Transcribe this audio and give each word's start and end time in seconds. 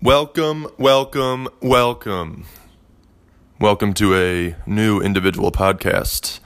Welcome, 0.00 0.68
welcome, 0.78 1.48
welcome. 1.60 2.46
Welcome 3.60 3.94
to 3.94 4.14
a 4.14 4.54
new 4.64 5.00
individual 5.00 5.50
podcast. 5.50 6.38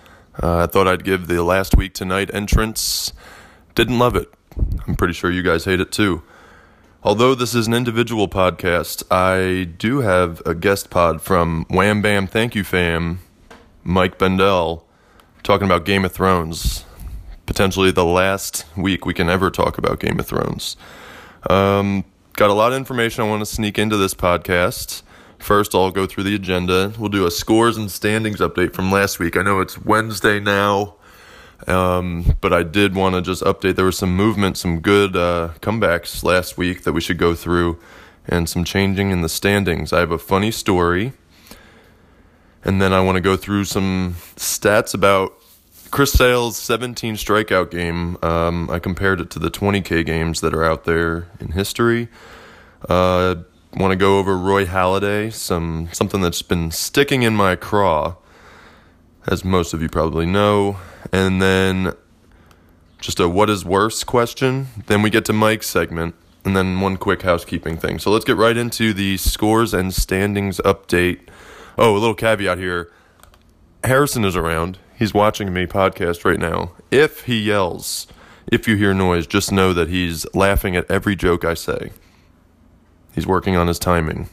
Uh, 0.43 0.61
I 0.61 0.67
thought 0.67 0.89
I'd 0.89 1.05
give 1.05 1.27
the 1.27 1.43
last 1.45 1.77
week 1.77 1.93
tonight 1.93 2.33
entrance. 2.33 3.13
Didn't 3.75 3.99
love 3.99 4.17
it. 4.17 4.33
I'm 4.87 4.97
pretty 4.97 5.13
sure 5.13 5.31
you 5.31 5.43
guys 5.43 5.67
hate 5.67 5.81
it 5.81 5.93
too. 5.93 6.23
Although 7.03 7.35
this 7.35 7.55
is 7.55 7.67
an 7.67 7.75
individual 7.75 8.27
podcast, 8.27 9.03
I 9.11 9.65
do 9.65 9.99
have 9.99 10.41
a 10.47 10.55
guest 10.55 10.89
pod 10.89 11.21
from 11.21 11.67
Wham 11.69 12.01
Bam 12.01 12.27
Thank 12.27 12.55
You 12.55 12.65
Fam, 12.65 13.21
Mike 13.85 14.17
Bendel, 14.17 14.87
talking 15.43 15.67
about 15.67 15.85
Game 15.85 16.07
of 16.07 16.13
Thrones. 16.13 16.87
Potentially 17.45 17.91
the 17.91 18.07
last 18.07 18.65
week 18.79 19.05
we 19.05 19.13
can 19.13 19.29
ever 19.29 19.51
talk 19.51 19.77
about 19.77 20.01
Game 20.01 20.19
of 20.19 20.27
Thrones. 20.27 20.79
Um, 21.51 22.07
got 22.35 22.51
a 22.51 22.55
lot 22.55 22.73
of 22.73 22.79
information 22.79 23.25
I 23.25 23.29
want 23.29 23.41
to 23.41 23.47
sneak 23.47 23.79
into 23.79 23.97
this 23.97 24.15
podcast. 24.15 25.03
First, 25.39 25.75
I'll 25.75 25.91
go 25.91 26.07
through 26.07 26.25
the 26.25 26.35
agenda. 26.35 26.93
We'll 26.99 27.09
do 27.09 27.27
a 27.27 27.31
scores 27.31 27.77
and 27.77 27.91
standings 27.91 28.41
update 28.41 28.73
from 28.73 28.93
last 28.93 29.19
week. 29.19 29.37
I 29.37 29.43
know 29.43 29.61
it's 29.61 29.79
Wednesday 29.79 30.39
now, 30.39 30.95
um, 31.67 32.37
but 32.41 32.53
I 32.53 32.63
did 32.63 32.95
want 32.95 33.17
to 33.17 33.23
just 33.23 33.43
update. 33.43 33.77
There 33.77 33.85
was 33.85 33.99
some 33.99 34.15
movement, 34.17 34.57
some 34.57 34.81
good 34.81 35.17
uh, 35.17 35.51
comebacks 35.61 36.23
last 36.23 36.57
week 36.57 36.85
that 36.85 36.93
we 36.93 37.01
should 37.01 37.19
go 37.19 37.35
through, 37.35 37.79
and 38.27 38.49
some 38.49 38.65
changing 38.65 39.11
in 39.11 39.23
the 39.23 39.29
standings. 39.29 39.93
I 39.93 39.99
have 39.99 40.13
a 40.13 40.19
funny 40.19 40.53
story, 40.53 41.13
and 42.65 42.81
then 42.81 42.93
I 42.93 43.01
want 43.01 43.17
to 43.17 43.21
go 43.21 43.37
through 43.37 43.65
some 43.65 44.15
stats 44.37 44.95
about 44.95 45.42
Chris 45.93 46.11
Sale's 46.11 46.57
17 46.57 47.17
strikeout 47.17 47.71
game, 47.71 48.17
um, 48.23 48.71
I 48.71 48.79
compared 48.79 49.21
it 49.21 49.29
to 49.33 49.39
the 49.39 49.51
20K 49.51 50.07
games 50.07 50.41
that 50.41 50.55
are 50.55 50.65
out 50.65 50.85
there 50.85 51.29
in 51.39 51.53
history. 51.53 52.09
Uh, 52.89 53.35
want 53.75 53.93
to 53.93 53.97
go 53.97 54.19
over 54.19 54.35
Roy 54.39 54.65
Halladay, 54.65 55.31
some 55.31 55.91
something 55.93 56.23
that's 56.23 56.41
been 56.41 56.71
sticking 56.71 57.25
in 57.25 57.37
my 57.37 57.57
craw, 57.57 58.17
as 59.27 59.45
most 59.45 59.75
of 59.75 59.83
you 59.83 59.91
probably 59.91 60.25
know, 60.25 60.79
and 61.13 61.43
then 61.43 61.93
just 62.99 63.21
a 63.21 63.29
what 63.29 63.51
is 63.51 63.63
worse 63.63 64.03
question. 64.03 64.69
Then 64.87 65.03
we 65.03 65.11
get 65.11 65.27
to 65.27 65.35
Mike's 65.35 65.69
segment, 65.69 66.15
and 66.43 66.57
then 66.57 66.81
one 66.81 66.97
quick 66.97 67.21
housekeeping 67.21 67.77
thing. 67.77 67.99
So 67.99 68.11
let's 68.11 68.25
get 68.25 68.39
right 68.39 68.57
into 68.57 68.95
the 68.95 69.19
scores 69.19 69.75
and 69.75 69.93
standings 69.93 70.59
update. 70.65 71.21
Oh, 71.77 71.93
a 71.93 71.99
little 71.99 72.15
caveat 72.15 72.57
here. 72.57 72.91
Harrison 73.85 74.25
is 74.25 74.37
around. 74.37 74.79
He's 75.03 75.13
watching 75.13 75.53
me 75.53 75.67
podcast 75.67 76.25
right 76.25 76.39
now. 76.39 76.71
If 76.93 77.25
he 77.25 77.41
yells, 77.41 78.07
if 78.47 78.69
you 78.69 78.77
hear 78.77 78.95
noise, 78.95 79.27
just 79.27 79.51
know 79.51 79.73
that 79.73 79.89
he's 79.89 80.33
laughing 80.33 80.77
at 80.77 80.89
every 80.89 81.17
joke 81.17 81.45
I 81.45 81.55
say. 81.55 81.91
He's 83.13 83.27
working 83.27 83.57
on 83.57 83.67
his 83.67 83.81
timing, 83.81 84.29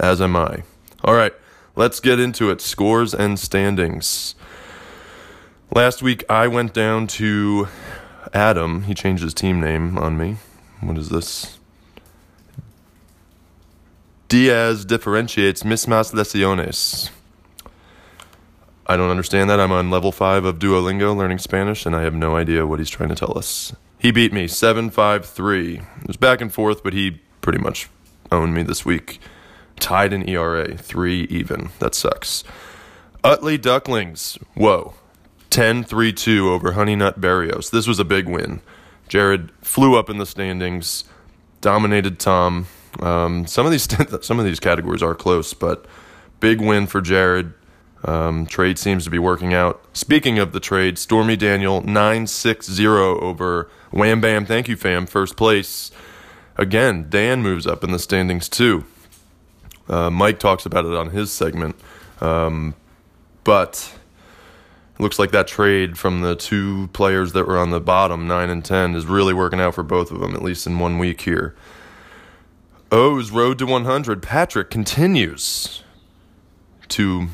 as 0.00 0.20
am 0.20 0.34
I. 0.34 0.64
All 1.04 1.14
right, 1.14 1.32
let's 1.76 2.00
get 2.00 2.18
into 2.18 2.50
it. 2.50 2.60
Scores 2.60 3.14
and 3.14 3.38
standings. 3.38 4.34
Last 5.72 6.02
week 6.02 6.24
I 6.28 6.48
went 6.48 6.74
down 6.74 7.06
to 7.06 7.68
Adam. 8.34 8.82
He 8.82 8.94
changed 8.94 9.22
his 9.22 9.34
team 9.34 9.60
name 9.60 9.96
on 9.98 10.18
me. 10.18 10.38
What 10.80 10.98
is 10.98 11.10
this? 11.10 11.60
Diaz 14.28 14.84
differentiates 14.84 15.62
mismas 15.62 16.12
lesiones. 16.12 17.10
I 18.86 18.96
don't 18.96 19.10
understand 19.10 19.48
that. 19.50 19.60
I'm 19.60 19.72
on 19.72 19.90
level 19.90 20.12
5 20.12 20.44
of 20.44 20.58
Duolingo 20.58 21.16
learning 21.16 21.38
Spanish, 21.38 21.86
and 21.86 21.94
I 21.94 22.02
have 22.02 22.14
no 22.14 22.36
idea 22.36 22.66
what 22.66 22.78
he's 22.78 22.90
trying 22.90 23.10
to 23.10 23.14
tell 23.14 23.36
us. 23.38 23.74
He 23.98 24.10
beat 24.10 24.32
me 24.32 24.48
7 24.48 24.90
5 24.90 25.24
3. 25.24 25.74
It 25.76 26.06
was 26.06 26.16
back 26.16 26.40
and 26.40 26.52
forth, 26.52 26.82
but 26.82 26.92
he 26.92 27.20
pretty 27.40 27.58
much 27.58 27.88
owned 28.32 28.54
me 28.54 28.62
this 28.62 28.84
week. 28.84 29.20
Tied 29.78 30.12
in 30.12 30.28
ERA, 30.28 30.76
3 30.76 31.22
even. 31.30 31.70
That 31.78 31.94
sucks. 31.94 32.42
Utley 33.22 33.56
Ducklings, 33.58 34.38
whoa. 34.54 34.94
10 35.50 35.84
3 35.84 36.12
2 36.12 36.50
over 36.50 36.72
Honey 36.72 36.96
Nut 36.96 37.20
Berrios. 37.20 37.70
This 37.70 37.86
was 37.86 38.00
a 38.00 38.04
big 38.04 38.26
win. 38.26 38.60
Jared 39.06 39.52
flew 39.60 39.96
up 39.96 40.08
in 40.08 40.18
the 40.18 40.26
standings, 40.26 41.04
dominated 41.60 42.18
Tom. 42.18 42.66
Um, 43.00 43.46
some 43.46 43.66
of 43.66 43.72
these 43.72 43.86
some 44.26 44.38
of 44.38 44.44
these 44.44 44.58
categories 44.58 45.02
are 45.02 45.14
close, 45.14 45.54
but 45.54 45.86
big 46.40 46.60
win 46.60 46.86
for 46.86 47.00
Jared. 47.00 47.52
Um, 48.04 48.46
trade 48.46 48.78
seems 48.78 49.04
to 49.04 49.10
be 49.10 49.18
working 49.18 49.54
out. 49.54 49.82
Speaking 49.92 50.38
of 50.38 50.52
the 50.52 50.60
trade, 50.60 50.98
Stormy 50.98 51.36
Daniel 51.36 51.80
960 51.82 52.86
over 52.86 53.70
Wham 53.92 54.20
Bam. 54.20 54.44
Thank 54.44 54.68
you, 54.68 54.76
fam. 54.76 55.06
First 55.06 55.36
place. 55.36 55.92
Again, 56.56 57.06
Dan 57.08 57.42
moves 57.42 57.66
up 57.66 57.84
in 57.84 57.92
the 57.92 57.98
standings 57.98 58.48
too. 58.48 58.84
Uh, 59.88 60.10
Mike 60.10 60.38
talks 60.38 60.66
about 60.66 60.84
it 60.84 60.94
on 60.94 61.10
his 61.10 61.32
segment. 61.32 61.76
Um, 62.20 62.74
but 63.44 63.98
looks 64.98 65.18
like 65.18 65.32
that 65.32 65.46
trade 65.46 65.98
from 65.98 66.20
the 66.20 66.36
two 66.36 66.88
players 66.92 67.32
that 67.32 67.46
were 67.46 67.58
on 67.58 67.70
the 67.70 67.80
bottom, 67.80 68.26
9 68.26 68.50
and 68.50 68.64
10, 68.64 68.94
is 68.94 69.06
really 69.06 69.34
working 69.34 69.60
out 69.60 69.74
for 69.74 69.82
both 69.82 70.10
of 70.10 70.20
them, 70.20 70.34
at 70.34 70.42
least 70.42 70.66
in 70.66 70.78
one 70.78 70.98
week 70.98 71.22
here. 71.22 71.54
O's 72.90 73.30
road 73.30 73.58
to 73.58 73.66
100. 73.66 74.22
Patrick 74.22 74.70
continues 74.70 75.82
to 76.88 77.28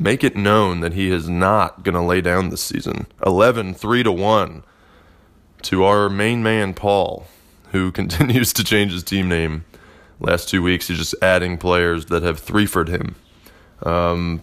make 0.00 0.24
it 0.24 0.34
known 0.34 0.80
that 0.80 0.94
he 0.94 1.10
is 1.10 1.28
not 1.28 1.82
going 1.84 1.94
to 1.94 2.00
lay 2.00 2.20
down 2.20 2.48
this 2.48 2.62
season. 2.62 3.06
11 3.24 3.74
3 3.74 4.02
to 4.02 4.12
1 4.12 4.62
to 5.62 5.84
our 5.84 6.08
main 6.08 6.42
man 6.42 6.74
Paul, 6.74 7.26
who 7.72 7.92
continues 8.00 8.52
to 8.54 8.64
change 8.64 8.92
his 8.92 9.04
team 9.04 9.28
name. 9.28 9.64
Last 10.18 10.48
two 10.48 10.62
weeks, 10.62 10.88
he's 10.88 10.98
just 10.98 11.14
adding 11.22 11.56
players 11.56 12.06
that 12.06 12.22
have 12.22 12.38
threefered 12.38 12.88
him. 12.88 13.14
Um, 13.82 14.42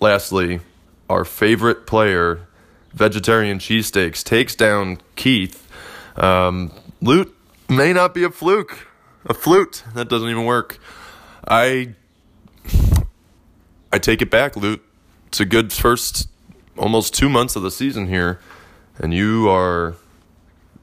lastly, 0.00 0.60
our 1.08 1.24
favorite 1.24 1.86
player, 1.86 2.40
Vegetarian 2.92 3.58
Cheesesteaks, 3.58 4.24
takes 4.24 4.56
down 4.56 4.98
Keith. 5.14 5.70
Um, 6.16 6.72
loot 7.00 7.36
may 7.68 7.92
not 7.92 8.14
be 8.14 8.24
a 8.24 8.30
fluke. 8.30 8.88
A 9.26 9.34
flute. 9.34 9.84
That 9.94 10.08
doesn't 10.08 10.28
even 10.28 10.44
work. 10.44 10.78
I 11.46 11.94
I 13.92 13.98
take 13.98 14.22
it 14.22 14.30
back, 14.30 14.56
Loot. 14.56 14.82
It's 15.28 15.40
a 15.40 15.44
good 15.44 15.72
first 15.72 16.28
almost 16.76 17.14
two 17.14 17.28
months 17.28 17.56
of 17.56 17.62
the 17.62 17.70
season 17.70 18.06
here, 18.08 18.40
and 18.98 19.14
you 19.14 19.48
are 19.48 19.94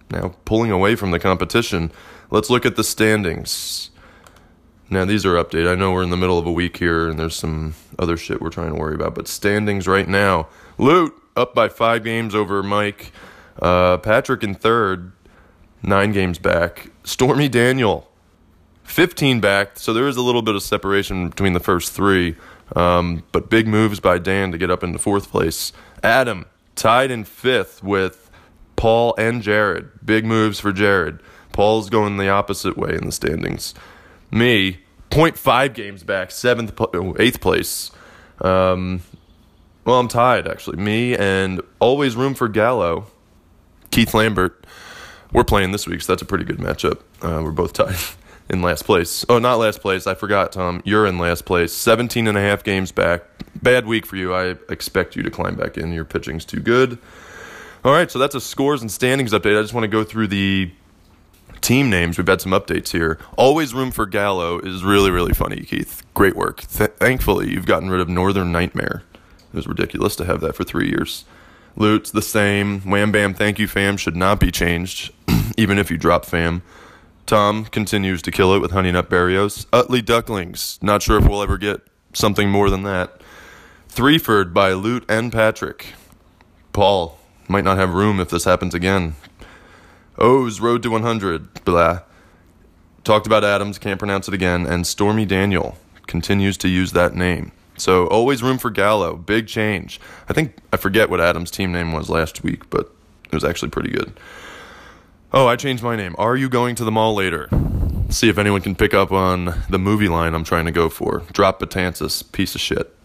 now 0.09 0.35
pulling 0.45 0.71
away 0.71 0.95
from 0.95 1.11
the 1.11 1.19
competition. 1.19 1.91
Let's 2.29 2.49
look 2.49 2.65
at 2.65 2.75
the 2.75 2.83
standings. 2.83 3.89
Now, 4.89 5.05
these 5.05 5.25
are 5.25 5.35
updated. 5.35 5.71
I 5.71 5.75
know 5.75 5.91
we're 5.91 6.03
in 6.03 6.09
the 6.09 6.17
middle 6.17 6.37
of 6.37 6.45
a 6.45 6.51
week 6.51 6.77
here, 6.77 7.09
and 7.09 7.17
there's 7.17 7.35
some 7.35 7.73
other 7.97 8.17
shit 8.17 8.41
we're 8.41 8.49
trying 8.49 8.73
to 8.73 8.79
worry 8.79 8.95
about, 8.95 9.15
but 9.15 9.27
standings 9.27 9.87
right 9.87 10.07
now 10.07 10.47
Loot 10.77 11.13
up 11.35 11.53
by 11.53 11.69
five 11.69 12.03
games 12.03 12.33
over 12.33 12.63
Mike. 12.63 13.11
Uh, 13.61 13.97
Patrick 13.97 14.43
in 14.43 14.55
third, 14.55 15.11
nine 15.81 16.11
games 16.11 16.39
back. 16.39 16.89
Stormy 17.03 17.47
Daniel, 17.47 18.09
15 18.83 19.39
back, 19.39 19.77
so 19.77 19.93
there 19.93 20.07
is 20.07 20.17
a 20.17 20.21
little 20.21 20.41
bit 20.41 20.55
of 20.55 20.63
separation 20.63 21.29
between 21.29 21.53
the 21.53 21.59
first 21.59 21.91
three. 21.91 22.35
Um, 22.75 23.23
but 23.31 23.49
big 23.49 23.67
moves 23.67 23.99
by 23.99 24.17
Dan 24.17 24.51
to 24.51 24.57
get 24.57 24.71
up 24.71 24.83
into 24.83 24.99
fourth 24.99 25.29
place. 25.29 25.73
Adam 26.01 26.45
tied 26.75 27.11
in 27.11 27.23
fifth 27.23 27.83
with 27.83 28.31
Paul 28.75 29.13
and 29.17 29.41
Jared. 29.41 29.89
Big 30.05 30.25
moves 30.25 30.59
for 30.59 30.71
Jared. 30.71 31.19
Paul's 31.51 31.89
going 31.89 32.17
the 32.17 32.29
opposite 32.29 32.77
way 32.77 32.95
in 32.95 33.05
the 33.05 33.11
standings. 33.11 33.73
Me, 34.31 34.79
0.5 35.11 35.73
games 35.73 36.03
back, 36.03 36.31
seventh, 36.31 36.73
eighth 37.19 37.39
place. 37.39 37.91
Um, 38.41 39.01
well, 39.85 39.99
I'm 39.99 40.07
tied 40.07 40.47
actually. 40.47 40.77
Me 40.77 41.15
and 41.15 41.61
always 41.79 42.15
room 42.15 42.33
for 42.33 42.47
Gallo, 42.47 43.05
Keith 43.91 44.13
Lambert. 44.13 44.65
We're 45.31 45.43
playing 45.43 45.71
this 45.71 45.87
week, 45.87 46.01
so 46.01 46.13
that's 46.13 46.21
a 46.21 46.25
pretty 46.25 46.45
good 46.45 46.57
matchup. 46.57 46.99
Uh, 47.21 47.41
we're 47.43 47.51
both 47.51 47.73
tied. 47.73 47.95
in 48.49 48.61
last 48.61 48.85
place. 48.85 49.25
Oh, 49.29 49.39
not 49.39 49.55
last 49.55 49.81
place. 49.81 50.07
I 50.07 50.13
forgot, 50.13 50.51
Tom. 50.51 50.81
You're 50.85 51.05
in 51.05 51.17
last 51.17 51.45
place. 51.45 51.73
17 51.73 52.27
and 52.27 52.37
a 52.37 52.41
half 52.41 52.63
games 52.63 52.91
back. 52.91 53.23
Bad 53.61 53.85
week 53.85 54.05
for 54.05 54.15
you. 54.15 54.33
I 54.33 54.55
expect 54.69 55.15
you 55.15 55.23
to 55.23 55.31
climb 55.31 55.55
back 55.55 55.77
in. 55.77 55.93
Your 55.93 56.05
pitching's 56.05 56.45
too 56.45 56.59
good. 56.59 56.97
All 57.85 57.91
right, 57.91 58.09
so 58.09 58.17
that's 58.19 58.35
a 58.35 58.41
scores 58.41 58.81
and 58.81 58.91
standings 58.91 59.33
update. 59.33 59.57
I 59.57 59.61
just 59.61 59.73
want 59.73 59.83
to 59.83 59.89
go 59.89 60.03
through 60.03 60.27
the 60.27 60.71
team 61.61 61.89
names. 61.89 62.17
We've 62.17 62.27
had 62.27 62.41
some 62.41 62.51
updates 62.51 62.91
here. 62.91 63.17
Always 63.37 63.73
room 63.73 63.91
for 63.91 64.05
Gallo 64.05 64.59
is 64.59 64.83
really, 64.83 65.11
really 65.11 65.33
funny, 65.33 65.61
Keith. 65.63 66.03
Great 66.13 66.35
work. 66.35 66.61
Th- 66.67 66.91
thankfully, 66.91 67.51
you've 67.51 67.65
gotten 67.65 67.89
rid 67.89 68.01
of 68.01 68.09
Northern 68.09 68.51
Nightmare. 68.51 69.03
It 69.53 69.55
was 69.55 69.67
ridiculous 69.67 70.15
to 70.17 70.25
have 70.25 70.41
that 70.41 70.55
for 70.55 70.63
three 70.63 70.89
years. 70.89 71.25
Loot's 71.75 72.11
the 72.11 72.21
same. 72.21 72.81
Wham 72.81 73.11
Bam, 73.11 73.33
thank 73.33 73.59
you, 73.59 73.67
fam, 73.67 73.97
should 73.97 74.15
not 74.15 74.39
be 74.39 74.51
changed, 74.51 75.11
even 75.57 75.79
if 75.79 75.89
you 75.89 75.97
drop 75.97 76.25
fam. 76.25 76.61
Tom 77.25 77.65
continues 77.65 78.21
to 78.23 78.31
kill 78.31 78.53
it 78.53 78.59
with 78.59 78.71
Honey 78.71 78.91
Nut 78.91 79.09
Berrios. 79.09 79.65
Utley 79.71 80.01
Ducklings. 80.01 80.77
Not 80.81 81.01
sure 81.01 81.17
if 81.17 81.27
we'll 81.27 81.41
ever 81.41 81.57
get 81.57 81.81
something 82.13 82.49
more 82.49 82.69
than 82.69 82.83
that. 82.83 83.21
Threeford 83.89 84.53
by 84.53 84.73
Loot 84.73 85.05
and 85.07 85.31
Patrick. 85.31 85.93
Paul 86.73 87.17
might 87.47 87.63
not 87.63 87.77
have 87.77 87.93
room 87.93 88.19
if 88.19 88.29
this 88.29 88.43
happens 88.43 88.73
again. 88.73 89.15
O's 90.17 90.59
Road 90.59 90.83
to 90.83 90.89
100. 90.89 91.63
Blah. 91.63 92.01
talked 93.03 93.25
about 93.25 93.43
Adams, 93.43 93.79
can't 93.79 93.99
pronounce 93.99 94.27
it 94.27 94.33
again, 94.33 94.65
and 94.65 94.85
Stormy 94.85 95.25
Daniel 95.25 95.77
continues 96.07 96.57
to 96.57 96.67
use 96.67 96.91
that 96.91 97.15
name. 97.15 97.51
So 97.77 98.07
always 98.07 98.43
room 98.43 98.57
for 98.57 98.69
Gallo. 98.69 99.15
Big 99.15 99.47
change. 99.47 99.99
I 100.29 100.33
think 100.33 100.57
I 100.71 100.77
forget 100.77 101.09
what 101.09 101.21
Adams' 101.21 101.51
team 101.51 101.71
name 101.71 101.91
was 101.91 102.09
last 102.09 102.43
week, 102.43 102.69
but 102.69 102.91
it 103.25 103.33
was 103.33 103.43
actually 103.43 103.69
pretty 103.69 103.89
good. 103.89 104.13
Oh, 105.35 105.47
I 105.47 105.55
changed 105.55 105.81
my 105.81 105.95
name. 105.95 106.13
Are 106.19 106.35
you 106.35 106.47
going 106.47 106.75
to 106.75 106.83
the 106.83 106.91
mall 106.91 107.15
later? 107.15 107.49
See 108.09 108.29
if 108.29 108.37
anyone 108.37 108.61
can 108.61 108.75
pick 108.75 108.93
up 108.93 109.11
on 109.11 109.63
the 109.67 109.79
movie 109.79 110.07
line 110.07 110.35
I'm 110.35 110.43
trying 110.43 110.65
to 110.65 110.71
go 110.71 110.89
for. 110.89 111.23
Drop 111.33 111.59
Betances, 111.59 112.31
piece 112.31 112.53
of 112.53 112.61
shit. 112.61 112.95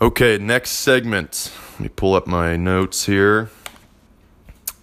Okay, 0.00 0.38
next 0.38 0.70
segment. 0.70 1.52
Let 1.72 1.80
me 1.80 1.88
pull 1.88 2.14
up 2.14 2.28
my 2.28 2.56
notes 2.56 3.06
here. 3.06 3.50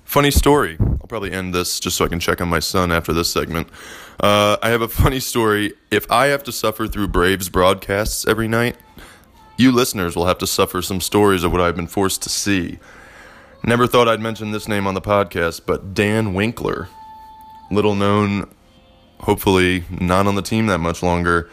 Funny 0.04 0.32
story. 0.32 0.76
I'll 0.82 1.08
probably 1.08 1.32
end 1.32 1.56
this 1.56 1.80
just 1.80 1.96
so 1.96 2.04
I 2.04 2.10
can 2.10 2.20
check 2.20 2.42
on 2.42 2.50
my 2.50 2.60
son 2.60 2.92
after 2.92 3.14
this 3.14 3.32
segment. 3.32 3.70
Uh, 4.20 4.58
I 4.62 4.72
have 4.72 4.82
a 4.82 4.90
funny 4.90 5.22
story. 5.22 5.76
If 5.92 6.12
I 6.12 6.26
have 6.26 6.44
to 6.44 6.52
suffer 6.52 6.88
through 6.88 7.08
Braves 7.08 7.48
broadcasts 7.48 8.28
every 8.28 8.50
night, 8.50 8.76
you 9.56 9.72
listeners 9.72 10.18
will 10.18 10.26
have 10.26 10.40
to 10.40 10.48
suffer 10.48 10.82
some 10.82 11.00
stories 11.00 11.46
of 11.46 11.54
what 11.54 11.62
I've 11.62 11.78
been 11.78 11.88
forced 11.88 12.22
to 12.24 12.30
see. 12.30 12.80
Never 13.64 13.88
thought 13.88 14.08
I'd 14.08 14.20
mention 14.20 14.52
this 14.52 14.68
name 14.68 14.86
on 14.86 14.94
the 14.94 15.02
podcast, 15.02 15.62
but 15.66 15.94
Dan 15.94 16.34
Winkler, 16.34 16.88
little 17.72 17.96
known, 17.96 18.54
hopefully 19.22 19.84
not 19.90 20.28
on 20.28 20.36
the 20.36 20.42
team 20.42 20.68
that 20.68 20.78
much 20.80 21.02
longer, 21.02 21.50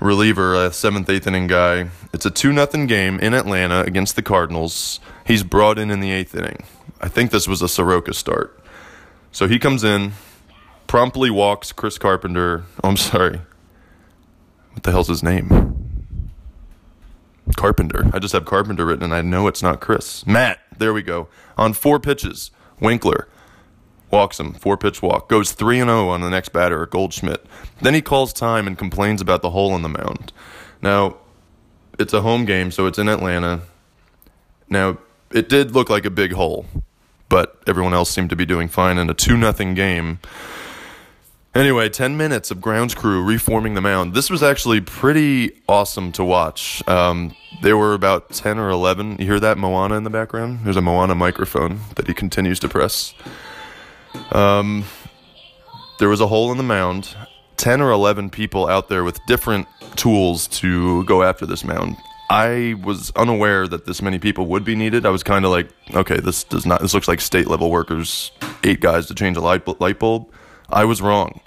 reliever, 0.00 0.54
a 0.54 0.72
seventh, 0.72 1.10
eighth 1.10 1.26
inning 1.26 1.46
guy. 1.46 1.90
It's 2.14 2.24
a 2.24 2.30
2 2.30 2.54
0 2.54 2.86
game 2.86 3.18
in 3.20 3.34
Atlanta 3.34 3.82
against 3.82 4.16
the 4.16 4.22
Cardinals. 4.22 5.00
He's 5.26 5.42
brought 5.42 5.78
in 5.78 5.90
in 5.90 6.00
the 6.00 6.10
eighth 6.10 6.34
inning. 6.34 6.64
I 7.00 7.08
think 7.08 7.30
this 7.30 7.46
was 7.46 7.60
a 7.60 7.68
Soroka 7.68 8.14
start. 8.14 8.58
So 9.30 9.46
he 9.46 9.58
comes 9.58 9.84
in, 9.84 10.12
promptly 10.86 11.30
walks 11.30 11.72
Chris 11.72 11.98
Carpenter. 11.98 12.64
Oh, 12.82 12.88
I'm 12.88 12.96
sorry. 12.96 13.40
What 14.72 14.82
the 14.82 14.90
hell's 14.90 15.08
his 15.08 15.22
name? 15.22 16.30
Carpenter. 17.56 18.10
I 18.12 18.18
just 18.18 18.32
have 18.32 18.44
Carpenter 18.44 18.84
written 18.86 19.04
and 19.04 19.14
I 19.14 19.20
know 19.22 19.46
it's 19.46 19.62
not 19.62 19.80
Chris. 19.80 20.26
Matt, 20.26 20.58
there 20.78 20.92
we 20.92 21.02
go. 21.02 21.28
On 21.56 21.72
four 21.72 22.00
pitches, 22.00 22.50
Winkler 22.80 23.28
walks 24.10 24.40
him, 24.40 24.54
four 24.54 24.76
pitch 24.76 25.02
walk, 25.02 25.28
goes 25.28 25.52
3 25.52 25.80
and 25.80 25.88
0 25.88 26.08
on 26.08 26.20
the 26.20 26.30
next 26.30 26.50
batter, 26.50 26.86
Goldschmidt. 26.86 27.44
Then 27.82 27.94
he 27.94 28.02
calls 28.02 28.32
time 28.32 28.66
and 28.66 28.78
complains 28.78 29.20
about 29.20 29.42
the 29.42 29.50
hole 29.50 29.74
in 29.76 29.82
the 29.82 29.88
mound. 29.88 30.32
Now, 30.80 31.16
it's 31.98 32.12
a 32.12 32.22
home 32.22 32.44
game, 32.44 32.70
so 32.70 32.86
it's 32.86 32.98
in 32.98 33.08
Atlanta. 33.08 33.62
Now, 34.68 34.98
it 35.30 35.48
did 35.48 35.72
look 35.72 35.90
like 35.90 36.04
a 36.04 36.10
big 36.10 36.32
hole, 36.32 36.66
but 37.28 37.60
everyone 37.66 37.94
else 37.94 38.10
seemed 38.10 38.30
to 38.30 38.36
be 38.36 38.46
doing 38.46 38.68
fine 38.68 38.98
in 38.98 39.10
a 39.10 39.14
2 39.14 39.36
nothing 39.36 39.74
game. 39.74 40.20
Anyway, 41.58 41.88
10 41.88 42.16
minutes 42.16 42.52
of 42.52 42.60
grounds 42.60 42.94
crew 42.94 43.20
reforming 43.20 43.74
the 43.74 43.80
mound. 43.80 44.14
This 44.14 44.30
was 44.30 44.44
actually 44.44 44.80
pretty 44.80 45.50
awesome 45.68 46.12
to 46.12 46.22
watch. 46.22 46.86
Um, 46.86 47.34
there 47.62 47.76
were 47.76 47.94
about 47.94 48.30
10 48.30 48.60
or 48.60 48.70
11. 48.70 49.16
You 49.18 49.24
hear 49.24 49.40
that 49.40 49.58
Moana 49.58 49.96
in 49.96 50.04
the 50.04 50.10
background? 50.10 50.60
There's 50.62 50.76
a 50.76 50.80
Moana 50.80 51.16
microphone 51.16 51.80
that 51.96 52.06
he 52.06 52.14
continues 52.14 52.60
to 52.60 52.68
press. 52.68 53.12
Um, 54.30 54.84
there 55.98 56.08
was 56.08 56.20
a 56.20 56.28
hole 56.28 56.52
in 56.52 56.58
the 56.58 56.62
mound. 56.62 57.16
10 57.56 57.80
or 57.80 57.90
11 57.90 58.30
people 58.30 58.68
out 58.68 58.88
there 58.88 59.02
with 59.02 59.18
different 59.26 59.66
tools 59.96 60.46
to 60.46 61.02
go 61.06 61.24
after 61.24 61.44
this 61.44 61.64
mound. 61.64 61.96
I 62.30 62.76
was 62.84 63.10
unaware 63.16 63.66
that 63.66 63.84
this 63.84 64.00
many 64.00 64.20
people 64.20 64.46
would 64.46 64.64
be 64.64 64.76
needed. 64.76 65.04
I 65.04 65.10
was 65.10 65.24
kind 65.24 65.44
of 65.44 65.50
like, 65.50 65.70
okay, 65.92 66.20
this 66.20 66.44
does 66.44 66.64
not. 66.66 66.82
This 66.82 66.94
looks 66.94 67.08
like 67.08 67.20
state 67.20 67.48
level 67.48 67.68
workers, 67.68 68.30
eight 68.62 68.78
guys 68.78 69.06
to 69.06 69.14
change 69.16 69.36
a 69.36 69.40
light 69.40 69.66
light 69.80 69.98
bulb. 69.98 70.30
I 70.70 70.84
was 70.84 71.00
wrong. 71.00 71.40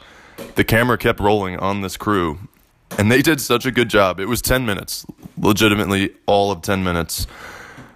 The 0.55 0.63
camera 0.63 0.97
kept 0.97 1.19
rolling 1.19 1.57
on 1.57 1.81
this 1.81 1.97
crew, 1.97 2.39
and 2.97 3.11
they 3.11 3.21
did 3.21 3.39
such 3.39 3.65
a 3.65 3.71
good 3.71 3.89
job. 3.89 4.19
It 4.19 4.25
was 4.25 4.41
10 4.41 4.65
minutes, 4.65 5.05
legitimately 5.37 6.13
all 6.25 6.51
of 6.51 6.61
10 6.61 6.83
minutes, 6.83 7.27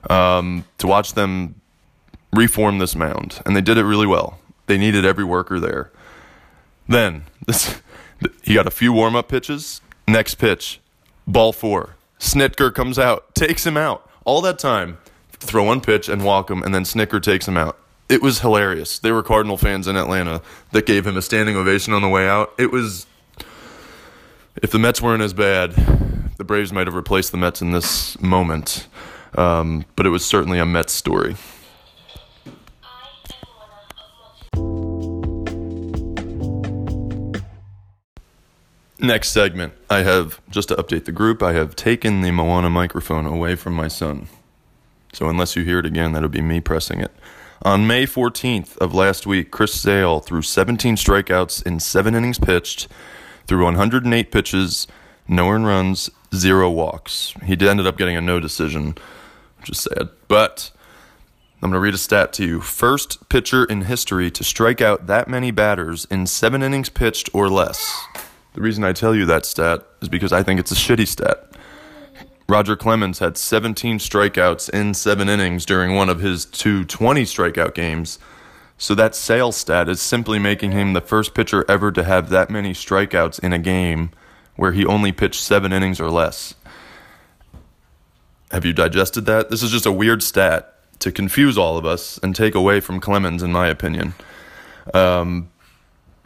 um, 0.10 0.66
to 0.78 0.88
watch 0.88 1.14
them 1.14 1.56
reform 2.32 2.78
this 2.78 2.96
mound, 2.96 3.42
and 3.46 3.56
they 3.56 3.62
did 3.62 3.78
it 3.78 3.84
really 3.84 4.08
well. 4.08 4.40
They 4.68 4.78
needed 4.78 5.06
every 5.06 5.24
worker 5.24 5.60
there. 5.60 5.92
Then 6.88 7.24
this, 7.48 7.82
he 8.44 8.54
got 8.54 8.68
a 8.68 8.72
few 8.72 8.94
warm 8.94 9.16
up 9.16 9.28
pitches. 9.28 9.82
Next 10.08 10.36
pitch, 10.36 10.80
ball 11.26 11.54
four. 11.54 11.96
Snitker 12.20 12.74
comes 12.74 13.00
out, 13.00 13.34
takes 13.34 13.66
him 13.66 13.78
out. 13.78 14.10
All 14.24 14.42
that 14.42 14.60
time, 14.60 15.00
throw 15.32 15.64
one 15.64 15.82
pitch 15.82 16.08
and 16.08 16.24
walk 16.24 16.50
him, 16.50 16.62
and 16.64 16.74
then 16.74 16.84
Snitker 16.84 17.22
takes 17.22 17.48
him 17.48 17.58
out 17.58 17.80
it 18.10 18.22
was 18.22 18.40
hilarious. 18.40 19.00
There 19.00 19.14
were 19.14 19.24
Cardinal 19.24 19.58
fans 19.58 19.88
in 19.88 19.96
Atlanta 19.96 20.42
that 20.72 20.86
gave 20.86 21.08
him 21.08 21.18
a 21.18 21.22
standing 21.22 21.56
ovation 21.56 21.94
on 21.94 22.02
the 22.02 22.10
way 22.10 22.28
out. 22.28 22.54
It 22.58 22.72
was 22.72 23.08
if 24.62 24.72
the 24.72 24.80
Mets 24.80 25.02
weren't 25.02 25.24
as 25.24 25.34
bad, 25.34 25.74
the 26.38 26.44
Braves 26.44 26.72
might 26.72 26.88
have 26.88 26.96
replaced 26.96 27.32
the 27.32 27.38
Mets 27.38 27.62
in 27.62 27.72
this 27.72 28.20
moment. 28.22 28.88
Um, 29.36 29.86
but 29.96 30.06
it 30.06 30.10
was 30.10 30.26
certainly 30.26 30.60
a 30.60 30.66
Mets 30.66 30.94
story. 30.94 31.36
Next 38.98 39.30
segment, 39.30 39.74
I 39.90 40.00
have 40.00 40.40
just 40.50 40.70
to 40.70 40.76
update 40.76 41.06
the 41.06 41.12
group. 41.12 41.44
I 41.44 41.52
have 41.54 41.76
taken 41.76 42.22
the 42.22 42.32
Moana 42.32 42.70
microphone 42.70 43.26
away 43.26 43.56
from 43.56 43.74
my 43.74 43.88
son. 43.88 44.28
So 45.12 45.28
unless 45.30 45.56
you 45.56 45.64
hear 45.64 45.80
it 45.80 45.86
again, 45.86 46.14
that'll 46.14 46.30
be 46.30 46.42
me 46.42 46.62
pressing 46.62 47.02
it. 47.02 47.12
On 47.62 47.88
May 47.88 48.06
14th 48.06 48.78
of 48.78 48.94
last 48.94 49.26
week, 49.26 49.50
Chris 49.50 49.74
Sale 49.74 50.20
threw 50.20 50.42
17 50.42 50.96
strikeouts 50.96 51.66
in 51.66 51.80
seven 51.80 52.14
innings 52.14 52.38
pitched, 52.38 52.88
threw 53.48 53.64
108 53.64 54.32
pitches, 54.32 54.88
no 55.28 55.50
earned 55.50 55.66
runs, 55.66 56.10
zero 56.34 56.70
walks. 56.70 57.34
He 57.44 57.54
ended 57.54 57.88
up 57.88 57.98
getting 57.98 58.18
a 58.18 58.22
no 58.22 58.40
decision, 58.40 58.96
which 59.60 59.70
is 59.70 59.80
sad. 59.80 60.10
But 60.28 60.72
I'm 61.62 61.72
going 61.72 61.74
to 61.74 61.80
read 61.80 61.94
a 61.94 61.98
stat 61.98 62.34
to 62.34 62.46
you. 62.46 62.62
First 62.62 63.30
pitcher 63.30 63.64
in 63.64 63.82
history 63.82 64.30
to 64.32 64.44
strike 64.44 64.82
out 64.82 65.08
that 65.08 65.28
many 65.28 65.52
batters 65.52 66.06
in 66.12 66.28
seven 66.28 66.62
innings 66.62 66.90
pitched 66.90 67.30
or 67.34 67.50
less. 67.50 68.06
The 68.54 68.62
reason 68.62 68.84
I 68.84 68.94
tell 68.94 69.16
you 69.16 69.26
that 69.26 69.46
stat 69.46 69.86
is 70.02 70.10
because 70.10 70.34
I 70.34 70.44
think 70.44 70.60
it's 70.60 70.72
a 70.72 70.76
shitty 70.76 71.08
stat. 71.08 71.52
Roger 72.48 72.76
Clemens 72.76 73.20
had 73.20 73.38
17 73.38 73.98
strikeouts 73.98 74.70
in 74.70 74.94
seven 74.94 75.30
innings 75.30 75.66
during 75.66 75.96
one 75.96 76.10
of 76.10 76.20
his 76.20 76.46
two 76.46 76.86
20 76.86 77.24
strikeout 77.24 77.74
games. 77.74 78.20
So 78.78 78.94
that 78.96 79.16
sales 79.16 79.56
stat 79.56 79.90
is 79.90 80.02
simply 80.02 80.38
making 80.38 80.72
him 80.72 80.94
the 80.94 81.02
first 81.02 81.34
pitcher 81.34 81.66
ever 81.68 81.92
to 81.92 82.04
have 82.04 82.30
that 82.30 82.50
many 82.50 82.74
strikeouts 82.74 83.40
in 83.40 83.54
a 83.54 83.60
game 83.60 84.12
where 84.58 84.74
he 84.74 84.86
only 84.86 85.12
pitched 85.12 85.42
seven 85.42 85.74
innings 85.74 86.00
or 86.00 86.12
less. 86.12 86.54
Have 88.52 88.64
you 88.64 88.74
digested 88.74 89.26
that? 89.26 89.50
This 89.50 89.64
is 89.64 89.72
just 89.72 89.86
a 89.86 89.92
weird 89.92 90.22
stat 90.22 90.76
to 91.00 91.12
confuse 91.12 91.58
all 91.58 91.78
of 91.78 91.86
us 91.86 92.20
and 92.20 92.36
take 92.36 92.54
away 92.54 92.80
from 92.80 93.00
Clemens, 93.00 93.44
in 93.44 93.52
my 93.52 93.68
opinion. 93.68 94.14
Because 94.86 95.22
um, 95.22 95.50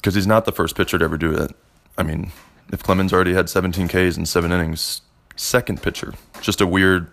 he's 0.03 0.27
not 0.27 0.45
the 0.45 0.51
first 0.51 0.75
pitcher 0.75 0.97
to 0.97 1.05
ever 1.05 1.17
do 1.17 1.33
it. 1.33 1.55
I 1.97 2.03
mean, 2.03 2.31
if 2.73 2.83
Clemens 2.83 3.13
already 3.13 3.33
had 3.33 3.49
17 3.49 3.87
Ks 3.87 4.17
in 4.17 4.25
seven 4.25 4.51
innings, 4.51 5.01
second 5.39 5.81
pitcher. 5.81 6.13
Just 6.41 6.61
a 6.61 6.67
weird 6.67 7.11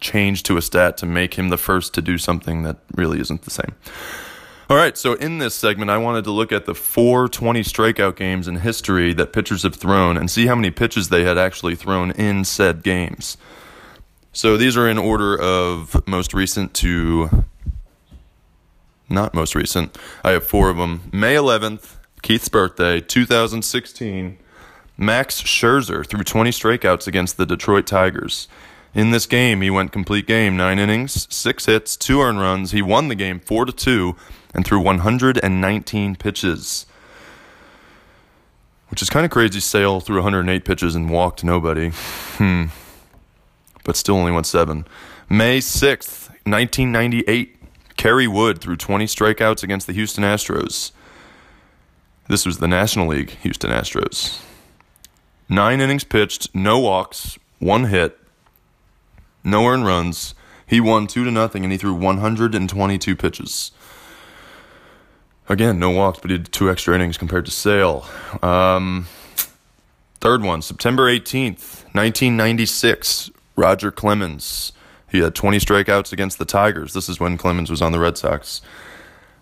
change 0.00 0.42
to 0.44 0.56
a 0.56 0.62
stat 0.62 0.96
to 0.98 1.06
make 1.06 1.34
him 1.34 1.50
the 1.50 1.58
first 1.58 1.94
to 1.94 2.02
do 2.02 2.18
something 2.18 2.62
that 2.62 2.78
really 2.94 3.20
isn't 3.20 3.42
the 3.42 3.50
same. 3.50 3.74
All 4.68 4.76
right, 4.76 4.96
so 4.96 5.14
in 5.14 5.38
this 5.38 5.54
segment, 5.54 5.90
I 5.90 5.98
wanted 5.98 6.24
to 6.24 6.30
look 6.30 6.52
at 6.52 6.64
the 6.64 6.74
420 6.74 7.62
strikeout 7.62 8.16
games 8.16 8.46
in 8.46 8.56
history 8.56 9.12
that 9.14 9.32
pitchers 9.32 9.64
have 9.64 9.74
thrown 9.74 10.16
and 10.16 10.30
see 10.30 10.46
how 10.46 10.54
many 10.54 10.70
pitches 10.70 11.08
they 11.08 11.24
had 11.24 11.36
actually 11.36 11.74
thrown 11.74 12.12
in 12.12 12.44
said 12.44 12.82
games. 12.82 13.36
So 14.32 14.56
these 14.56 14.76
are 14.76 14.88
in 14.88 14.96
order 14.96 15.36
of 15.36 16.06
most 16.06 16.32
recent 16.32 16.72
to 16.74 17.44
not 19.08 19.34
most 19.34 19.56
recent. 19.56 19.98
I 20.22 20.30
have 20.30 20.46
four 20.46 20.70
of 20.70 20.76
them. 20.76 21.10
May 21.12 21.34
11th, 21.34 21.96
Keith's 22.22 22.48
birthday, 22.48 23.00
2016. 23.00 24.38
Max 25.00 25.40
Scherzer 25.42 26.06
threw 26.06 26.22
20 26.22 26.50
strikeouts 26.50 27.06
against 27.06 27.38
the 27.38 27.46
Detroit 27.46 27.86
Tigers. 27.86 28.48
In 28.92 29.12
this 29.12 29.24
game, 29.24 29.62
he 29.62 29.70
went 29.70 29.92
complete 29.92 30.26
game, 30.26 30.58
nine 30.58 30.78
innings, 30.78 31.26
six 31.34 31.64
hits, 31.64 31.96
two 31.96 32.20
earned 32.20 32.38
runs. 32.38 32.72
He 32.72 32.82
won 32.82 33.08
the 33.08 33.14
game 33.14 33.40
four 33.40 33.64
to 33.64 33.72
two 33.72 34.14
and 34.52 34.62
threw 34.62 34.78
119 34.78 36.16
pitches, 36.16 36.84
which 38.90 39.00
is 39.00 39.08
kind 39.08 39.24
of 39.24 39.30
crazy. 39.30 39.58
Sale 39.58 40.00
threw 40.00 40.16
108 40.16 40.66
pitches 40.66 40.94
and 40.94 41.08
walked 41.08 41.42
nobody. 41.42 41.92
Hmm, 42.36 42.64
but 43.84 43.96
still 43.96 44.16
only 44.16 44.32
went 44.32 44.44
seven. 44.44 44.86
May 45.30 45.60
6th, 45.60 46.28
1998, 46.44 47.56
Kerry 47.96 48.26
Wood 48.26 48.60
threw 48.60 48.76
20 48.76 49.06
strikeouts 49.06 49.62
against 49.62 49.86
the 49.86 49.94
Houston 49.94 50.24
Astros. 50.24 50.92
This 52.28 52.44
was 52.44 52.58
the 52.58 52.68
National 52.68 53.06
League 53.06 53.30
Houston 53.42 53.70
Astros. 53.70 54.42
Nine 55.52 55.80
innings 55.80 56.04
pitched, 56.04 56.54
no 56.54 56.78
walks, 56.78 57.36
one 57.58 57.86
hit, 57.86 58.16
no 59.42 59.66
earned 59.66 59.84
runs. 59.84 60.36
He 60.64 60.80
won 60.80 61.08
two 61.08 61.24
to 61.24 61.30
nothing, 61.32 61.64
and 61.64 61.72
he 61.72 61.76
threw 61.76 61.92
122 61.92 63.16
pitches. 63.16 63.72
Again, 65.48 65.80
no 65.80 65.90
walks, 65.90 66.20
but 66.20 66.30
he 66.30 66.38
did 66.38 66.52
two 66.52 66.70
extra 66.70 66.94
innings 66.94 67.18
compared 67.18 67.46
to 67.46 67.50
Sale. 67.50 68.06
Um, 68.44 69.08
third 70.20 70.44
one, 70.44 70.62
September 70.62 71.10
18th, 71.10 71.82
1996, 71.94 73.32
Roger 73.56 73.90
Clemens. 73.90 74.70
He 75.10 75.18
had 75.18 75.34
20 75.34 75.58
strikeouts 75.58 76.12
against 76.12 76.38
the 76.38 76.44
Tigers. 76.44 76.92
This 76.92 77.08
is 77.08 77.18
when 77.18 77.36
Clemens 77.36 77.70
was 77.70 77.82
on 77.82 77.90
the 77.90 77.98
Red 77.98 78.16
Sox. 78.16 78.62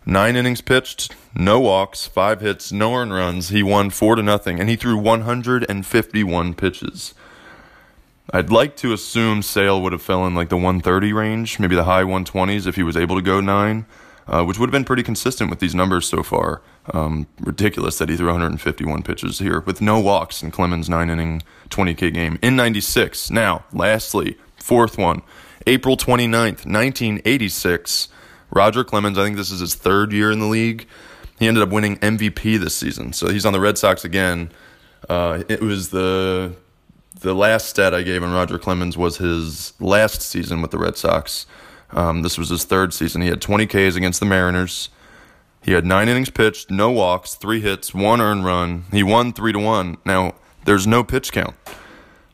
Nine 0.09 0.37
innings 0.37 0.63
pitched, 0.63 1.15
no 1.35 1.61
walks, 1.61 2.07
five 2.07 2.41
hits, 2.41 2.73
no 2.73 2.95
earned 2.95 3.13
runs. 3.13 3.51
He 3.51 3.63
won 3.63 3.91
four 3.91 4.17
to 4.17 4.23
nothing, 4.23 4.59
and 4.59 4.67
he 4.67 4.75
threw 4.75 4.97
151 4.97 6.55
pitches. 6.55 7.13
I'd 8.33 8.49
like 8.49 8.75
to 8.77 8.95
assume 8.95 9.43
Sale 9.43 9.83
would 9.83 9.93
have 9.93 10.01
fell 10.01 10.25
in 10.25 10.35
like 10.35 10.49
the 10.49 10.57
130 10.57 11.13
range, 11.13 11.59
maybe 11.59 11.77
the 11.77 11.85
high 11.85 12.05
120s 12.05 12.67
if 12.67 12.77
he 12.77 12.83
was 12.83 12.97
able 12.97 13.17
to 13.17 13.23
go 13.23 13.43
nine, 13.43 13.85
uh, 14.27 14.43
which 14.45 14.59
would 14.59 14.69
have 14.69 14.73
been 14.73 14.87
pretty 14.87 15.03
consistent 15.03 15.51
with 15.51 15.59
these 15.59 15.75
numbers 15.75 16.09
so 16.09 16.23
far. 16.23 16.63
Um, 16.95 17.27
ridiculous 17.41 17.99
that 17.99 18.09
he 18.09 18.17
threw 18.17 18.29
151 18.29 19.03
pitches 19.03 19.41
here 19.41 19.61
with 19.61 19.83
no 19.83 20.01
walks 20.01 20.43
in 20.43 20.51
Clemens' 20.51 20.89
nine 20.89 21.11
inning 21.11 21.43
20K 21.69 22.15
game 22.15 22.39
in 22.41 22.57
96. 22.57 23.31
Now, 23.31 23.67
lastly, 23.75 24.39
fourth 24.57 24.97
one, 24.97 25.21
April 25.67 25.99
29th, 25.99 26.65
1986. 26.65 28.09
Roger 28.51 28.85
Clemens, 28.85 29.19
I 29.19 29.25
think 29.25 29.37
this 29.37 29.51
is 29.51 29.61
his 29.61 29.75
third 29.75 30.13
year 30.13 30.31
in 30.31 30.41
the 30.41 30.47
league. 30.47 30.87
He 31.39 31.47
ended 31.47 31.63
up 31.63 31.71
winning 31.71 31.99
MVP 31.99 32.59
this 32.59 32.75
season. 32.75 33.13
So 33.13 33.29
he's 33.29 33.47
on 33.47 33.53
the 33.53 33.61
Red 33.61 33.79
Sox 33.79 34.05
again. 34.05 34.51
Uh, 35.09 35.45
it 35.49 35.61
was 35.61 35.91
the 35.91 36.55
the 37.21 37.35
last 37.35 37.69
stat 37.69 37.95
I 37.95 38.03
gave 38.03 38.23
on 38.23 38.33
Roger 38.33 38.59
Clemens 38.59 38.97
was 38.97 39.17
his 39.17 39.73
last 39.81 40.23
season 40.23 40.63
with 40.63 40.71
the 40.71 40.79
Red 40.79 40.97
Sox. 40.97 41.47
Um, 41.91 42.23
this 42.23 42.39
was 42.39 42.49
his 42.49 42.65
third 42.65 42.95
season. 42.95 43.23
He 43.23 43.29
had 43.29 43.41
20 43.41 43.67
Ks 43.67 43.97
against 43.97 44.21
the 44.21 44.27
Mariners. 44.27 44.91
He 45.63 45.73
had 45.73 45.85
nine 45.85 46.09
innings 46.09 46.31
pitched, 46.31 46.71
no 46.71 46.91
walks, 46.91 47.35
three 47.35 47.61
hits, 47.61 47.93
one 47.93 48.21
earned 48.21 48.45
run. 48.45 48.85
He 48.93 49.03
won 49.03 49.33
three 49.33 49.53
to 49.53 49.59
one. 49.59 49.99
Now 50.05 50.35
there's 50.65 50.87
no 50.87 51.03
pitch 51.03 51.33
count. 51.33 51.55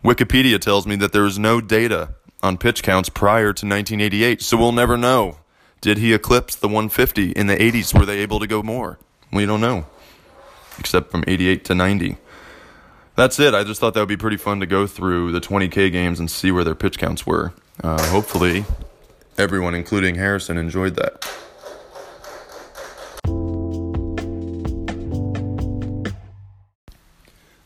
Wikipedia 0.05 0.61
tells 0.61 0.87
me 0.87 0.97
that 0.97 1.13
there 1.13 1.25
is 1.25 1.39
no 1.39 1.61
data 1.61 2.15
on 2.43 2.59
pitch 2.59 2.83
counts 2.83 3.09
prior 3.09 3.55
to 3.55 3.67
1988, 3.67 4.43
so 4.43 4.57
we'll 4.57 4.73
never 4.73 4.99
know. 4.99 5.39
Did 5.85 5.99
he 5.99 6.15
eclipse 6.15 6.55
the 6.55 6.67
150 6.67 7.33
in 7.33 7.47
the 7.47 7.57
80s? 7.57 7.93
Were 7.93 8.07
they 8.07 8.21
able 8.21 8.41
to 8.41 8.47
go 8.47 8.63
more? 8.63 8.99
We 9.31 9.45
don't 9.45 9.61
know, 9.61 9.85
except 10.79 11.11
from 11.11 11.25
88 11.27 11.63
to 11.67 11.75
90 11.75 12.17
that's 13.17 13.39
it. 13.39 13.53
I 13.53 13.65
just 13.65 13.81
thought 13.81 13.93
that 13.93 14.01
would 14.01 14.09
be 14.09 14.17
pretty 14.17 14.39
fun 14.39 14.61
to 14.61 14.67
go 14.67 14.87
through 14.87 15.33
the 15.33 15.41
20K 15.41 15.93
games 15.93 16.19
and 16.19 16.31
see 16.31 16.51
where 16.51 16.65
their 16.65 16.75
pitch 16.75 16.99
counts 16.99 17.27
were. 17.27 17.53
Uh, 17.83 18.03
hopefully, 18.07 18.65
everyone, 19.37 19.75
including 19.75 20.15
Harrison, 20.15 20.57
enjoyed 20.57 20.97
that. 20.97 21.23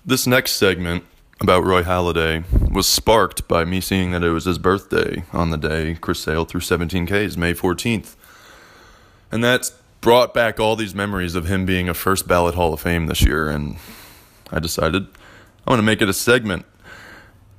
This 0.04 0.26
next 0.26 0.54
segment 0.54 1.04
about 1.40 1.64
Roy 1.64 1.82
Halladay 1.82 2.44
was 2.72 2.86
sparked 2.86 3.46
by 3.46 3.64
me 3.64 3.80
seeing 3.80 4.10
that 4.10 4.24
it 4.24 4.30
was 4.30 4.44
his 4.44 4.58
birthday 4.58 5.24
on 5.32 5.50
the 5.50 5.56
day 5.56 5.96
Chris 6.00 6.20
Sale 6.20 6.44
threw 6.44 6.60
17Ks, 6.60 7.36
May 7.36 7.54
14th. 7.54 8.16
And 9.30 9.44
that's 9.44 9.70
brought 10.00 10.34
back 10.34 10.58
all 10.58 10.76
these 10.76 10.94
memories 10.94 11.34
of 11.34 11.46
him 11.46 11.64
being 11.64 11.88
a 11.88 11.94
first 11.94 12.26
ballot 12.26 12.54
Hall 12.54 12.72
of 12.72 12.80
Fame 12.80 13.06
this 13.06 13.22
year, 13.22 13.48
and 13.48 13.76
I 14.50 14.58
decided 14.58 15.06
I 15.66 15.70
want 15.70 15.78
to 15.78 15.84
make 15.84 16.02
it 16.02 16.08
a 16.08 16.12
segment. 16.12 16.64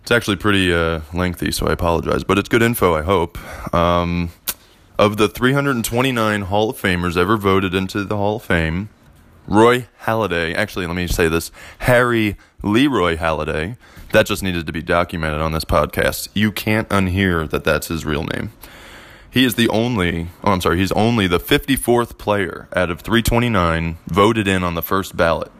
It's 0.01 0.11
actually 0.11 0.37
pretty 0.37 0.73
uh, 0.73 1.01
lengthy, 1.13 1.51
so 1.51 1.67
I 1.67 1.73
apologize, 1.73 2.23
but 2.23 2.37
it's 2.37 2.49
good 2.49 2.63
info, 2.63 2.95
I 2.95 3.03
hope. 3.03 3.37
Um, 3.73 4.31
of 4.97 5.17
the 5.17 5.29
329 5.29 6.41
Hall 6.41 6.69
of 6.71 6.77
Famers 6.77 7.15
ever 7.15 7.37
voted 7.37 7.73
into 7.73 8.03
the 8.03 8.17
Hall 8.17 8.37
of 8.37 8.43
Fame, 8.43 8.89
Roy 9.49 9.87
Halladay, 10.03 10.53
actually, 10.53 10.85
let 10.85 10.95
me 10.95 11.07
say 11.07 11.27
this 11.27 11.51
Harry 11.79 12.37
Leroy 12.61 13.17
Halladay, 13.17 13.77
that 14.11 14.27
just 14.27 14.43
needed 14.43 14.67
to 14.67 14.71
be 14.71 14.83
documented 14.83 15.41
on 15.41 15.53
this 15.53 15.65
podcast. 15.65 16.29
You 16.35 16.51
can't 16.51 16.87
unhear 16.89 17.49
that 17.49 17.63
that's 17.63 17.87
his 17.87 18.05
real 18.05 18.23
name. 18.25 18.51
He 19.31 19.43
is 19.45 19.55
the 19.55 19.67
only, 19.69 20.27
oh, 20.43 20.51
I'm 20.51 20.61
sorry, 20.61 20.77
he's 20.77 20.91
only 20.91 21.25
the 21.25 21.39
54th 21.39 22.19
player 22.19 22.67
out 22.75 22.91
of 22.91 23.01
329 23.01 23.97
voted 24.05 24.47
in 24.47 24.63
on 24.63 24.75
the 24.75 24.83
first 24.83 25.17
ballot. 25.17 25.51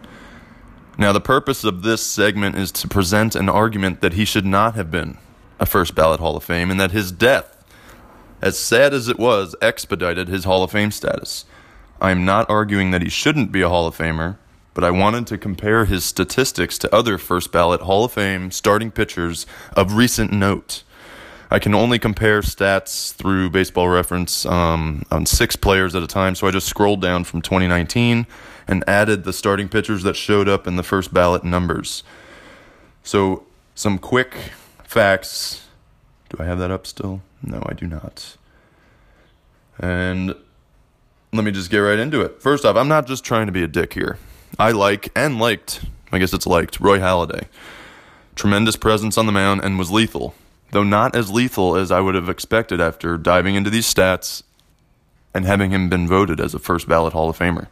Now, 0.99 1.11
the 1.11 1.19
purpose 1.19 1.63
of 1.63 1.81
this 1.81 2.05
segment 2.05 2.57
is 2.57 2.71
to 2.73 2.87
present 2.87 3.35
an 3.35 3.49
argument 3.49 4.01
that 4.01 4.13
he 4.13 4.23
should 4.25 4.45
not 4.45 4.75
have 4.75 4.91
been 4.91 5.17
a 5.59 5.65
first 5.65 5.95
ballot 5.95 6.19
Hall 6.19 6.37
of 6.37 6.43
Fame 6.43 6.69
and 6.69 6.79
that 6.79 6.91
his 6.91 7.11
death, 7.11 7.63
as 8.39 8.57
sad 8.59 8.93
as 8.93 9.07
it 9.07 9.17
was, 9.17 9.55
expedited 9.63 10.27
his 10.27 10.43
Hall 10.43 10.63
of 10.63 10.71
Fame 10.71 10.91
status. 10.91 11.45
I 12.01 12.11
am 12.11 12.23
not 12.23 12.49
arguing 12.49 12.91
that 12.91 13.01
he 13.01 13.09
shouldn't 13.09 13.51
be 13.51 13.61
a 13.61 13.69
Hall 13.69 13.87
of 13.87 13.97
Famer, 13.97 14.37
but 14.73 14.83
I 14.83 14.91
wanted 14.91 15.27
to 15.27 15.37
compare 15.37 15.85
his 15.85 16.05
statistics 16.05 16.77
to 16.79 16.95
other 16.95 17.17
first 17.17 17.51
ballot 17.51 17.81
Hall 17.81 18.05
of 18.05 18.13
Fame 18.13 18.51
starting 18.51 18.91
pitchers 18.91 19.45
of 19.73 19.93
recent 19.93 20.31
note. 20.31 20.83
I 21.51 21.59
can 21.59 21.73
only 21.73 21.97
compare 21.97 22.41
stats 22.41 23.13
through 23.13 23.49
baseball 23.49 23.89
reference 23.89 24.45
um, 24.45 25.03
on 25.09 25.25
six 25.25 25.55
players 25.55 25.95
at 25.95 26.03
a 26.03 26.07
time, 26.07 26.35
so 26.35 26.47
I 26.47 26.51
just 26.51 26.67
scrolled 26.67 27.01
down 27.01 27.23
from 27.23 27.41
2019 27.41 28.27
and 28.67 28.83
added 28.87 29.23
the 29.23 29.33
starting 29.33 29.67
pitchers 29.67 30.03
that 30.03 30.15
showed 30.15 30.47
up 30.47 30.67
in 30.67 30.75
the 30.75 30.83
first 30.83 31.11
ballot 31.13 31.43
numbers. 31.43 32.03
So, 33.03 33.43
some 33.73 33.97
quick 33.97 34.35
facts. 34.83 35.67
Do 36.29 36.37
I 36.41 36.45
have 36.45 36.59
that 36.59 36.69
up 36.69 36.85
still? 36.85 37.21
No, 37.41 37.63
I 37.65 37.73
do 37.73 37.87
not. 37.87 38.37
And 39.79 40.35
let 41.31 41.43
me 41.43 41.51
just 41.51 41.69
get 41.69 41.79
right 41.79 41.99
into 41.99 42.21
it. 42.21 42.41
First 42.41 42.65
off, 42.65 42.75
I'm 42.75 42.87
not 42.87 43.07
just 43.07 43.23
trying 43.23 43.45
to 43.45 43.51
be 43.51 43.63
a 43.63 43.67
dick 43.67 43.93
here. 43.93 44.17
I 44.57 44.71
like 44.71 45.11
and 45.15 45.39
liked, 45.39 45.85
I 46.11 46.19
guess 46.19 46.33
it's 46.33 46.47
liked, 46.47 46.79
Roy 46.79 46.99
Halladay. 46.99 47.45
Tremendous 48.35 48.75
presence 48.75 49.17
on 49.17 49.25
the 49.25 49.31
mound 49.31 49.61
and 49.63 49.77
was 49.77 49.91
lethal, 49.91 50.33
though 50.71 50.83
not 50.83 51.15
as 51.15 51.29
lethal 51.29 51.75
as 51.75 51.91
I 51.91 51.99
would 51.99 52.15
have 52.15 52.29
expected 52.29 52.81
after 52.81 53.17
diving 53.17 53.55
into 53.55 53.69
these 53.69 53.91
stats 53.91 54.43
and 55.33 55.45
having 55.45 55.71
him 55.71 55.89
been 55.89 56.07
voted 56.07 56.39
as 56.39 56.53
a 56.53 56.59
first 56.59 56.87
ballot 56.87 57.13
Hall 57.13 57.29
of 57.29 57.37
Famer. 57.37 57.67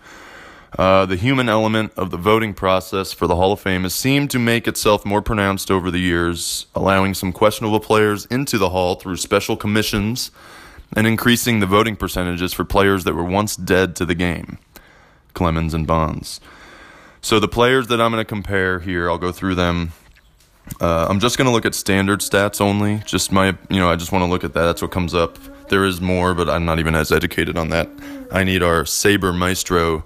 Uh, 0.77 1.05
the 1.05 1.15
human 1.15 1.49
element 1.49 1.91
of 1.95 2.11
the 2.11 2.17
voting 2.17 2.53
process 2.53 3.13
for 3.13 3.25
the 3.25 3.35
Hall 3.35 3.53
of 3.53 3.59
Fame 3.59 3.83
has 3.83 3.95
seemed 3.95 4.29
to 4.29 4.37
make 4.37 4.67
itself 4.67 5.05
more 5.05 5.21
pronounced 5.21 5.71
over 5.71 5.89
the 5.89 5.99
years, 5.99 6.67
allowing 6.75 7.13
some 7.13 7.31
questionable 7.31 7.79
players 7.79 8.25
into 8.25 8.57
the 8.57 8.69
Hall 8.69 8.95
through 8.95 9.17
special 9.17 9.57
commissions 9.57 10.29
and 10.95 11.05
increasing 11.07 11.59
the 11.59 11.65
voting 11.65 11.95
percentages 11.95 12.53
for 12.53 12.63
players 12.63 13.03
that 13.03 13.13
were 13.13 13.23
once 13.23 13.55
dead 13.55 13.95
to 13.97 14.05
the 14.05 14.15
game 14.15 14.57
Clemens 15.33 15.73
and 15.73 15.85
Bonds. 15.85 16.39
So, 17.21 17.39
the 17.39 17.47
players 17.47 17.87
that 17.87 17.99
I'm 17.99 18.11
going 18.11 18.21
to 18.21 18.25
compare 18.25 18.79
here, 18.79 19.09
I'll 19.09 19.17
go 19.17 19.31
through 19.31 19.55
them. 19.55 19.91
Uh, 20.79 21.07
I'm 21.09 21.19
just 21.19 21.37
going 21.37 21.45
to 21.45 21.51
look 21.51 21.65
at 21.65 21.75
standard 21.75 22.19
stats 22.21 22.61
only. 22.61 22.99
Just 23.05 23.31
my, 23.31 23.57
you 23.69 23.79
know, 23.79 23.89
I 23.89 23.95
just 23.95 24.11
want 24.11 24.23
to 24.23 24.27
look 24.27 24.43
at 24.43 24.53
that. 24.53 24.63
That's 24.63 24.81
what 24.81 24.91
comes 24.91 25.13
up. 25.13 25.37
There 25.69 25.83
is 25.85 25.99
more, 25.99 26.33
but 26.33 26.49
I'm 26.49 26.65
not 26.65 26.79
even 26.79 26.95
as 26.95 27.11
educated 27.11 27.57
on 27.57 27.69
that. 27.69 27.89
I 28.31 28.43
need 28.43 28.63
our 28.63 28.85
Saber 28.85 29.33
Maestro 29.33 30.05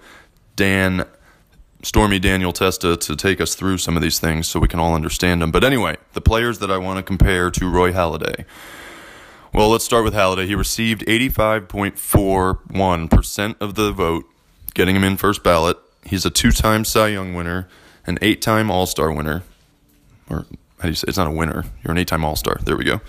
Dan, 0.55 1.05
Stormy 1.83 2.19
Daniel 2.19 2.53
Testa 2.53 2.97
to 2.97 3.15
take 3.15 3.41
us 3.41 3.55
through 3.55 3.77
some 3.77 3.95
of 3.95 4.01
these 4.01 4.19
things 4.19 4.47
so 4.47 4.59
we 4.59 4.67
can 4.67 4.79
all 4.79 4.95
understand 4.95 5.41
them. 5.41 5.51
But 5.51 5.63
anyway, 5.63 5.97
the 6.13 6.21
players 6.21 6.59
that 6.59 6.71
I 6.71 6.77
want 6.77 6.97
to 6.97 7.03
compare 7.03 7.51
to 7.51 7.69
Roy 7.69 7.91
Halladay. 7.91 8.45
Well, 9.53 9.70
let's 9.70 9.84
start 9.84 10.05
with 10.05 10.13
Halladay. 10.13 10.46
He 10.46 10.55
received 10.55 11.05
85.41% 11.08 13.55
of 13.60 13.75
the 13.75 13.91
vote, 13.91 14.24
getting 14.74 14.96
him 14.96 15.03
in 15.03 15.17
first 15.17 15.43
ballot. 15.43 15.77
He's 16.05 16.25
a 16.25 16.29
two 16.29 16.51
time 16.51 16.86
Cy 16.86 17.10
Young 17.10 17.34
winner, 17.34 17.67
an 18.08 18.17
eight 18.22 18.41
time 18.41 18.72
All 18.72 18.86
Star 18.86 19.12
winner. 19.12 19.43
Or, 20.29 20.46
how 20.79 20.84
do 20.84 20.88
you 20.88 20.96
say? 20.96 21.03
It's 21.10 21.17
not 21.17 21.27
a 21.27 21.31
winner. 21.31 21.65
You're 21.84 21.91
an 21.91 21.98
eight 21.98 22.08
time 22.08 22.24
All 22.24 22.38
Star. 22.38 22.60
There 22.63 22.77
we 22.77 22.86
go. 22.86 23.01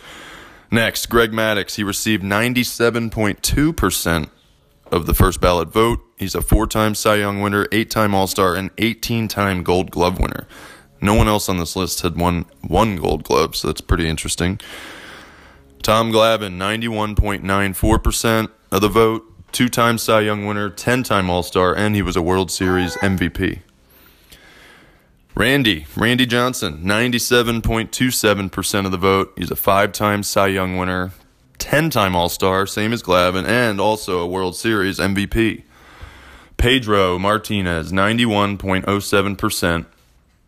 Next, 0.72 1.06
Greg 1.06 1.30
Maddux. 1.30 1.76
He 1.76 1.84
received 1.84 2.24
97.2% 2.24 4.28
of 4.90 5.06
the 5.06 5.14
first 5.14 5.40
ballot 5.40 5.68
vote. 5.68 6.00
He's 6.18 6.34
a 6.34 6.42
four 6.42 6.66
time 6.66 6.96
Cy 6.96 7.14
Young 7.16 7.40
winner, 7.40 7.68
eight 7.70 7.88
time 7.88 8.16
All 8.16 8.26
Star, 8.26 8.56
and 8.56 8.70
18 8.78 9.28
time 9.28 9.62
Gold 9.62 9.92
Glove 9.92 10.18
winner. 10.18 10.48
No 11.00 11.14
one 11.14 11.28
else 11.28 11.48
on 11.48 11.58
this 11.58 11.76
list 11.76 12.00
had 12.00 12.16
won 12.16 12.46
one 12.66 12.96
Gold 12.96 13.22
Glove, 13.22 13.54
so 13.54 13.68
that's 13.68 13.80
pretty 13.80 14.08
interesting. 14.08 14.58
Tom 15.82 16.12
Glavine, 16.12 16.56
91.94% 16.56 18.50
of 18.70 18.80
the 18.80 18.88
vote, 18.88 19.24
two 19.50 19.68
time 19.68 19.98
Cy 19.98 20.20
Young 20.20 20.46
winner, 20.46 20.70
10 20.70 21.02
time 21.02 21.28
All 21.28 21.42
Star, 21.42 21.76
and 21.76 21.96
he 21.96 22.02
was 22.02 22.14
a 22.14 22.22
World 22.22 22.52
Series 22.52 22.94
MVP. 22.98 23.62
Randy, 25.34 25.86
Randy 25.96 26.24
Johnson, 26.24 26.84
97.27% 26.84 28.86
of 28.86 28.92
the 28.92 28.96
vote. 28.96 29.32
He's 29.36 29.50
a 29.50 29.56
five 29.56 29.90
time 29.90 30.22
Cy 30.22 30.46
Young 30.48 30.76
winner, 30.76 31.10
10 31.58 31.90
time 31.90 32.14
All 32.14 32.28
Star, 32.28 32.64
same 32.64 32.92
as 32.92 33.02
Glavine, 33.02 33.46
and 33.46 33.80
also 33.80 34.20
a 34.20 34.26
World 34.26 34.54
Series 34.54 34.98
MVP. 34.98 35.64
Pedro 36.58 37.18
Martinez, 37.18 37.90
91.07% 37.90 39.86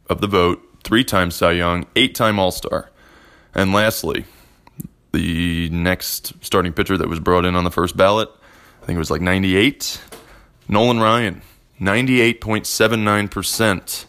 of 0.09 0.21
the 0.21 0.29
vote, 0.29 0.63
three 0.85 1.03
time 1.03 1.33
Cy 1.33 1.51
Young, 1.53 1.87
eight 1.97 2.15
time 2.15 2.39
All 2.39 2.53
Star. 2.53 2.91
And 3.53 3.73
lastly, 3.73 4.27
the 5.15 5.71
next 5.71 6.33
starting 6.45 6.73
pitcher 6.73 6.99
that 6.99 7.09
was 7.09 7.21
brought 7.21 7.45
in 7.45 7.55
on 7.57 7.65
the 7.65 7.71
first 7.71 7.97
ballot, 7.97 8.29
I 8.83 8.87
think 8.87 8.97
it 8.97 8.99
was 8.99 9.11
like 9.11 9.23
98. 9.23 10.01
Nolan 10.69 11.01
Ryan, 11.01 11.43
98.79% 11.81 14.05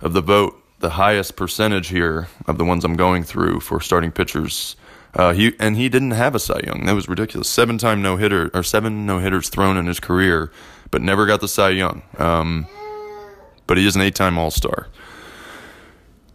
of 0.00 0.12
the 0.12 0.20
vote, 0.20 0.62
the 0.78 0.90
highest 0.90 1.34
percentage 1.36 1.88
here 1.88 2.28
of 2.46 2.58
the 2.58 2.64
ones 2.64 2.84
I'm 2.84 2.96
going 2.96 3.24
through 3.24 3.60
for 3.60 3.80
starting 3.80 4.12
pitchers. 4.12 4.76
Uh, 5.14 5.32
he 5.32 5.54
and 5.58 5.76
he 5.76 5.88
didn't 5.88 6.10
have 6.10 6.34
a 6.34 6.38
Cy 6.38 6.60
Young. 6.66 6.84
That 6.84 6.94
was 6.94 7.08
ridiculous. 7.08 7.48
Seven 7.48 7.78
time 7.78 8.02
no 8.02 8.16
hitter 8.16 8.50
or 8.52 8.62
seven 8.62 9.06
no 9.06 9.18
hitters 9.18 9.48
thrown 9.48 9.78
in 9.78 9.86
his 9.86 9.98
career, 9.98 10.52
but 10.90 11.00
never 11.00 11.24
got 11.24 11.40
the 11.40 11.48
Cy 11.48 11.70
Young. 11.70 12.02
Um, 12.18 12.66
but 13.66 13.78
he 13.78 13.86
is 13.86 13.96
an 13.96 14.02
eight 14.02 14.14
time 14.14 14.36
All 14.36 14.50
Star. 14.50 14.88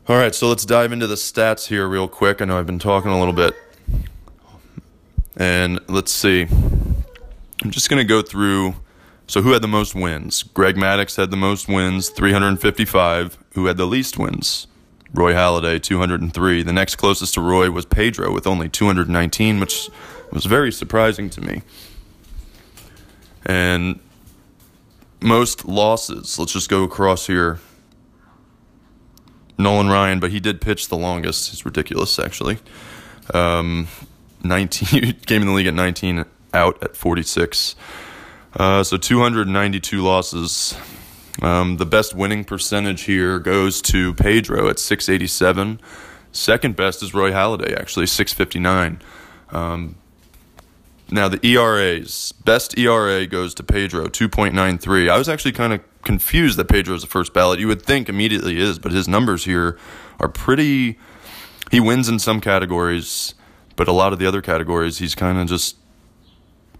All 0.08 0.18
right, 0.18 0.34
so 0.34 0.50
let's 0.50 0.66
dive 0.66 0.92
into 0.92 1.06
the 1.06 1.14
stats 1.16 1.68
here 1.68 1.88
real 1.88 2.08
quick. 2.08 2.42
I 2.42 2.46
know 2.46 2.58
I've 2.58 2.66
been 2.66 2.80
talking 2.80 3.12
a 3.12 3.20
little 3.20 3.36
bit. 3.36 3.56
And 5.38 5.80
let's 5.88 6.12
see. 6.12 6.48
I'm 7.64 7.72
just 7.72 7.90
going 7.90 8.00
to 8.02 8.08
go 8.08 8.22
through. 8.22 8.76
So, 9.28 9.42
who 9.42 9.54
had 9.54 9.62
the 9.62 9.68
most 9.68 9.96
wins? 9.96 10.44
Greg 10.44 10.76
Maddux 10.76 11.16
had 11.16 11.32
the 11.32 11.38
most 11.38 11.68
wins, 11.68 12.10
355. 12.10 13.38
Who 13.54 13.66
had 13.66 13.78
the 13.78 13.86
least 13.86 14.18
wins? 14.18 14.68
Roy 15.14 15.34
Halladay, 15.34 15.82
203. 15.82 16.64
The 16.64 16.74
next 16.74 16.96
closest 16.96 17.34
to 17.36 17.42
Roy 17.42 17.70
was 17.70 17.86
Pedro 17.86 18.34
with 18.34 18.48
only 18.48 18.68
219, 18.70 19.60
which 19.60 19.90
was 20.32 20.46
very 20.46 20.72
surprising 20.72 21.30
to 21.30 21.42
me. 21.42 21.62
And 23.46 24.00
most 25.22 25.66
losses, 25.66 26.38
let's 26.40 26.54
just 26.54 26.70
go 26.70 26.84
across 26.84 27.28
here. 27.28 27.60
Nolan 29.58 29.90
Ryan, 29.90 30.20
but 30.20 30.32
he 30.32 30.40
did 30.40 30.60
pitch 30.60 30.90
the 30.90 30.98
longest. 30.98 31.54
It's 31.54 31.66
ridiculous, 31.66 32.18
actually. 32.18 32.58
Um, 33.34 33.88
19 34.44 35.14
came 35.26 35.42
in 35.42 35.48
the 35.48 35.54
league 35.54 35.68
at 35.68 35.74
19, 35.74 36.26
out 36.54 36.82
at 36.84 36.96
46. 36.96 37.76
Uh, 38.54 38.84
so 38.84 38.98
292 38.98 40.02
losses. 40.02 40.76
Um, 41.42 41.78
the 41.78 41.86
best 41.86 42.14
winning 42.14 42.44
percentage 42.44 43.04
here 43.04 43.40
goes 43.40 43.82
to 43.84 44.14
Pedro 44.14 44.70
at 44.70 44.80
687. 44.80 45.80
Second 46.32 46.76
best 46.76 47.02
is 47.04 47.14
Roy 47.14 47.32
Halladay, 47.32 47.78
actually, 47.78 48.08
659. 48.08 49.02
Um, 49.52 49.96
now, 51.14 51.28
the 51.28 51.46
ERAs. 51.46 52.32
Best 52.46 52.78
ERA 52.78 53.28
goes 53.28 53.54
to 53.56 53.64
Pedro, 53.64 54.08
2.93. 54.08 55.10
I 55.10 55.18
was 55.18 55.28
actually 55.28 55.52
kind 55.52 55.74
of 55.74 55.82
confused 56.04 56.58
that 56.58 56.70
Pedro 56.70 56.96
is 56.96 57.02
the 57.02 57.08
first 57.08 57.34
ballot. 57.34 57.60
You 57.60 57.68
would 57.68 57.82
think 57.82 58.08
immediately 58.08 58.58
is, 58.58 58.80
but 58.80 58.94
his 58.94 59.10
numbers 59.10 59.44
here 59.44 59.78
are 60.20 60.30
pretty. 60.30 60.98
He 61.70 61.80
wins 61.82 62.08
in 62.08 62.18
some 62.20 62.40
categories, 62.40 63.34
but 63.76 63.88
a 63.88 63.92
lot 63.92 64.14
of 64.14 64.20
the 64.20 64.26
other 64.26 64.42
categories, 64.42 65.00
he's 65.00 65.16
kind 65.16 65.38
of 65.38 65.48
just 65.48 65.78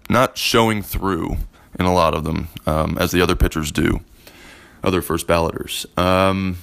not 0.08 0.36
showing 0.36 0.82
through 0.82 1.36
in 1.78 1.86
a 1.86 1.92
lot 1.92 2.14
of 2.14 2.24
them, 2.24 2.48
um, 2.66 2.98
as 2.98 3.12
the 3.12 3.20
other 3.20 3.36
pitchers 3.36 3.72
do, 3.72 4.00
other 4.84 5.00
first 5.00 5.26
balloters. 5.26 5.86
Um, 5.98 6.58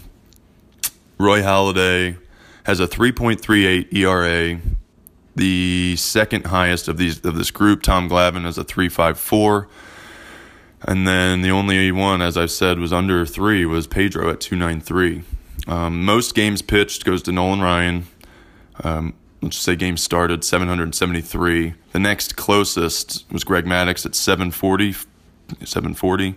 Roy 1.17 1.41
Halladay 1.41 2.17
has 2.63 2.79
a 2.79 2.87
3.38 2.87 3.93
ERA 3.93 4.59
the 5.39 5.95
second 5.95 6.47
highest 6.47 6.87
of 6.87 6.97
these 6.97 7.23
of 7.23 7.35
this 7.35 7.49
group, 7.49 7.81
Tom 7.81 8.09
Glavine, 8.09 8.45
is 8.45 8.57
a 8.57 8.63
three 8.63 8.89
five 8.89 9.17
four, 9.17 9.69
and 10.81 11.07
then 11.07 11.41
the 11.41 11.49
only 11.49 11.91
one, 11.91 12.21
as 12.21 12.35
I've 12.37 12.51
said, 12.51 12.77
was 12.77 12.91
under 12.91 13.25
three 13.25 13.65
was 13.65 13.87
Pedro 13.87 14.29
at 14.29 14.41
two 14.41 14.57
nine 14.57 14.81
three. 14.81 15.23
Um, 15.67 16.03
most 16.03 16.35
games 16.35 16.61
pitched 16.61 17.05
goes 17.05 17.21
to 17.23 17.31
Nolan 17.31 17.61
Ryan. 17.61 18.07
Um, 18.83 19.13
let's 19.41 19.57
say 19.57 19.75
games 19.75 20.01
started 20.01 20.43
773. 20.43 21.73
The 21.91 21.99
next 21.99 22.35
closest 22.35 23.25
was 23.31 23.43
Greg 23.43 23.65
Maddux 23.65 24.05
at 24.05 24.15
740. 24.15 24.93
740. 25.65 26.35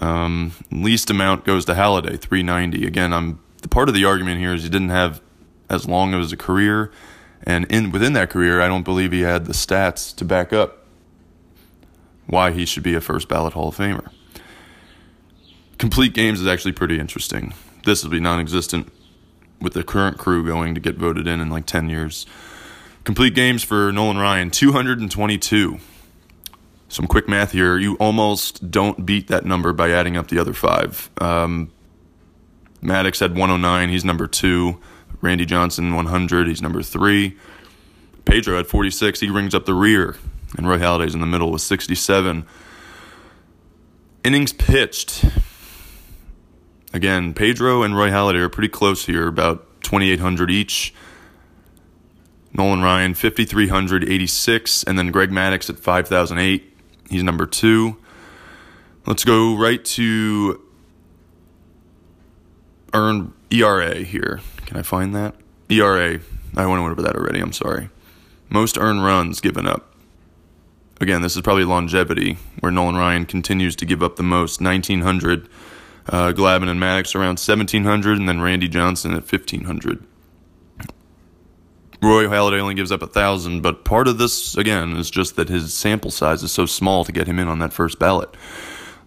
Um, 0.00 0.52
least 0.70 1.10
amount 1.10 1.44
goes 1.44 1.64
to 1.66 1.74
Halladay, 1.74 2.18
390. 2.18 2.86
Again, 2.86 3.12
I'm 3.12 3.40
the 3.60 3.68
part 3.68 3.88
of 3.88 3.94
the 3.94 4.04
argument 4.04 4.40
here 4.40 4.54
is 4.54 4.64
he 4.64 4.68
didn't 4.68 4.88
have 4.88 5.20
as 5.68 5.86
long 5.86 6.14
of 6.14 6.32
a 6.32 6.36
career 6.36 6.90
and 7.44 7.64
in 7.66 7.90
within 7.90 8.12
that 8.12 8.30
career, 8.30 8.60
I 8.60 8.68
don't 8.68 8.84
believe 8.84 9.12
he 9.12 9.20
had 9.20 9.46
the 9.46 9.52
stats 9.52 10.14
to 10.16 10.24
back 10.24 10.52
up 10.52 10.86
why 12.26 12.52
he 12.52 12.64
should 12.64 12.82
be 12.82 12.94
a 12.94 13.00
first 13.00 13.28
ballot 13.28 13.52
Hall 13.52 13.68
of 13.68 13.76
Famer. 13.76 14.10
Complete 15.78 16.14
games 16.14 16.40
is 16.40 16.46
actually 16.46 16.72
pretty 16.72 17.00
interesting. 17.00 17.52
This 17.84 18.04
will 18.04 18.10
be 18.10 18.20
non-existent 18.20 18.92
with 19.62 19.72
the 19.74 19.84
current 19.84 20.18
crew 20.18 20.44
going 20.44 20.74
to 20.74 20.80
get 20.80 20.96
voted 20.96 21.26
in 21.26 21.40
in 21.40 21.48
like 21.48 21.66
10 21.66 21.88
years. 21.88 22.26
Complete 23.04 23.34
games 23.34 23.64
for 23.64 23.90
Nolan 23.92 24.18
Ryan 24.18 24.50
222. 24.50 25.78
Some 26.88 27.06
quick 27.06 27.28
math 27.28 27.52
here. 27.52 27.78
You 27.78 27.96
almost 27.96 28.70
don't 28.70 29.06
beat 29.06 29.28
that 29.28 29.44
number 29.46 29.72
by 29.72 29.90
adding 29.90 30.16
up 30.16 30.28
the 30.28 30.38
other 30.38 30.52
five. 30.52 31.10
Um, 31.20 31.70
Maddux 32.82 33.20
had 33.20 33.30
109. 33.32 33.88
He's 33.88 34.04
number 34.04 34.26
two. 34.26 34.78
Randy 35.22 35.46
Johnson 35.46 35.94
100, 35.94 36.48
he's 36.48 36.60
number 36.60 36.82
three. 36.82 37.38
Pedro 38.24 38.58
at 38.58 38.66
46, 38.66 39.20
he 39.20 39.30
rings 39.30 39.54
up 39.54 39.64
the 39.66 39.74
rear, 39.74 40.16
and 40.58 40.68
Roy 40.68 40.78
Halladay's 40.78 41.14
in 41.14 41.20
the 41.20 41.26
middle 41.26 41.50
with 41.52 41.62
67. 41.62 42.44
Innings 44.24 44.52
pitched. 44.52 45.24
Again, 46.92 47.32
Pedro 47.32 47.82
and 47.82 47.96
Roy 47.96 48.10
Halladay 48.10 48.40
are 48.40 48.48
pretty 48.48 48.68
close 48.68 49.06
here, 49.06 49.26
about 49.26 49.82
2,800 49.82 50.50
each. 50.50 50.94
Nolan 52.52 52.82
Ryan, 52.82 53.14
5,386, 53.14 54.84
and 54.84 54.98
then 54.98 55.10
Greg 55.10 55.30
Maddux 55.30 55.70
at 55.70 55.78
5,008. 55.78 56.76
He's 57.08 57.22
number 57.22 57.46
two. 57.46 57.96
Let's 59.06 59.24
go 59.24 59.56
right 59.56 59.82
to 59.84 60.60
earned 62.92 63.32
ERA 63.50 63.96
here. 63.96 64.40
Can 64.66 64.76
I 64.76 64.82
find 64.82 65.14
that? 65.14 65.34
ERA. 65.70 66.20
I 66.54 66.66
went 66.66 66.82
over 66.82 67.00
that 67.02 67.16
already. 67.16 67.40
I'm 67.40 67.52
sorry. 67.52 67.88
Most 68.50 68.76
earned 68.76 69.02
runs 69.02 69.40
given 69.40 69.66
up. 69.66 69.94
Again, 71.00 71.22
this 71.22 71.34
is 71.36 71.42
probably 71.42 71.64
longevity, 71.64 72.36
where 72.60 72.70
Nolan 72.70 72.96
Ryan 72.96 73.24
continues 73.24 73.74
to 73.76 73.86
give 73.86 74.02
up 74.02 74.16
the 74.16 74.22
most 74.22 74.60
1,900. 74.60 75.48
Uh, 76.08 76.32
Glavine 76.32 76.68
and 76.68 76.80
Maddux 76.80 77.14
around 77.14 77.38
1,700, 77.38 78.18
and 78.18 78.28
then 78.28 78.40
Randy 78.40 78.68
Johnson 78.68 79.12
at 79.12 79.30
1,500. 79.30 80.04
Roy 82.02 82.24
Halladay 82.24 82.60
only 82.60 82.74
gives 82.74 82.90
up 82.90 83.02
a 83.02 83.06
thousand, 83.06 83.60
but 83.60 83.84
part 83.84 84.08
of 84.08 84.18
this 84.18 84.56
again 84.56 84.96
is 84.96 85.08
just 85.08 85.36
that 85.36 85.48
his 85.48 85.72
sample 85.72 86.10
size 86.10 86.42
is 86.42 86.50
so 86.50 86.66
small 86.66 87.04
to 87.04 87.12
get 87.12 87.28
him 87.28 87.38
in 87.38 87.46
on 87.46 87.60
that 87.60 87.72
first 87.72 88.00
ballot. 88.00 88.36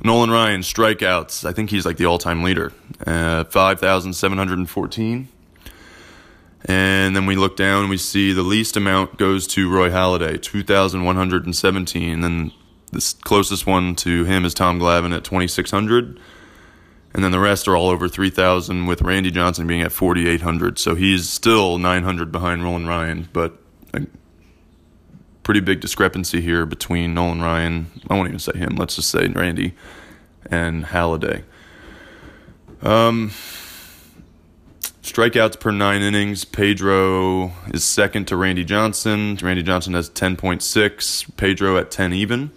Nolan 0.01 0.31
Ryan 0.31 0.61
strikeouts. 0.61 1.43
I 1.43 1.51
think 1.51 1.69
he's 1.69 1.85
like 1.85 1.97
the 1.97 2.05
all-time 2.05 2.41
leader, 2.41 2.71
uh, 3.05 3.43
five 3.45 3.81
thousand 3.81 4.13
seven 4.13 4.37
hundred 4.37 4.59
and 4.59 4.69
fourteen. 4.69 5.27
And 6.67 7.15
then 7.15 7.25
we 7.25 7.35
look 7.35 7.55
down 7.57 7.81
and 7.81 7.89
we 7.89 7.97
see 7.97 8.33
the 8.33 8.41
least 8.41 8.75
amount 8.75 9.17
goes 9.17 9.45
to 9.47 9.69
Roy 9.69 9.89
Halladay, 9.91 10.41
2,117. 10.41 12.11
And 12.11 12.23
Then 12.23 12.51
the 12.91 13.13
closest 13.23 13.67
one 13.67 13.95
to 13.97 14.23
him 14.23 14.45
is 14.45 14.55
Tom 14.55 14.79
Glavine 14.79 15.15
at 15.15 15.23
2,600. 15.23 16.19
And 17.15 17.23
then 17.23 17.31
the 17.31 17.39
rest 17.39 17.65
are 17.69 17.77
all 17.77 17.87
over 17.87 18.09
3,000, 18.09 18.87
with 18.87 19.01
Randy 19.01 19.31
Johnson 19.31 19.65
being 19.65 19.81
at 19.81 19.93
4,800. 19.93 20.77
So 20.77 20.95
he's 20.95 21.29
still 21.29 21.77
900 21.77 22.29
behind 22.29 22.61
Nolan 22.61 22.87
Ryan, 22.87 23.29
but 23.31 23.57
a 23.93 24.05
pretty 25.41 25.61
big 25.61 25.79
discrepancy 25.79 26.41
here 26.41 26.65
between 26.65 27.13
Nolan 27.13 27.41
Ryan, 27.41 27.89
I 28.09 28.15
won't 28.15 28.27
even 28.27 28.39
say 28.39 28.57
him, 28.57 28.75
let's 28.75 28.97
just 28.97 29.09
say 29.09 29.29
Randy, 29.29 29.75
and 30.51 30.83
Halladay. 30.87 31.43
Um, 32.81 33.29
Strikeouts 35.01 35.57
per 35.57 35.71
nine 35.71 36.01
innings, 36.01 36.43
Pedro 36.43 37.53
is 37.73 37.85
second 37.85 38.27
to 38.27 38.35
Randy 38.35 38.65
Johnson. 38.65 39.39
Randy 39.41 39.63
Johnson 39.63 39.93
has 39.93 40.09
10.6, 40.09 41.37
Pedro 41.37 41.77
at 41.77 41.91
10 41.91 42.11
even. 42.11 42.51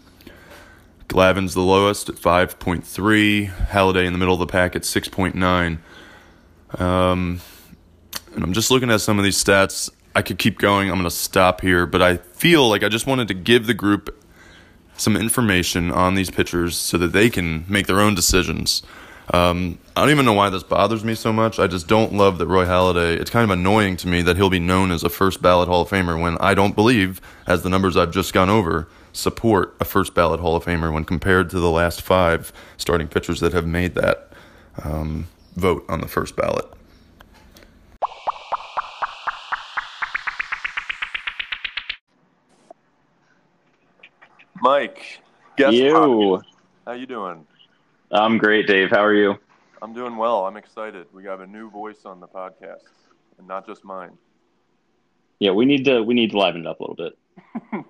Glavine's 1.09 1.55
the 1.55 1.63
lowest 1.63 2.09
at 2.09 2.17
5.3, 2.17 3.51
Halladay 3.69 4.07
in 4.07 4.13
the 4.13 4.19
middle 4.19 4.35
of 4.35 4.41
the 4.41 4.47
pack 4.47 4.77
at 4.77 4.83
6.9. 4.83 5.79
Um, 6.81 7.41
and 8.35 8.45
I'm 8.45 8.53
just 8.53 8.71
looking 8.71 8.91
at 8.91 9.01
some 9.01 9.19
of 9.19 9.25
these 9.25 9.43
stats. 9.43 9.91
I 10.15 10.23
could 10.23 10.39
keep 10.39 10.59
going. 10.59 10.91
I'm 10.91 10.97
going 10.97 11.05
to 11.05 11.11
stop 11.11 11.61
here, 11.63 11.87
but 11.87 12.03
I 12.03 12.19
feel 12.19 12.69
like 12.69 12.83
I 12.83 12.89
just 12.89 13.07
wanted 13.07 13.29
to 13.29 13.35
give 13.35 13.67
the 13.67 13.75
group 13.75 14.15
some 14.97 15.17
information 15.17 15.91
on 15.91 16.15
these 16.15 16.31
pitchers 16.31 16.77
so 16.77 16.99
that 16.99 17.13
they 17.13 17.31
can 17.31 17.65
make 17.69 17.87
their 17.87 18.01
own 18.01 18.15
decisions. 18.15 18.83
Um, 19.33 19.79
I 19.97 20.01
don't 20.01 20.11
even 20.11 20.25
know 20.25 20.33
why 20.33 20.51
this 20.51 20.63
bothers 20.63 21.05
me 21.05 21.15
so 21.15 21.33
much. 21.33 21.59
I 21.59 21.67
just 21.67 21.87
don't 21.87 22.15
love 22.15 22.39
that 22.39 22.47
Roy 22.47 22.65
Halladay. 22.65 23.19
It's 23.19 23.31
kind 23.31 23.45
of 23.45 23.51
annoying 23.51 23.97
to 23.99 24.09
me 24.09 24.23
that 24.23 24.37
he'll 24.37 24.51
be 24.51 24.61
known 24.61 24.91
as 24.91 25.05
a 25.05 25.09
first 25.09 25.43
ballot 25.43 25.69
Hall 25.69 25.83
of 25.83 25.89
Famer 25.89 26.21
when 26.21 26.39
I 26.39 26.55
don't 26.55 26.75
believe, 26.75 27.21
as 27.47 27.63
the 27.63 27.69
numbers 27.69 27.97
I've 27.97 28.11
just 28.11 28.33
gone 28.33 28.51
over, 28.51 28.89
support 29.13 29.77
a 29.81 29.85
first 29.85 30.15
ballot 30.15 30.41
Hall 30.41 30.57
of 30.57 30.65
Famer 30.65 30.93
when 30.93 31.05
compared 31.05 31.51
to 31.51 31.61
the 31.61 31.71
last 31.71 32.03
five 32.03 32.53
starting 32.77 33.09
pitchers 33.09 33.41
that 33.41 33.53
have 33.53 33.67
made 33.67 33.95
that 33.95 34.33
um, 34.85 35.27
vote 35.57 35.85
on 35.89 36.01
the 36.01 36.09
first 36.09 36.37
ballot. 36.37 36.67
Mike, 44.61 45.21
guest 45.57 45.75
you. 45.75 46.43
How 46.85 46.93
you 46.93 47.07
doing? 47.07 47.47
I'm 48.11 48.39
great, 48.39 48.67
Dave. 48.67 48.91
How 48.91 49.05
are 49.05 49.15
you? 49.15 49.37
I'm 49.83 49.93
doing 49.93 50.17
well. 50.17 50.47
I'm 50.47 50.57
excited. 50.57 51.07
We 51.13 51.23
got 51.23 51.41
a 51.41 51.47
new 51.47 51.71
voice 51.71 52.05
on 52.05 52.19
the 52.21 52.27
podcast, 52.27 52.89
and 53.39 53.47
not 53.47 53.67
just 53.67 53.85
mine. 53.85 54.17
Yeah, 55.39 55.53
we 55.53 55.65
need 55.65 55.85
to 55.85 56.03
we 56.03 56.15
need 56.15 56.33
to 56.33 56.39
liven 56.39 56.63
it 56.63 56.67
up 56.67 56.81
a 56.81 56.83
little 56.83 56.97
bit. 56.97 57.19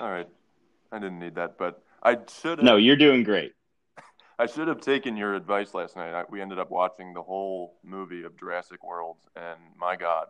All 0.00 0.10
right. 0.10 0.28
I 0.92 0.98
didn't 0.98 1.18
need 1.18 1.34
that, 1.36 1.58
but 1.58 1.82
I 2.02 2.18
should 2.28 2.58
have, 2.58 2.64
No, 2.64 2.76
you're 2.76 2.96
doing 2.96 3.22
great. 3.22 3.52
I 4.38 4.46
should 4.46 4.68
have 4.68 4.80
taken 4.80 5.16
your 5.16 5.34
advice 5.34 5.74
last 5.74 5.96
night. 5.96 6.14
I, 6.14 6.24
we 6.28 6.40
ended 6.40 6.58
up 6.58 6.70
watching 6.70 7.14
the 7.14 7.22
whole 7.22 7.78
movie 7.84 8.24
of 8.24 8.38
Jurassic 8.38 8.84
World, 8.84 9.16
and 9.36 9.58
my 9.78 9.96
God, 9.96 10.26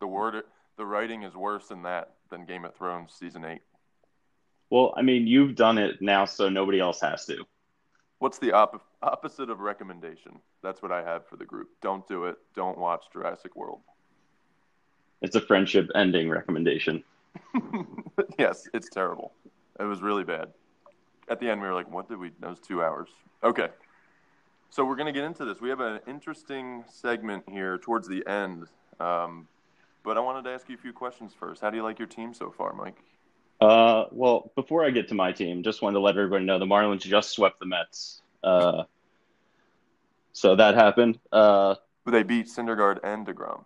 the 0.00 0.06
word 0.06 0.44
the 0.78 0.86
writing 0.86 1.24
is 1.24 1.34
worse 1.34 1.66
than 1.68 1.82
that 1.82 2.14
than 2.30 2.46
Game 2.46 2.64
of 2.64 2.74
Thrones 2.74 3.12
season 3.12 3.44
eight. 3.44 3.62
Well, 4.70 4.94
I 4.96 5.02
mean, 5.02 5.26
you've 5.26 5.56
done 5.56 5.76
it 5.76 6.00
now, 6.00 6.24
so 6.24 6.48
nobody 6.48 6.78
else 6.78 7.00
has 7.00 7.26
to. 7.26 7.44
What's 8.18 8.38
the 8.38 8.52
op- 8.52 8.84
opposite 9.02 9.50
of 9.50 9.60
recommendation? 9.60 10.40
That's 10.62 10.82
what 10.82 10.92
I 10.92 11.02
have 11.02 11.26
for 11.26 11.36
the 11.36 11.44
group. 11.44 11.68
Don't 11.80 12.06
do 12.06 12.24
it. 12.24 12.36
Don't 12.54 12.78
watch 12.78 13.04
Jurassic 13.12 13.56
World. 13.56 13.80
It's 15.20 15.36
a 15.36 15.40
friendship 15.40 15.88
ending 15.94 16.28
recommendation. 16.28 17.02
yes, 18.38 18.68
it's 18.72 18.88
terrible. 18.88 19.32
It 19.78 19.84
was 19.84 20.02
really 20.02 20.24
bad. 20.24 20.48
At 21.28 21.40
the 21.40 21.48
end, 21.48 21.60
we 21.60 21.68
were 21.68 21.74
like, 21.74 21.90
what 21.90 22.08
did 22.08 22.18
we? 22.18 22.30
That 22.40 22.50
was 22.50 22.58
two 22.58 22.82
hours. 22.82 23.08
Okay. 23.44 23.68
So 24.70 24.84
we're 24.84 24.96
going 24.96 25.06
to 25.06 25.12
get 25.12 25.24
into 25.24 25.44
this. 25.44 25.60
We 25.60 25.68
have 25.70 25.80
an 25.80 26.00
interesting 26.06 26.84
segment 26.88 27.44
here 27.48 27.78
towards 27.78 28.08
the 28.08 28.26
end. 28.26 28.66
Um, 29.00 29.46
but 30.04 30.16
I 30.16 30.20
wanted 30.20 30.44
to 30.44 30.50
ask 30.50 30.68
you 30.68 30.74
a 30.74 30.78
few 30.78 30.92
questions 30.92 31.32
first. 31.38 31.60
How 31.60 31.70
do 31.70 31.76
you 31.76 31.82
like 31.82 31.98
your 31.98 32.08
team 32.08 32.34
so 32.34 32.50
far, 32.50 32.72
Mike? 32.72 32.96
Uh, 33.60 34.04
well, 34.12 34.50
before 34.54 34.84
I 34.84 34.90
get 34.90 35.08
to 35.08 35.14
my 35.14 35.32
team, 35.32 35.62
just 35.62 35.82
wanted 35.82 35.94
to 35.94 36.00
let 36.00 36.16
everybody 36.16 36.44
know 36.44 36.58
the 36.58 36.66
Marlins 36.66 37.00
just 37.00 37.30
swept 37.30 37.60
the 37.60 37.66
Mets. 37.66 38.22
Uh, 38.42 38.84
so 40.32 40.54
that 40.56 40.74
happened. 40.74 41.18
Uh, 41.32 41.74
They 42.06 42.22
beat 42.22 42.46
Syndergaard 42.46 43.00
and 43.02 43.26
DeGrom. 43.26 43.64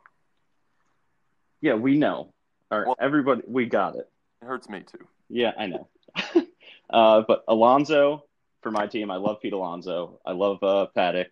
yeah, 1.61 1.75
we 1.75 1.96
know. 1.96 2.33
All 2.70 2.79
right, 2.79 2.87
Well- 2.87 2.96
everybody, 2.98 3.42
we 3.46 3.66
got 3.66 3.96
it. 3.96 4.09
It 4.40 4.46
hurts 4.46 4.68
me 4.68 4.81
too. 4.81 5.07
Yeah, 5.29 5.53
I 5.59 5.66
know. 5.66 5.88
uh, 6.90 7.22
but 7.27 7.44
Alonso 7.48 8.25
for 8.62 8.70
my 8.70 8.87
team, 8.87 9.11
I 9.11 9.16
love 9.16 9.40
Pete 9.40 9.53
Alonso. 9.53 10.20
I 10.25 10.33
love 10.33 10.62
uh, 10.62 10.87
Paddock. 10.94 11.31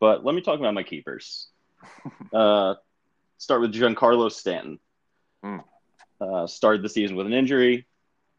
But 0.00 0.24
let 0.24 0.34
me 0.34 0.40
talk 0.40 0.58
about 0.58 0.74
my 0.74 0.82
keepers. 0.82 1.48
uh, 2.32 2.74
start 3.38 3.60
with 3.60 3.74
Giancarlo 3.74 4.30
Stanton. 4.30 4.78
Hmm. 5.42 5.58
Uh, 6.20 6.46
started 6.46 6.82
the 6.82 6.88
season 6.88 7.16
with 7.16 7.26
an 7.26 7.32
injury, 7.32 7.86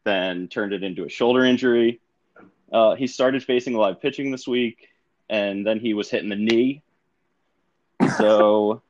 then 0.04 0.48
turned 0.48 0.72
it 0.72 0.82
into 0.82 1.04
a 1.04 1.08
shoulder 1.08 1.44
injury. 1.44 2.00
Uh, 2.72 2.94
he 2.94 3.06
started 3.06 3.44
facing 3.44 3.74
live 3.74 4.00
pitching 4.00 4.32
this 4.32 4.48
week, 4.48 4.88
and 5.28 5.66
then 5.66 5.78
he 5.78 5.94
was 5.94 6.10
hitting 6.10 6.30
the 6.30 6.36
knee. 6.36 6.82
So 8.18 8.82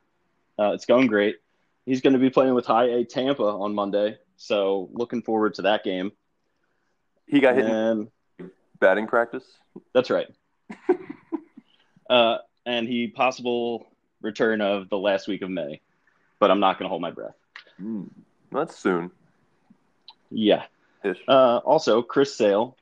uh, 0.59 0.73
it's 0.73 0.85
going 0.85 1.07
great. 1.07 1.37
He's 1.85 2.01
going 2.01 2.13
to 2.13 2.19
be 2.19 2.31
playing 2.31 2.55
with 2.55 2.67
High 2.67 2.87
A 2.91 3.05
Tampa 3.05 3.45
on 3.45 3.75
Monday. 3.75 4.19
So 4.37 4.89
looking 4.93 5.23
forward 5.23 5.55
to 5.55 5.63
that 5.63 5.85
game. 5.85 6.13
He 7.27 7.41
got 7.41 7.57
hit 7.57 7.67
in 7.67 8.09
batting 8.79 9.07
practice. 9.07 9.45
that's 9.93 10.11
right. 10.11 10.27
uh, 12.11 12.39
and 12.65 12.89
he 12.89 13.09
possible 13.09 13.87
return 14.21 14.61
of 14.61 14.89
the 14.89 14.99
last 14.99 15.29
week 15.29 15.43
of 15.43 15.51
May, 15.51 15.81
but 16.39 16.51
I'm 16.51 16.61
not 16.61 16.79
going 16.79 16.85
to 16.85 16.89
hold 16.89 17.03
my 17.03 17.11
breath. 17.11 17.35
Mm. 17.81 18.09
That's 18.53 18.77
soon. 18.77 19.11
Yeah. 20.31 20.65
Uh, 21.29 21.59
also, 21.59 22.03
Chris 22.03 22.35
Sale, 22.35 22.77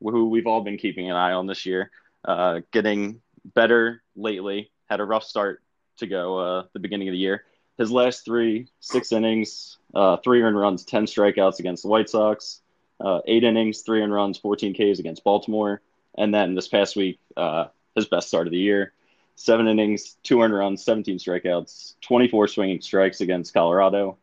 who 0.00 0.28
we've 0.28 0.46
all 0.46 0.60
been 0.60 0.76
keeping 0.76 1.10
an 1.10 1.16
eye 1.16 1.32
on 1.32 1.46
this 1.46 1.64
year, 1.64 1.90
uh, 2.24 2.60
getting 2.72 3.20
better 3.44 4.02
lately. 4.16 4.70
Had 4.88 5.00
a 5.00 5.04
rough 5.04 5.24
start 5.24 5.62
to 5.98 6.06
go 6.06 6.38
uh, 6.38 6.64
the 6.72 6.78
beginning 6.78 7.08
of 7.08 7.12
the 7.12 7.18
year. 7.18 7.44
His 7.78 7.90
last 7.90 8.24
three, 8.24 8.68
six 8.80 9.12
innings, 9.12 9.78
uh, 9.94 10.18
three 10.18 10.42
earned 10.42 10.58
runs, 10.58 10.84
10 10.84 11.06
strikeouts 11.06 11.58
against 11.58 11.82
the 11.82 11.88
White 11.88 12.08
Sox, 12.08 12.60
uh, 13.04 13.20
eight 13.26 13.44
innings, 13.44 13.82
three 13.82 14.00
earned 14.00 14.14
runs, 14.14 14.38
14 14.38 14.72
Ks 14.72 14.98
against 14.98 15.22
Baltimore. 15.24 15.82
And 16.16 16.32
then 16.32 16.54
this 16.54 16.68
past 16.68 16.96
week, 16.96 17.20
uh, 17.36 17.66
his 17.94 18.06
best 18.06 18.28
start 18.28 18.46
of 18.46 18.50
the 18.50 18.58
year, 18.58 18.92
seven 19.36 19.68
innings, 19.68 20.16
two 20.22 20.40
earned 20.40 20.54
runs, 20.54 20.82
17 20.82 21.18
strikeouts, 21.18 21.94
24 22.00 22.48
swinging 22.48 22.80
strikes 22.80 23.20
against 23.20 23.52
Colorado. 23.52 24.16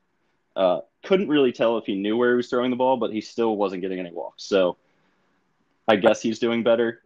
Uh, 0.56 0.80
couldn't 1.04 1.30
really 1.30 1.52
tell 1.52 1.78
if 1.78 1.86
he 1.86 1.96
knew 1.96 2.18
where 2.18 2.32
he 2.32 2.38
was 2.38 2.50
throwing 2.50 2.72
the 2.72 2.76
ball, 2.76 2.98
but 2.98 3.14
he 3.14 3.22
still 3.22 3.56
wasn't 3.56 3.82
getting 3.82 4.00
any 4.00 4.12
walks. 4.12 4.44
So 4.44 4.78
I 5.88 5.96
guess 5.98 6.22
he's 6.22 6.40
doing 6.40 6.64
better. 6.64 7.02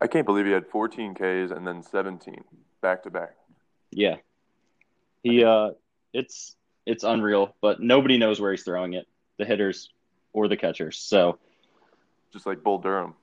I 0.00 0.08
can't 0.08 0.26
believe 0.26 0.46
he 0.46 0.52
had 0.52 0.66
14 0.66 1.14
Ks 1.14 1.52
and 1.52 1.66
then 1.66 1.82
17 1.82 2.42
back 2.80 3.04
to 3.04 3.10
back. 3.10 3.36
Yeah. 3.92 4.16
He 5.22 5.44
uh 5.44 5.70
it's 6.12 6.56
it's 6.84 7.04
unreal, 7.04 7.54
but 7.60 7.80
nobody 7.80 8.18
knows 8.18 8.40
where 8.40 8.50
he's 8.50 8.64
throwing 8.64 8.94
it, 8.94 9.06
the 9.38 9.44
hitters 9.44 9.90
or 10.32 10.48
the 10.48 10.56
catchers. 10.56 10.98
So 10.98 11.38
Just 12.32 12.46
like 12.46 12.62
Bull 12.62 12.78
Durham. 12.78 13.14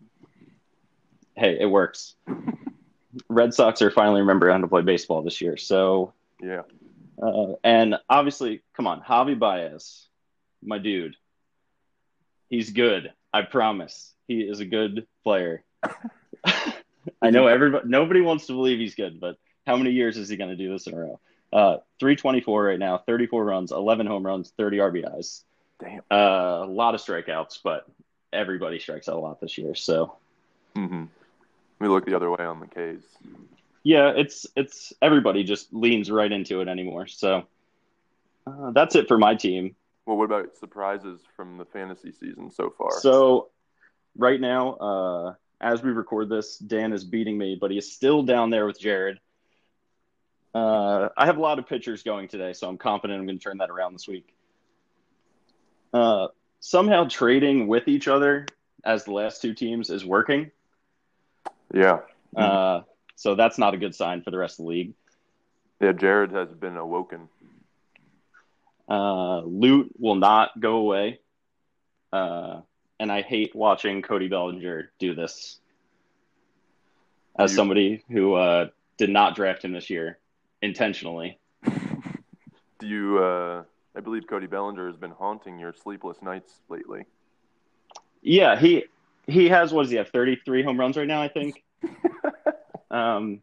hey, 1.36 1.58
it 1.60 1.66
works. 1.66 2.16
Red 3.30 3.54
Sox 3.54 3.82
are 3.82 3.90
finally 3.92 4.22
remembering 4.22 4.54
how 4.56 4.62
to 4.62 4.68
play 4.68 4.82
baseball 4.84 5.22
this 5.24 5.42
year. 5.42 5.58
So 5.58 6.14
Yeah. 6.42 6.62
uh, 7.22 7.54
and 7.64 7.96
obviously, 8.10 8.62
come 8.76 8.86
on, 8.88 9.02
Javi 9.02 9.38
Baez, 9.38 10.08
my 10.64 10.78
dude. 10.78 11.16
He's 12.50 12.72
good. 12.72 13.14
I 13.34 13.44
promise. 13.44 14.14
He 14.28 14.42
is 14.42 14.60
a 14.60 14.66
good 14.66 15.08
player. 15.24 15.64
I 17.22 17.32
know 17.32 17.48
everybody 17.48 17.88
nobody 17.88 18.22
wants 18.22 18.48
to 18.48 18.54
believe 18.54 18.80
he's 18.80 18.96
good, 18.96 19.20
but 19.20 19.38
how 19.66 19.76
many 19.78 19.92
years 19.92 20.18
is 20.18 20.30
he 20.30 20.38
going 20.38 20.50
to 20.50 20.56
do 20.56 20.72
this 20.72 20.88
in 20.88 20.94
a 20.94 20.98
row? 20.98 21.20
Uh, 21.52 21.78
324 22.00 22.64
right 22.64 22.80
now, 22.80 22.98
34 23.00 23.44
runs, 23.44 23.72
11 23.72 24.06
home 24.08 24.26
runs, 24.26 24.52
30 24.58 24.78
RBIs. 24.78 25.44
Damn. 25.80 26.02
Uh, 26.12 26.64
a 26.64 26.68
lot 26.68 26.96
of 26.96 27.02
strikeouts, 27.02 27.60
but 27.64 27.86
everybody 28.34 28.80
strikes 28.80 29.08
out 29.10 29.16
a 29.16 29.20
lot 29.20 29.40
this 29.40 29.58
year. 29.58 29.76
So 29.76 30.18
hmm 30.76 31.06
We 31.80 31.88
look 31.88 32.06
the 32.06 32.16
other 32.16 32.30
way 32.30 32.44
on 32.46 32.60
the 32.60 32.68
Ks. 32.68 33.04
yeah, 33.84 34.10
it's 34.16 34.46
it's 34.56 34.94
everybody 35.02 35.44
just 35.44 35.74
leans 35.74 36.12
right 36.12 36.32
into 36.32 36.62
it 36.62 36.68
anymore. 36.68 37.08
So 37.08 37.44
uh, 38.46 38.72
that's 38.72 38.96
it 38.96 39.08
for 39.08 39.18
my 39.18 39.36
team. 39.36 39.76
Well, 40.06 40.18
what 40.18 40.26
about 40.26 40.58
surprises 40.58 41.22
from 41.36 41.58
the 41.58 41.66
fantasy 41.66 42.12
season 42.12 42.52
so 42.52 42.74
far? 42.78 42.92
So 43.00 43.50
right 44.18 44.42
now, 44.42 44.74
uh, 44.74 45.34
as 45.62 45.84
we 45.84 45.92
record 45.92 46.30
this, 46.30 46.58
Dan 46.58 46.94
is 46.94 47.04
beating 47.04 47.38
me, 47.38 47.58
but 47.60 47.70
he 47.72 47.78
is 47.78 47.92
still 47.92 48.24
down 48.24 48.50
there 48.50 48.66
with 48.66 48.80
Jared. 48.80 49.20
Uh, 50.56 51.10
I 51.16 51.28
have 51.28 51.38
a 51.38 51.42
lot 51.42 51.60
of 51.60 51.68
pitchers 51.68 52.02
going 52.02 52.28
today, 52.28 52.54
so 52.54 52.68
I'm 52.68 52.78
confident 52.78 53.20
I'm 53.20 53.28
going 53.28 53.38
to 53.38 53.44
turn 53.44 53.60
that 53.60 53.70
around 53.70 53.94
this 53.94 54.08
week. 54.08 54.34
Uh, 55.94 56.28
somehow 56.60 57.08
trading 57.08 57.68
with 57.68 57.88
each 57.88 58.08
other 58.08 58.46
as 58.84 59.04
the 59.06 59.12
last 59.12 59.42
two 59.42 59.54
teams 59.54 59.90
is 59.90 60.06
working. 60.06 60.52
yeah. 61.74 62.00
Uh, 62.36 62.82
so 63.16 63.36
that's 63.36 63.58
not 63.58 63.74
a 63.74 63.78
good 63.78 63.94
sign 63.96 64.22
for 64.22 64.32
the 64.32 64.38
rest 64.38 64.60
of 64.60 64.66
the 64.66 64.70
league. 64.70 64.94
Yeah, 65.82 65.92
Jared 65.94 66.32
has 66.32 66.52
been 66.54 66.78
awoken. 66.78 67.28
Uh, 68.90 69.42
loot 69.42 69.92
will 70.00 70.16
not 70.16 70.58
go 70.60 70.78
away. 70.78 71.20
Uh, 72.12 72.62
and 73.00 73.12
I 73.12 73.22
hate 73.22 73.56
watching 73.56 74.02
Cody 74.02 74.28
Bellinger 74.28 74.92
do 75.00 75.14
this. 75.16 75.60
As 77.38 77.52
You- 77.52 77.56
somebody 77.58 78.04
who 78.10 78.34
uh, 78.36 78.70
did 78.98 79.10
not 79.10 79.36
draft 79.36 79.64
him 79.64 79.72
this 79.74 79.90
year 79.90 80.18
intentionally. 80.62 81.40
Do 82.80 82.88
you, 82.88 83.20
uh, 83.20 83.64
I 84.00 84.02
believe 84.02 84.28
Cody 84.28 84.48
Bellinger 84.48 84.88
has 84.88 84.96
been 84.96 85.12
haunting 85.12 85.60
your 85.60 85.74
sleepless 85.74 86.22
nights 86.22 86.62
lately. 86.70 87.04
Yeah, 88.22 88.58
he 88.58 88.86
he 89.28 89.50
has 89.50 89.74
what 89.74 89.82
does 89.82 89.92
he 89.92 89.98
have? 89.98 90.08
Thirty 90.08 90.38
three 90.46 90.64
home 90.64 90.80
runs 90.80 90.96
right 90.96 91.06
now, 91.06 91.22
I 91.22 91.28
think. 91.28 91.62
um, 92.92 93.42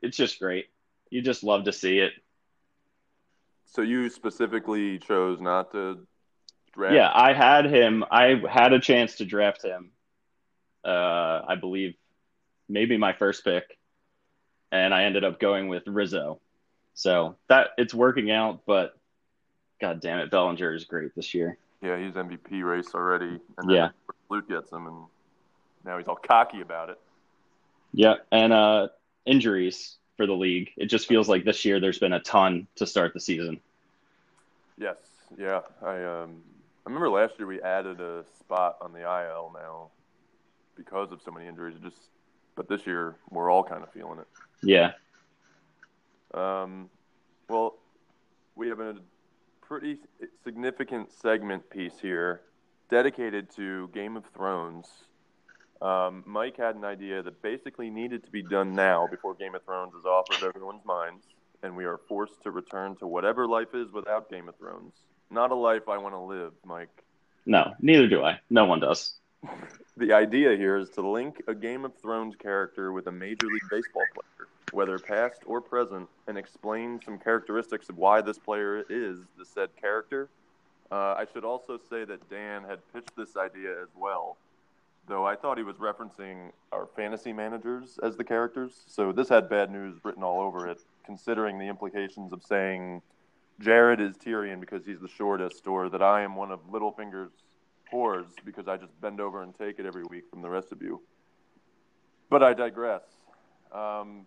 it's 0.00 0.16
just 0.16 0.38
great. 0.38 0.68
You 1.10 1.20
just 1.20 1.44
love 1.44 1.64
to 1.64 1.72
see 1.74 1.98
it. 1.98 2.12
So 3.66 3.82
you 3.82 4.08
specifically 4.08 4.98
chose 5.00 5.38
not 5.38 5.70
to 5.72 6.06
draft? 6.72 6.94
Yeah, 6.94 7.10
I 7.12 7.34
had 7.34 7.66
him. 7.66 8.02
I 8.10 8.40
had 8.48 8.72
a 8.72 8.80
chance 8.80 9.16
to 9.16 9.26
draft 9.26 9.62
him. 9.62 9.90
Uh, 10.82 11.42
I 11.46 11.56
believe 11.60 11.94
maybe 12.70 12.96
my 12.96 13.12
first 13.12 13.44
pick, 13.44 13.76
and 14.72 14.94
I 14.94 15.04
ended 15.04 15.24
up 15.24 15.38
going 15.38 15.68
with 15.68 15.86
Rizzo. 15.86 16.40
So 16.94 17.36
that 17.50 17.68
it's 17.76 17.92
working 17.92 18.30
out, 18.30 18.62
but 18.64 18.94
god 19.80 20.00
damn 20.00 20.18
it, 20.18 20.30
Bellinger 20.30 20.74
is 20.74 20.84
great 20.84 21.14
this 21.14 21.34
year. 21.34 21.56
Yeah, 21.82 21.98
he's 21.98 22.12
MVP 22.14 22.62
race 22.62 22.94
already. 22.94 23.40
And 23.58 23.68
then 23.68 23.70
Yeah. 23.70 23.88
Luke 24.28 24.48
gets 24.48 24.70
him, 24.70 24.86
and 24.86 25.04
now 25.84 25.98
he's 25.98 26.06
all 26.06 26.16
cocky 26.16 26.60
about 26.60 26.90
it. 26.90 27.00
Yeah, 27.92 28.16
and 28.30 28.52
uh, 28.52 28.88
injuries 29.26 29.96
for 30.16 30.26
the 30.26 30.34
league. 30.34 30.70
It 30.76 30.86
just 30.86 31.08
feels 31.08 31.28
like 31.28 31.44
this 31.44 31.64
year 31.64 31.80
there's 31.80 31.98
been 31.98 32.12
a 32.12 32.20
ton 32.20 32.66
to 32.76 32.86
start 32.86 33.14
the 33.14 33.20
season. 33.20 33.58
Yes, 34.78 34.98
yeah. 35.38 35.60
I 35.82 36.04
um, 36.04 36.42
I 36.86 36.90
remember 36.90 37.08
last 37.10 37.34
year 37.38 37.48
we 37.48 37.60
added 37.62 38.00
a 38.00 38.24
spot 38.38 38.76
on 38.80 38.92
the 38.92 39.00
IL 39.00 39.52
now 39.54 39.88
because 40.76 41.10
of 41.12 41.20
so 41.22 41.30
many 41.30 41.46
injuries. 41.46 41.76
It 41.76 41.82
just, 41.82 41.98
but 42.54 42.68
this 42.68 42.86
year 42.86 43.16
we're 43.30 43.50
all 43.50 43.64
kind 43.64 43.82
of 43.82 43.90
feeling 43.92 44.18
it. 44.20 44.26
Yeah. 44.62 44.92
Um, 46.32 46.88
well, 47.48 47.74
we 48.54 48.68
have 48.68 48.80
a 48.80 48.96
pretty 49.70 49.98
significant 50.42 51.12
segment 51.12 51.70
piece 51.70 51.96
here 52.02 52.40
dedicated 52.90 53.48
to 53.54 53.86
Game 53.94 54.16
of 54.16 54.24
Thrones. 54.34 54.88
Um, 55.80 56.24
Mike 56.26 56.56
had 56.56 56.74
an 56.74 56.84
idea 56.84 57.22
that 57.22 57.40
basically 57.40 57.88
needed 57.88 58.24
to 58.24 58.30
be 58.32 58.42
done 58.42 58.74
now 58.74 59.06
before 59.08 59.32
Game 59.34 59.54
of 59.54 59.64
Thrones 59.64 59.94
is 59.94 60.04
off 60.04 60.26
of 60.34 60.42
everyone's 60.42 60.84
minds, 60.84 61.24
and 61.62 61.76
we 61.76 61.84
are 61.84 62.00
forced 62.08 62.42
to 62.42 62.50
return 62.50 62.96
to 62.96 63.06
whatever 63.06 63.46
life 63.46 63.72
is 63.72 63.92
without 63.92 64.28
Game 64.28 64.48
of 64.48 64.56
Thrones. 64.56 64.92
Not 65.30 65.52
a 65.52 65.54
life 65.54 65.88
I 65.88 65.98
want 65.98 66.16
to 66.16 66.20
live, 66.20 66.52
Mike. 66.66 67.04
No, 67.46 67.72
neither 67.80 68.08
do 68.08 68.24
I. 68.24 68.40
No 68.50 68.64
one 68.64 68.80
does. 68.80 69.19
The 69.96 70.12
idea 70.12 70.56
here 70.56 70.76
is 70.76 70.90
to 70.90 71.06
link 71.06 71.42
a 71.46 71.54
Game 71.54 71.84
of 71.84 71.94
Thrones 71.96 72.34
character 72.36 72.92
with 72.92 73.06
a 73.06 73.12
Major 73.12 73.46
League 73.46 73.68
Baseball 73.70 74.04
player, 74.14 74.48
whether 74.72 74.98
past 74.98 75.42
or 75.46 75.60
present, 75.60 76.08
and 76.26 76.38
explain 76.38 77.00
some 77.04 77.18
characteristics 77.18 77.88
of 77.88 77.98
why 77.98 78.20
this 78.20 78.38
player 78.38 78.84
is 78.88 79.18
the 79.38 79.44
said 79.44 79.70
character. 79.80 80.28
Uh, 80.90 81.14
I 81.18 81.26
should 81.32 81.44
also 81.44 81.78
say 81.78 82.04
that 82.04 82.28
Dan 82.30 82.64
had 82.64 82.80
pitched 82.92 83.16
this 83.16 83.36
idea 83.36 83.82
as 83.82 83.88
well, 83.96 84.36
though 85.06 85.26
I 85.26 85.36
thought 85.36 85.58
he 85.58 85.64
was 85.64 85.76
referencing 85.76 86.50
our 86.72 86.86
fantasy 86.96 87.32
managers 87.32 87.98
as 88.02 88.16
the 88.16 88.24
characters. 88.24 88.84
So 88.86 89.12
this 89.12 89.28
had 89.28 89.48
bad 89.48 89.70
news 89.70 90.00
written 90.04 90.22
all 90.22 90.40
over 90.40 90.68
it, 90.68 90.80
considering 91.04 91.58
the 91.58 91.68
implications 91.68 92.32
of 92.32 92.42
saying 92.42 93.02
Jared 93.60 94.00
is 94.00 94.16
Tyrion 94.16 94.60
because 94.60 94.86
he's 94.86 95.00
the 95.00 95.08
shortest, 95.08 95.66
or 95.66 95.88
that 95.88 96.02
I 96.02 96.22
am 96.22 96.36
one 96.36 96.50
of 96.50 96.60
Littlefinger's 96.70 97.32
because 98.44 98.68
I 98.68 98.76
just 98.76 98.98
bend 99.00 99.20
over 99.20 99.42
and 99.42 99.56
take 99.56 99.78
it 99.78 99.86
every 99.86 100.04
week 100.04 100.24
from 100.30 100.42
the 100.42 100.50
rest 100.50 100.72
of 100.72 100.82
you. 100.82 101.00
But 102.28 102.42
I 102.42 102.54
digress. 102.54 103.02
Um, 103.72 104.26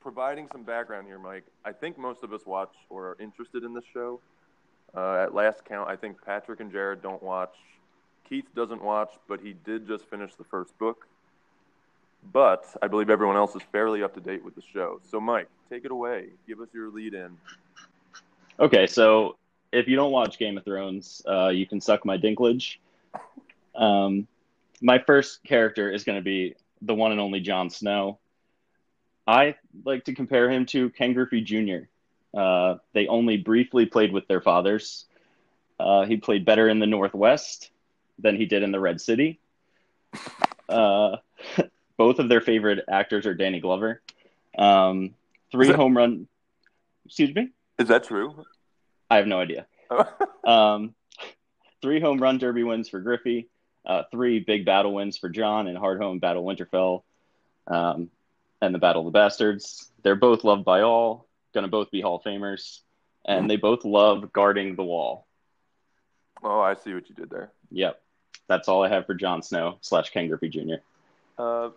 providing 0.00 0.48
some 0.52 0.62
background 0.62 1.06
here, 1.06 1.18
Mike, 1.18 1.44
I 1.64 1.72
think 1.72 1.98
most 1.98 2.22
of 2.22 2.32
us 2.32 2.44
watch 2.46 2.72
or 2.88 3.10
are 3.10 3.16
interested 3.20 3.64
in 3.64 3.74
this 3.74 3.84
show. 3.92 4.20
Uh, 4.94 5.22
at 5.22 5.34
last 5.34 5.64
count, 5.64 5.88
I 5.88 5.96
think 5.96 6.16
Patrick 6.24 6.60
and 6.60 6.70
Jared 6.70 7.02
don't 7.02 7.22
watch. 7.22 7.54
Keith 8.28 8.46
doesn't 8.54 8.82
watch, 8.82 9.10
but 9.28 9.40
he 9.40 9.54
did 9.64 9.86
just 9.86 10.04
finish 10.06 10.34
the 10.34 10.44
first 10.44 10.76
book. 10.78 11.06
But 12.32 12.64
I 12.82 12.86
believe 12.86 13.08
everyone 13.08 13.36
else 13.36 13.54
is 13.54 13.62
fairly 13.72 14.02
up 14.02 14.14
to 14.14 14.20
date 14.20 14.44
with 14.44 14.54
the 14.54 14.62
show. 14.72 15.00
So, 15.10 15.20
Mike, 15.20 15.48
take 15.70 15.84
it 15.84 15.90
away. 15.90 16.26
Give 16.46 16.60
us 16.60 16.68
your 16.74 16.90
lead 16.90 17.14
in. 17.14 17.36
Okay, 18.58 18.86
so 18.86 19.36
if 19.72 19.88
you 19.88 19.96
don't 19.96 20.12
watch 20.12 20.38
Game 20.38 20.58
of 20.58 20.64
Thrones, 20.64 21.22
uh, 21.26 21.48
you 21.48 21.66
can 21.66 21.80
suck 21.80 22.04
my 22.04 22.18
dinklage. 22.18 22.76
Um, 23.74 24.26
my 24.80 24.98
first 24.98 25.42
character 25.44 25.90
is 25.90 26.04
going 26.04 26.18
to 26.18 26.24
be 26.24 26.54
the 26.82 26.94
one 26.94 27.12
and 27.12 27.20
only 27.20 27.40
Jon 27.40 27.70
Snow. 27.70 28.18
I 29.26 29.56
like 29.84 30.04
to 30.04 30.14
compare 30.14 30.50
him 30.50 30.66
to 30.66 30.90
Ken 30.90 31.12
Griffey 31.12 31.40
Jr. 31.40 31.86
Uh, 32.36 32.76
they 32.92 33.06
only 33.06 33.36
briefly 33.36 33.86
played 33.86 34.12
with 34.12 34.26
their 34.28 34.40
fathers. 34.40 35.06
Uh, 35.78 36.04
he 36.04 36.16
played 36.16 36.44
better 36.44 36.68
in 36.68 36.78
the 36.78 36.86
Northwest 36.86 37.70
than 38.18 38.36
he 38.36 38.46
did 38.46 38.62
in 38.62 38.72
the 38.72 38.80
Red 38.80 39.00
City. 39.00 39.40
Uh, 40.68 41.16
both 41.96 42.18
of 42.18 42.28
their 42.28 42.40
favorite 42.40 42.84
actors 42.88 43.26
are 43.26 43.34
Danny 43.34 43.60
Glover. 43.60 44.00
Um, 44.56 45.14
three 45.50 45.68
that, 45.68 45.76
home 45.76 45.96
run. 45.96 46.26
Excuse 47.06 47.34
me. 47.34 47.50
Is 47.78 47.88
that 47.88 48.04
true? 48.04 48.44
I 49.10 49.16
have 49.16 49.26
no 49.26 49.40
idea. 49.40 49.66
um, 50.46 50.94
three 51.82 52.00
home 52.00 52.20
run 52.20 52.38
derby 52.38 52.62
wins 52.62 52.88
for 52.88 53.00
Griffey. 53.00 53.48
Uh, 53.84 54.02
three 54.10 54.40
big 54.40 54.64
battle 54.66 54.94
wins 54.94 55.16
for 55.16 55.28
Jon 55.28 55.66
and 55.66 55.78
Hardhome 55.78 56.20
Battle 56.20 56.44
Winterfell, 56.44 57.02
um, 57.66 58.10
and 58.60 58.74
the 58.74 58.78
Battle 58.78 59.06
of 59.06 59.06
the 59.06 59.18
Bastards. 59.18 59.90
They're 60.02 60.14
both 60.14 60.44
loved 60.44 60.64
by 60.64 60.82
all, 60.82 61.26
going 61.54 61.64
to 61.64 61.70
both 61.70 61.90
be 61.90 62.02
Hall 62.02 62.16
of 62.16 62.22
Famers, 62.22 62.80
and 63.24 63.48
they 63.48 63.56
both 63.56 63.84
love 63.84 64.32
guarding 64.32 64.76
the 64.76 64.84
wall. 64.84 65.26
Oh, 66.42 66.60
I 66.60 66.74
see 66.74 66.92
what 66.94 67.08
you 67.08 67.14
did 67.14 67.30
there. 67.30 67.52
Yep. 67.70 68.00
That's 68.48 68.68
all 68.68 68.82
I 68.82 68.88
have 68.88 69.06
for 69.06 69.14
Jon 69.14 69.42
Snow 69.42 69.78
slash 69.80 70.10
Ken 70.10 70.28
Griffey 70.28 70.48
Jr. 70.48 70.82
Uh, 71.38 71.70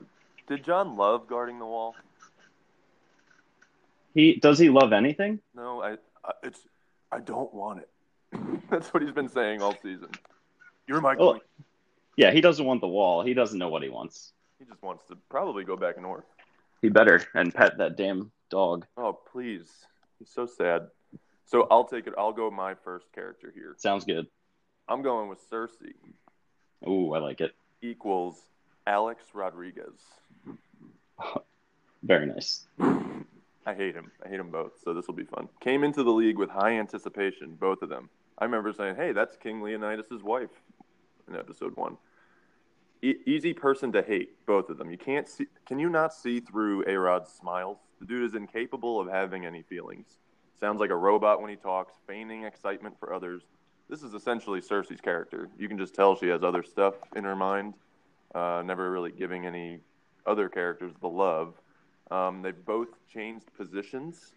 did 0.48 0.63
Jon 0.63 0.98
love 0.98 1.28
guarding 1.28 1.60
the 1.60 1.66
wall? 1.66 1.96
He 4.13 4.36
does 4.36 4.60
he 4.60 4.70
love 4.70 4.94
anything? 4.94 5.39
No, 5.56 5.82
I, 5.82 5.94
I 6.24 6.32
it's 6.44 6.60
I 7.12 7.20
don't 7.20 7.54
want 7.54 7.80
it. 7.80 7.89
That's 8.69 8.93
what 8.93 9.04
he's 9.04 9.12
been 9.12 9.30
saying 9.30 9.62
all 9.62 9.76
season. 9.82 10.10
You're 10.88 11.02
my 11.02 11.15
queen. 11.15 11.39
Yeah, 12.15 12.32
he 12.32 12.41
doesn't 12.41 12.65
want 12.65 12.82
the 12.82 12.88
wall. 12.88 13.23
He 13.23 13.34
doesn't 13.34 13.58
know 13.58 13.69
what 13.69 13.82
he 13.84 13.89
wants. 13.89 14.34
He 14.60 14.65
just 14.65 14.82
wants 14.82 15.04
to 15.06 15.17
probably 15.30 15.63
go 15.63 15.76
back 15.76 15.99
north. 15.99 16.26
He 16.82 16.89
better 16.89 17.21
and 17.34 17.54
pet 17.54 17.78
that 17.78 17.97
damn 17.97 18.32
dog. 18.49 18.86
Oh, 18.97 19.13
please. 19.32 19.69
He's 20.19 20.30
so 20.30 20.45
sad. 20.45 20.88
So 21.45 21.67
I'll 21.71 21.86
take 21.86 22.08
it. 22.08 22.13
I'll 22.17 22.34
go 22.34 22.52
my 22.52 22.76
first 22.76 23.12
character 23.13 23.52
here. 23.54 23.76
Sounds 23.78 24.06
good. 24.06 24.28
I'm 24.88 25.02
going 25.02 25.30
with 25.30 25.39
Cersei. 25.49 25.93
Ooh, 26.88 27.13
I 27.13 27.19
like 27.19 27.41
it. 27.41 27.56
Equals 27.82 28.41
Alex 28.86 29.23
Rodriguez. 29.34 29.99
Very 32.04 32.26
nice. 32.26 32.65
I 33.65 33.73
hate 33.73 33.95
him. 33.95 34.12
I 34.23 34.30
hate 34.30 34.38
them 34.38 34.52
both. 34.52 34.73
So 34.84 34.93
this 34.93 35.08
will 35.08 35.13
be 35.13 35.23
fun. 35.23 35.47
Came 35.62 35.84
into 35.84 36.04
the 36.04 36.12
league 36.12 36.38
with 36.38 36.49
high 36.49 36.73
anticipation, 36.73 37.56
both 37.60 37.82
of 37.82 37.89
them. 37.89 38.10
I 38.38 38.46
remember 38.46 38.74
saying, 38.74 38.96
"Hey, 38.96 39.12
that's 39.12 39.38
King 39.38 39.62
Leonidas' 39.62 40.24
wife." 40.24 40.62
in 41.28 41.36
episode 41.36 41.76
one. 41.76 41.98
E- 43.02 43.15
easy 43.26 43.54
person 43.54 43.91
to 43.91 44.02
hate, 44.02 44.46
both 44.46 44.69
of 44.69 44.78
them. 44.78 44.89
You 44.89 44.98
can't 44.98 45.28
see. 45.28 45.48
Can 45.65 45.80
you 45.80 45.89
not 45.89 46.13
see 46.13 46.39
through 46.39 46.86
A 46.88 46.98
Rod's 46.98 47.32
smiles? 47.32 47.78
The 48.00 48.06
dude 48.06 48.24
is 48.24 48.36
incapable 48.36 49.00
of 49.00 49.08
having 49.08 49.46
any 49.46 49.62
feelings. 49.62 50.17
Sounds 50.60 50.80
like 50.80 50.89
a 50.89 50.96
robot 50.96 51.41
when 51.41 51.50
he 51.50 51.56
talks, 51.56 51.96
feigning 52.08 52.43
excitement 52.43 52.98
for 53.00 53.13
others. 53.13 53.43
This 53.89 54.04
is 54.04 54.13
essentially 54.13 54.62
Cersei's 54.62 55.02
character. 55.02 55.50
You 55.58 55.67
can 55.67 55.78
just 55.78 55.93
tell 55.93 56.15
she 56.15 56.28
has 56.28 56.43
other 56.43 56.63
stuff 56.63 56.96
in 57.15 57.26
her 57.26 57.36
mind, 57.36 57.74
uh, 58.34 58.63
never 58.65 58.89
really 58.89 59.12
giving 59.12 59.46
any 59.46 59.80
other 60.26 60.48
characters 60.48 60.93
the 61.02 61.10
love. 61.10 61.56
Um, 62.10 62.41
they've 62.41 62.65
both 62.65 62.89
changed 63.12 63.54
positions. 63.58 64.34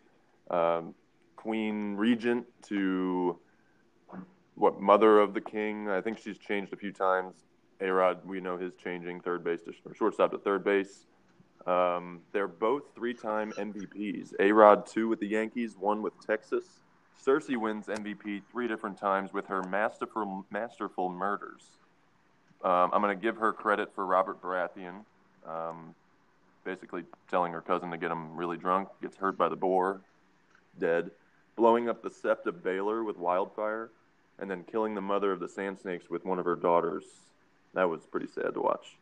Um, 0.51 0.95
Queen 1.37 1.95
Regent 1.95 2.45
to 2.65 3.39
what 4.57 4.81
mother 4.81 5.21
of 5.21 5.35
the 5.35 5.41
king. 5.41 5.89
I 5.89 6.01
think 6.01 6.19
she's 6.19 6.39
changed 6.39 6.73
a 6.73 6.77
few 6.77 6.93
times. 6.93 7.35
A 7.81 7.91
Rod, 7.91 8.25
we 8.25 8.41
know 8.41 8.57
his 8.57 8.75
changing 8.83 9.21
third 9.21 9.45
base 9.45 9.61
to 9.65 9.75
or 9.85 9.95
shortstop 9.95 10.33
to 10.33 10.39
third 10.39 10.65
base. 10.65 11.05
Um, 11.67 12.21
they're 12.33 12.49
both 12.49 12.85
three-time 12.95 13.53
MVPs. 13.53 14.33
A 14.41 14.51
Rod 14.53 14.87
two 14.87 15.09
with 15.09 15.21
the 15.21 15.27
Yankees, 15.27 15.77
one 15.79 16.01
with 16.01 16.15
Texas. 16.27 16.65
Cersei 17.23 17.57
wins 17.57 17.87
MVP 17.87 18.43
three 18.51 18.69
different 18.69 18.99
times 18.99 19.33
with 19.33 19.47
her 19.47 19.63
masterful 19.63 20.47
masterful 20.51 21.11
murders. 21.11 21.65
Um, 22.65 22.91
I'm 22.93 23.03
going 23.03 23.17
to 23.17 23.23
give 23.23 23.37
her 23.37 23.53
credit 23.53 23.95
for 23.95 24.07
Robert 24.07 24.41
Baratheon, 24.41 25.05
um, 25.47 25.95
basically 26.65 27.05
telling 27.31 27.53
her 27.53 27.61
cousin 27.61 27.91
to 27.91 27.99
get 27.99 28.11
him 28.11 28.35
really 28.35 28.57
drunk, 28.57 28.89
gets 29.03 29.17
hurt 29.17 29.37
by 29.37 29.49
the 29.49 29.57
boar, 29.57 30.01
dead, 30.79 31.11
blowing 31.57 31.89
up 31.89 32.03
the 32.03 32.09
sept 32.09 32.47
of 32.47 32.63
Baelor 32.63 33.05
with 33.05 33.19
wildfire 33.19 33.91
and 34.39 34.51
then 34.51 34.65
killing 34.65 34.95
the 34.95 35.01
mother 35.01 35.33
of 35.33 35.41
the 35.41 35.49
sand 35.49 35.79
snakes 35.79 36.11
with 36.11 36.25
one 36.25 36.39
of 36.39 36.45
her 36.45 36.57
daughters. 36.57 37.05
That 37.75 37.89
was 37.89 38.07
pretty 38.07 38.27
sad 38.27 38.55
to 38.55 38.61
watch. 38.61 38.97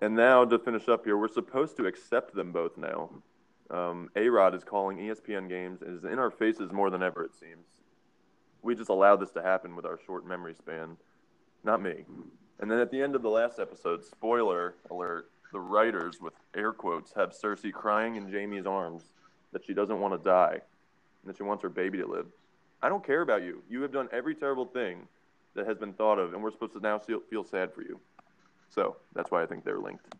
And 0.00 0.14
now 0.14 0.44
to 0.44 0.58
finish 0.58 0.88
up 0.88 1.04
here, 1.04 1.16
we're 1.16 1.28
supposed 1.28 1.76
to 1.76 1.86
accept 1.86 2.34
them 2.34 2.52
both 2.52 2.76
now. 2.76 3.10
Um, 3.70 4.10
A 4.16 4.28
Rod 4.28 4.54
is 4.54 4.64
calling 4.64 4.98
ESPN 4.98 5.48
games 5.48 5.82
and 5.82 5.96
is 5.96 6.04
in 6.04 6.18
our 6.18 6.30
faces 6.30 6.72
more 6.72 6.90
than 6.90 7.02
ever, 7.02 7.24
it 7.24 7.34
seems. 7.34 7.66
We 8.62 8.74
just 8.74 8.90
allowed 8.90 9.16
this 9.16 9.30
to 9.32 9.42
happen 9.42 9.76
with 9.76 9.84
our 9.84 9.98
short 10.06 10.26
memory 10.26 10.54
span. 10.54 10.96
Not 11.64 11.82
me. 11.82 12.04
And 12.60 12.70
then 12.70 12.78
at 12.78 12.90
the 12.90 13.02
end 13.02 13.14
of 13.14 13.22
the 13.22 13.30
last 13.30 13.58
episode, 13.58 14.04
spoiler 14.04 14.74
alert, 14.90 15.30
the 15.52 15.60
writers, 15.60 16.20
with 16.20 16.34
air 16.54 16.72
quotes, 16.72 17.12
have 17.14 17.30
Cersei 17.30 17.72
crying 17.72 18.16
in 18.16 18.30
Jaime's 18.30 18.66
arms 18.66 19.02
that 19.52 19.64
she 19.64 19.74
doesn't 19.74 20.00
want 20.00 20.14
to 20.14 20.28
die 20.28 20.60
and 21.22 21.30
that 21.30 21.36
she 21.36 21.42
wants 21.42 21.62
her 21.62 21.68
baby 21.68 21.98
to 21.98 22.06
live. 22.06 22.26
I 22.82 22.88
don't 22.88 23.04
care 23.04 23.22
about 23.22 23.42
you. 23.42 23.62
You 23.68 23.82
have 23.82 23.92
done 23.92 24.08
every 24.12 24.34
terrible 24.34 24.66
thing 24.66 25.08
that 25.54 25.66
has 25.66 25.76
been 25.78 25.92
thought 25.92 26.18
of, 26.18 26.34
and 26.34 26.42
we're 26.42 26.52
supposed 26.52 26.74
to 26.74 26.80
now 26.80 26.98
feel 26.98 27.44
sad 27.44 27.72
for 27.72 27.82
you. 27.82 27.98
So 28.70 28.96
that's 29.14 29.30
why 29.30 29.42
I 29.42 29.46
think 29.46 29.64
they're 29.64 29.80
linked. 29.80 30.14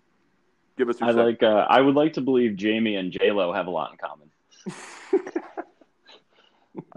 Give 0.77 0.89
us 0.89 1.01
your. 1.01 1.09
I 1.09 1.13
like. 1.13 1.43
Uh, 1.43 1.67
I 1.69 1.81
would 1.81 1.95
like 1.95 2.15
to 2.15 2.21
believe 2.21 2.57
Jamie 2.57 2.97
and 2.97 3.13
J 3.13 3.31
Lo 3.33 3.53
have 3.53 3.67
a 3.67 3.71
lot 3.71 3.93
in 3.93 3.99
common. 3.99 4.31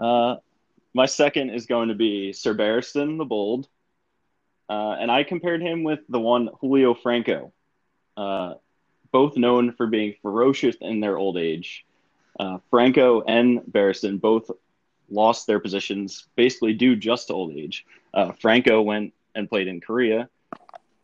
uh, 0.00 0.36
my 0.94 1.06
second 1.06 1.50
is 1.50 1.66
going 1.66 1.88
to 1.88 1.94
be 1.94 2.32
Sir 2.32 2.54
Barristan 2.54 3.18
the 3.18 3.24
Bold, 3.24 3.68
uh, 4.68 4.96
and 4.98 5.10
I 5.10 5.24
compared 5.24 5.62
him 5.62 5.84
with 5.84 6.00
the 6.08 6.20
one 6.20 6.48
Julio 6.60 6.94
Franco, 6.94 7.52
uh, 8.16 8.54
both 9.10 9.36
known 9.36 9.72
for 9.72 9.86
being 9.86 10.14
ferocious 10.22 10.76
in 10.80 11.00
their 11.00 11.18
old 11.18 11.36
age. 11.36 11.84
Uh, 12.38 12.58
Franco 12.70 13.22
and 13.22 13.60
Barristan 13.60 14.20
both 14.20 14.50
lost 15.12 15.46
their 15.46 15.60
positions 15.60 16.26
basically 16.36 16.72
due 16.72 16.96
just 16.96 17.28
to 17.28 17.34
old 17.34 17.52
age. 17.52 17.86
Uh, 18.14 18.32
Franco 18.32 18.82
went 18.82 19.12
and 19.34 19.48
played 19.48 19.68
in 19.68 19.80
Korea 19.80 20.28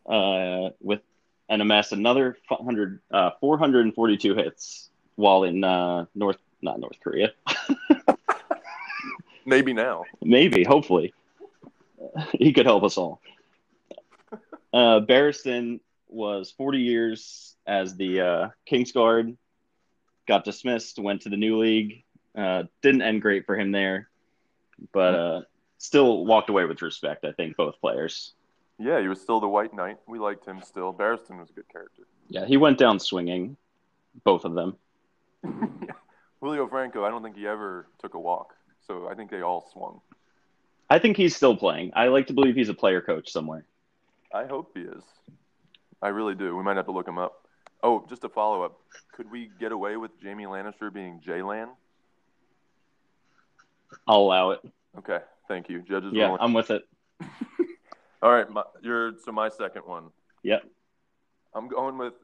uh, 0.06 0.70
with 0.80 1.00
and 1.48 1.62
amassed 1.62 1.92
another 1.92 2.36
400, 2.48 3.00
uh, 3.10 3.30
442 3.40 4.34
hits 4.34 4.90
while 5.16 5.44
in 5.44 5.64
uh, 5.64 6.04
North, 6.14 6.38
not 6.60 6.78
North 6.78 6.98
Korea. 7.02 7.32
Maybe 9.46 9.72
now. 9.72 10.04
Maybe, 10.22 10.62
hopefully, 10.62 11.14
he 12.32 12.52
could 12.52 12.66
help 12.66 12.84
us 12.84 12.98
all. 12.98 13.20
Uh, 14.72 15.00
Barristan 15.00 15.80
was 16.08 16.50
40 16.50 16.78
years 16.78 17.56
as 17.66 17.96
the 17.96 18.20
uh, 18.20 18.48
Kings 18.66 18.92
guard. 18.92 19.36
Got 20.26 20.44
dismissed, 20.44 20.98
went 20.98 21.22
to 21.22 21.30
the 21.30 21.38
new 21.38 21.58
league. 21.58 22.04
Uh, 22.36 22.64
didn't 22.82 23.02
end 23.02 23.22
great 23.22 23.46
for 23.46 23.56
him 23.56 23.72
there, 23.72 24.08
but 24.92 25.14
uh, 25.14 25.40
still 25.78 26.24
walked 26.24 26.50
away 26.50 26.64
with 26.64 26.82
respect. 26.82 27.24
I 27.24 27.32
think 27.32 27.56
both 27.56 27.80
players. 27.80 28.32
Yeah, 28.78 29.00
he 29.00 29.08
was 29.08 29.20
still 29.20 29.40
the 29.40 29.48
White 29.48 29.74
Knight. 29.74 29.98
We 30.06 30.18
liked 30.18 30.46
him 30.46 30.62
still. 30.62 30.92
Barristan 30.94 31.40
was 31.40 31.50
a 31.50 31.52
good 31.52 31.68
character. 31.68 32.02
Yeah, 32.28 32.44
he 32.44 32.56
went 32.56 32.78
down 32.78 33.00
swinging, 33.00 33.56
both 34.24 34.44
of 34.44 34.54
them. 34.54 34.76
Julio 36.40 36.68
Franco, 36.68 37.04
I 37.04 37.10
don't 37.10 37.22
think 37.22 37.36
he 37.36 37.46
ever 37.46 37.86
took 38.00 38.14
a 38.14 38.20
walk, 38.20 38.54
so 38.86 39.08
I 39.08 39.14
think 39.14 39.30
they 39.30 39.40
all 39.40 39.68
swung. 39.72 40.00
I 40.90 40.98
think 40.98 41.16
he's 41.16 41.34
still 41.34 41.56
playing. 41.56 41.92
I 41.96 42.08
like 42.08 42.28
to 42.28 42.32
believe 42.32 42.54
he's 42.54 42.68
a 42.68 42.74
player 42.74 43.00
coach 43.00 43.30
somewhere. 43.30 43.64
I 44.32 44.46
hope 44.46 44.72
he 44.74 44.82
is. 44.82 45.02
I 46.00 46.08
really 46.08 46.34
do. 46.34 46.56
We 46.56 46.62
might 46.62 46.76
have 46.76 46.86
to 46.86 46.92
look 46.92 47.08
him 47.08 47.18
up. 47.18 47.46
Oh, 47.82 48.06
just 48.08 48.24
a 48.24 48.28
follow 48.28 48.62
up. 48.62 48.78
Could 49.12 49.30
we 49.30 49.50
get 49.58 49.72
away 49.72 49.96
with 49.96 50.20
Jamie 50.20 50.44
Lannister 50.44 50.92
being 50.92 51.20
J-Lan? 51.24 51.68
I'll 54.06 54.18
allow 54.18 54.50
it. 54.50 54.60
Okay, 54.98 55.18
thank 55.46 55.68
you. 55.68 55.80
Judges. 55.82 56.12
Yeah, 56.12 56.26
ruling. 56.26 56.38
I'm 56.40 56.52
with 56.52 56.70
it. 56.70 56.82
All 58.22 58.32
right, 58.32 58.50
my, 58.50 58.62
you're 58.82 59.12
so 59.24 59.32
my 59.32 59.48
second 59.48 59.82
one. 59.82 60.04
Yep, 60.42 60.64
I'm 61.54 61.68
going 61.68 61.98
with 61.98 62.14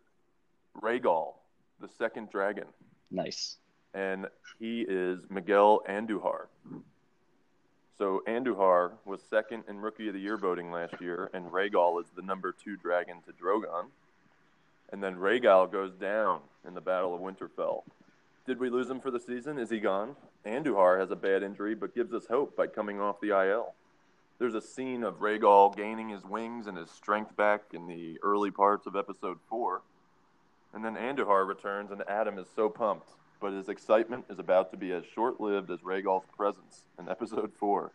Rhaegal, 0.81 1.35
the 1.81 1.89
second 1.99 2.31
dragon, 2.31 2.67
nice. 3.11 3.57
and 3.93 4.27
he 4.59 4.85
is 4.89 5.21
Miguel 5.31 5.83
Andujar. 5.89 6.47
So 7.97 8.23
Andujar 8.27 8.93
was 9.05 9.21
second 9.31 9.65
in 9.69 9.79
Rookie 9.79 10.09
of 10.09 10.15
the 10.15 10.21
Year 10.21 10.37
voting 10.37 10.73
last 10.73 11.01
year, 11.01 11.31
and 11.33 11.47
Rhaegal 11.47 12.01
is 12.01 12.07
the 12.17 12.23
number 12.23 12.53
two 12.53 12.77
dragon 12.77 13.19
to 13.27 13.33
Drogon. 13.33 13.87
And 14.93 15.03
then 15.03 15.17
Rhaegal 15.17 15.71
goes 15.73 15.93
down 15.95 16.41
in 16.67 16.75
the 16.75 16.81
Battle 16.81 17.15
of 17.15 17.21
Winterfell. 17.21 17.83
Did 18.47 18.59
we 18.59 18.69
lose 18.69 18.91
him 18.91 19.01
for 19.01 19.11
the 19.11 19.21
season? 19.21 19.59
Is 19.59 19.71
he 19.71 19.79
gone? 19.79 20.17
Andujar 20.47 21.01
has 21.01 21.11
a 21.11 21.17
bad 21.17 21.43
injury, 21.43 21.75
but 21.75 21.95
gives 21.95 22.13
us 22.13 22.27
hope 22.27 22.57
by 22.57 22.67
coming 22.67 23.01
off 23.01 23.21
the 23.21 23.31
IL. 23.31 23.75
There's 24.39 24.55
a 24.55 24.61
scene 24.61 25.05
of 25.05 25.21
Rhaegal 25.21 25.77
gaining 25.77 26.09
his 26.09 26.25
wings 26.25 26.67
and 26.67 26.77
his 26.77 26.91
strength 26.91 27.37
back 27.37 27.63
in 27.73 27.87
the 27.87 28.19
early 28.23 28.51
parts 28.51 28.87
of 28.87 28.97
episode 28.97 29.39
four. 29.49 29.83
And 30.75 30.85
then 30.85 30.97
Andujar 30.97 31.47
returns, 31.47 31.93
and 31.93 32.03
Adam 32.09 32.39
is 32.39 32.49
so 32.55 32.69
pumped, 32.69 33.11
but 33.41 33.53
his 33.53 33.69
excitement 33.69 34.25
is 34.29 34.39
about 34.39 34.71
to 34.73 34.77
be 34.77 34.93
as 34.93 35.05
short 35.15 35.41
lived 35.41 35.71
as 35.71 35.81
Rhaegal's 35.81 36.27
presence 36.37 36.83
in 36.99 37.09
episode 37.09 37.53
four. 37.59 37.93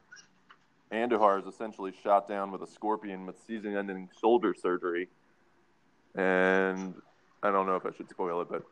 Andujar 0.91 1.39
is 1.39 1.45
essentially 1.45 1.93
shot 2.03 2.27
down 2.27 2.51
with 2.51 2.63
a 2.63 2.67
scorpion 2.67 3.25
with 3.25 3.35
season 3.45 3.75
ending 3.75 4.09
shoulder 4.19 4.55
surgery. 4.59 5.07
And 6.15 6.95
I 7.43 7.51
don't 7.51 7.67
know 7.67 7.75
if 7.75 7.85
I 7.85 7.91
should 7.95 8.09
spoil 8.09 8.41
it, 8.41 8.47
but 8.49 8.63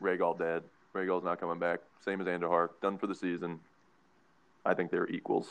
Rhaegal 0.00 0.38
dead. 0.38 0.62
Rhaegal's 0.94 1.24
not 1.24 1.40
coming 1.40 1.58
back. 1.58 1.80
Same 2.04 2.20
as 2.20 2.26
Andujar. 2.26 2.70
Done 2.82 2.98
for 2.98 3.06
the 3.06 3.14
season. 3.14 3.60
I 4.64 4.74
think 4.74 4.90
they're 4.90 5.08
equals. 5.08 5.48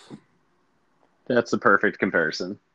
That's 1.27 1.51
the 1.51 1.57
perfect 1.57 1.99
comparison. 1.99 2.59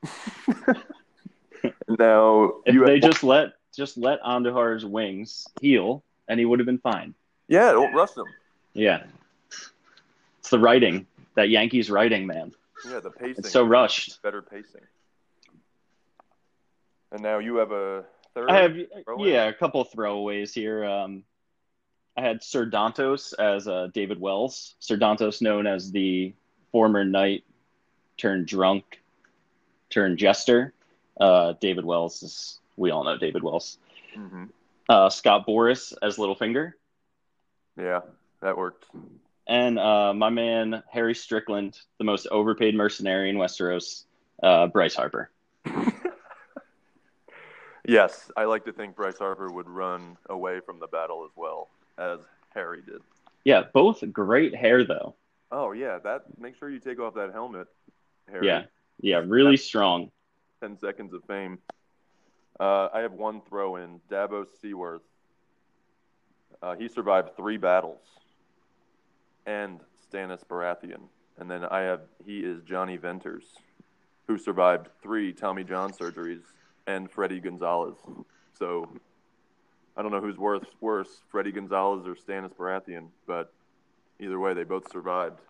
Now, 1.88 2.52
If 2.64 2.84
they 2.86 3.00
just 3.00 3.24
let 3.24 3.54
just 3.74 3.96
let 3.96 4.22
Andujar's 4.22 4.84
wings 4.84 5.46
heal, 5.60 6.02
and 6.28 6.38
he 6.38 6.46
would 6.46 6.58
have 6.60 6.66
been 6.66 6.78
fine. 6.78 7.14
yeah, 7.48 7.72
don't 7.72 7.92
rush 7.94 8.12
them. 8.12 8.26
Yeah, 8.72 9.04
it's 10.38 10.50
the 10.50 10.58
writing 10.58 11.06
that 11.34 11.48
Yankees 11.48 11.90
writing, 11.90 12.26
man. 12.26 12.52
Yeah, 12.88 13.00
the 13.00 13.10
pacing. 13.10 13.36
It's 13.38 13.50
so 13.50 13.64
rushed. 13.64 14.22
better 14.22 14.42
pacing. 14.42 14.82
And 17.10 17.22
now 17.22 17.38
you 17.38 17.56
have 17.56 17.72
a 17.72 18.04
third. 18.34 18.50
I 18.50 18.62
have 18.62 18.76
Throwaway? 19.04 19.30
yeah 19.32 19.44
a 19.46 19.52
couple 19.54 19.84
throwaways 19.84 20.52
here. 20.52 20.84
Um, 20.84 21.24
I 22.16 22.22
had 22.22 22.42
Sir 22.42 22.66
Dantos 22.66 23.34
as 23.38 23.68
uh, 23.68 23.88
David 23.92 24.20
Wells. 24.20 24.74
Sir 24.78 24.96
Dantos, 24.96 25.42
known 25.42 25.66
as 25.66 25.90
the 25.92 26.32
former 26.72 27.04
knight 27.04 27.44
turned 28.16 28.46
drunk 28.46 29.00
turned 29.90 30.18
jester. 30.18 30.72
Uh, 31.20 31.54
David 31.60 31.84
Wells 31.84 32.22
is 32.22 32.60
we 32.76 32.90
all 32.90 33.04
know 33.04 33.16
David 33.18 33.42
Wells. 33.42 33.78
hmm 34.14 34.44
Uh, 34.88 35.08
Scott 35.10 35.46
Boras 35.46 35.92
as 36.02 36.16
Littlefinger, 36.16 36.72
Yeah, 37.76 38.00
that 38.40 38.56
worked. 38.56 38.86
and 39.46 39.78
uh, 39.78 40.12
my 40.14 40.30
man 40.30 40.82
Harry 40.90 41.14
Strickland, 41.14 41.78
the 41.98 42.04
most 42.04 42.26
overpaid 42.30 42.74
mercenary 42.74 43.28
in 43.30 43.36
Westeros, 43.36 44.04
uh, 44.42 44.66
Bryce 44.68 44.94
Harper. 44.94 45.30
Yes, 47.88 48.30
I 48.36 48.44
like 48.46 48.64
to 48.64 48.72
think 48.72 48.96
Bryce 48.96 49.18
Harper 49.18 49.48
would 49.52 49.68
run 49.68 50.16
away 50.28 50.58
from 50.58 50.80
the 50.80 50.88
battle 50.88 51.24
as 51.24 51.30
well 51.36 51.68
as 51.98 52.20
Harry 52.54 52.82
did. 52.82 53.00
Yeah, 53.44 53.64
both 53.72 54.02
great 54.12 54.54
hair 54.54 54.84
though. 54.84 55.14
Oh 55.52 55.72
yeah, 55.72 55.98
that. 56.04 56.22
Make 56.38 56.56
sure 56.56 56.68
you 56.70 56.80
take 56.80 56.98
off 56.98 57.14
that 57.14 57.32
helmet, 57.32 57.68
Harry. 58.30 58.46
Yeah, 58.46 58.64
yeah, 59.00 59.22
really 59.24 59.56
strong. 59.56 60.10
Ten 60.60 60.78
seconds 60.78 61.12
of 61.12 61.22
fame. 61.24 61.58
Uh, 62.58 62.88
I 62.92 63.00
have 63.00 63.12
one 63.12 63.40
throw 63.42 63.76
in. 63.76 64.00
Davos 64.10 64.48
Seaworth. 64.60 65.02
Uh, 66.62 66.74
he 66.74 66.88
survived 66.88 67.36
three 67.36 67.58
battles, 67.58 68.00
and 69.46 69.80
Stannis 70.10 70.44
Baratheon. 70.44 71.02
And 71.38 71.50
then 71.50 71.64
I 71.64 71.80
have 71.80 72.00
he 72.24 72.40
is 72.40 72.62
Jonny 72.62 72.96
Venters, 72.96 73.44
who 74.26 74.38
survived 74.38 74.88
three 75.02 75.32
Tommy 75.32 75.64
John 75.64 75.92
surgeries, 75.92 76.42
and 76.86 77.10
Fredi 77.12 77.42
Gonzalez. 77.42 77.96
So 78.58 78.88
I 79.96 80.02
don't 80.02 80.10
know 80.10 80.20
who's 80.20 80.36
worse, 80.36 80.64
worse, 80.80 81.08
Fredi 81.32 81.54
Gonzalez 81.54 82.06
or 82.06 82.14
Stannis 82.14 82.54
Baratheon, 82.54 83.08
but 83.26 83.52
either 84.20 84.38
way, 84.38 84.52
they 84.54 84.64
both 84.64 84.90
survived. 84.92 85.40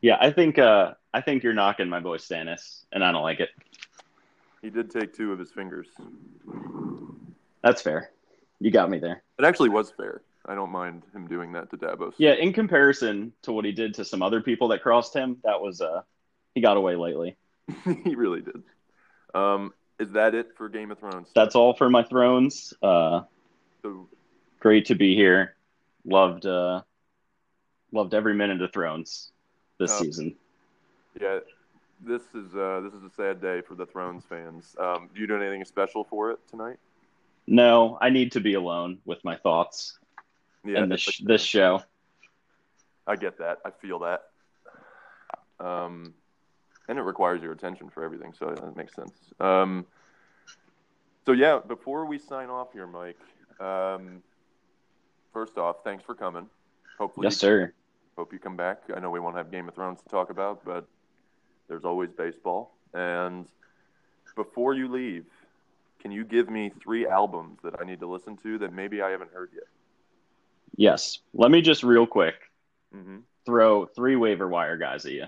Yeah, 0.00 0.18
I 0.20 0.30
think 0.30 0.58
uh, 0.58 0.94
I 1.12 1.20
think 1.20 1.42
you're 1.42 1.54
knocking 1.54 1.88
my 1.88 2.00
boy 2.00 2.18
Stannis, 2.18 2.84
and 2.92 3.02
I 3.02 3.12
don't 3.12 3.22
like 3.22 3.40
it. 3.40 3.50
He 4.62 4.70
did 4.70 4.90
take 4.90 5.14
two 5.14 5.32
of 5.32 5.38
his 5.38 5.50
fingers. 5.50 5.86
That's 7.62 7.82
fair. 7.82 8.10
You 8.60 8.70
got 8.70 8.90
me 8.90 8.98
there. 8.98 9.22
It 9.38 9.44
actually 9.44 9.70
was 9.70 9.90
fair. 9.90 10.22
I 10.46 10.54
don't 10.54 10.70
mind 10.70 11.02
him 11.14 11.26
doing 11.26 11.52
that 11.52 11.70
to 11.70 11.76
Davos. 11.76 12.14
Yeah, 12.18 12.32
in 12.32 12.52
comparison 12.52 13.32
to 13.42 13.52
what 13.52 13.64
he 13.64 13.72
did 13.72 13.94
to 13.94 14.04
some 14.04 14.22
other 14.22 14.40
people 14.40 14.68
that 14.68 14.82
crossed 14.82 15.14
him, 15.14 15.38
that 15.44 15.60
was 15.60 15.80
uh, 15.80 16.02
he 16.54 16.60
got 16.60 16.76
away 16.76 16.96
lately. 16.96 17.36
he 18.04 18.14
really 18.14 18.40
did. 18.40 18.62
Um, 19.34 19.72
is 19.98 20.12
that 20.12 20.34
it 20.34 20.56
for 20.56 20.68
Game 20.68 20.90
of 20.90 20.98
Thrones? 20.98 21.28
That's 21.34 21.54
all 21.54 21.74
for 21.74 21.90
my 21.90 22.02
thrones. 22.02 22.72
Uh, 22.82 23.22
great 24.60 24.86
to 24.86 24.94
be 24.94 25.14
here. 25.14 25.54
Loved 26.04 26.46
uh, 26.46 26.82
loved 27.92 28.14
every 28.14 28.34
minute 28.34 28.62
of 28.62 28.72
Thrones 28.72 29.30
this 29.78 29.92
Oh. 29.92 30.02
season. 30.02 30.34
yeah, 31.20 31.40
this 32.00 32.22
is 32.34 32.54
uh, 32.54 32.80
this 32.84 32.94
is 32.94 33.02
a 33.04 33.10
sad 33.10 33.40
day 33.40 33.60
for 33.60 33.74
the 33.74 33.86
Thrones 33.86 34.24
fans. 34.24 34.74
Um, 34.78 35.08
do 35.14 35.20
you 35.20 35.26
do 35.26 35.36
anything 35.40 35.64
special 35.64 36.04
for 36.04 36.30
it 36.30 36.38
tonight? 36.48 36.78
No, 37.46 37.96
I 38.00 38.10
need 38.10 38.32
to 38.32 38.40
be 38.40 38.54
alone 38.54 38.98
with 39.04 39.24
my 39.24 39.36
thoughts 39.36 39.98
Yeah, 40.64 40.82
in 40.82 40.88
this 40.88 41.06
like- 41.06 41.26
this 41.26 41.42
show. 41.42 41.82
I 43.06 43.16
get 43.16 43.38
that. 43.38 43.58
I 43.64 43.70
feel 43.70 44.00
that. 44.00 44.24
Um, 45.60 46.12
and 46.88 46.98
it 46.98 47.02
requires 47.02 47.42
your 47.42 47.52
attention 47.52 47.88
for 47.90 48.04
everything, 48.04 48.32
so 48.38 48.46
that 48.54 48.76
makes 48.76 48.94
sense. 48.94 49.12
Um, 49.40 49.86
so 51.26 51.32
yeah, 51.32 51.58
before 51.66 52.04
we 52.06 52.18
sign 52.18 52.48
off 52.50 52.72
here, 52.72 52.86
Mike. 52.86 53.18
Um, 53.60 54.22
first 55.32 55.56
off, 55.58 55.76
thanks 55.84 56.04
for 56.04 56.14
coming. 56.14 56.46
Hopefully, 56.98 57.26
Yes, 57.26 57.36
sir. 57.36 57.72
Hope 58.16 58.32
you 58.32 58.38
come 58.38 58.56
back. 58.56 58.82
I 58.94 58.98
know 59.00 59.10
we 59.10 59.20
won't 59.20 59.36
have 59.36 59.50
Game 59.50 59.68
of 59.68 59.74
Thrones 59.74 60.00
to 60.02 60.08
talk 60.08 60.30
about, 60.30 60.64
but 60.64 60.86
there's 61.68 61.84
always 61.84 62.10
baseball. 62.10 62.76
And 62.94 63.46
before 64.34 64.74
you 64.74 64.88
leave, 64.88 65.26
can 66.00 66.10
you 66.10 66.24
give 66.24 66.48
me 66.50 66.70
three 66.82 67.06
albums 67.06 67.58
that 67.62 67.74
I 67.80 67.84
need 67.84 68.00
to 68.00 68.06
listen 68.06 68.36
to 68.38 68.58
that 68.58 68.72
maybe 68.72 69.02
I 69.02 69.10
haven't 69.10 69.32
heard 69.32 69.50
yet? 69.54 69.64
Yes. 70.76 71.18
Let 71.34 71.50
me 71.50 71.60
just 71.62 71.82
real 71.82 72.06
quick 72.06 72.34
Mm-hmm. 72.96 73.18
throw 73.44 73.84
three 73.84 74.16
waiver 74.16 74.48
wire 74.48 74.78
guys 74.78 75.04
at 75.04 75.12
you 75.12 75.26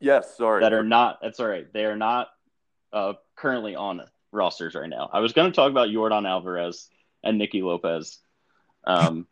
Yes, 0.00 0.34
sorry. 0.38 0.62
that 0.62 0.72
are 0.72 0.82
not. 0.82 1.18
That's 1.20 1.38
all 1.40 1.46
right. 1.46 1.70
They 1.70 1.84
are 1.84 1.94
not 1.96 2.28
uh, 2.90 3.12
currently 3.34 3.74
on 3.76 4.00
rosters 4.32 4.74
right 4.74 4.88
now. 4.88 5.10
I 5.12 5.20
was 5.20 5.34
going 5.34 5.50
to 5.52 5.54
talk 5.54 5.70
about 5.70 5.90
Jordan 5.90 6.24
Alvarez 6.24 6.88
and 7.22 7.38
Nicky 7.38 7.62
Lopez. 7.62 8.18
Um, 8.84 9.26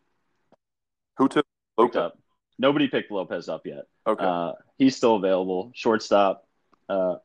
Who 1.17 1.27
took 1.27 1.45
Lopez? 1.77 1.95
up. 1.95 2.19
Nobody 2.57 2.87
picked 2.87 3.11
Lopez 3.11 3.49
up 3.49 3.65
yet. 3.65 3.85
Okay. 4.07 4.23
Uh, 4.23 4.53
he's 4.77 4.95
still 4.95 5.15
available. 5.15 5.71
Shortstop. 5.73 6.47
Uh, 6.87 7.15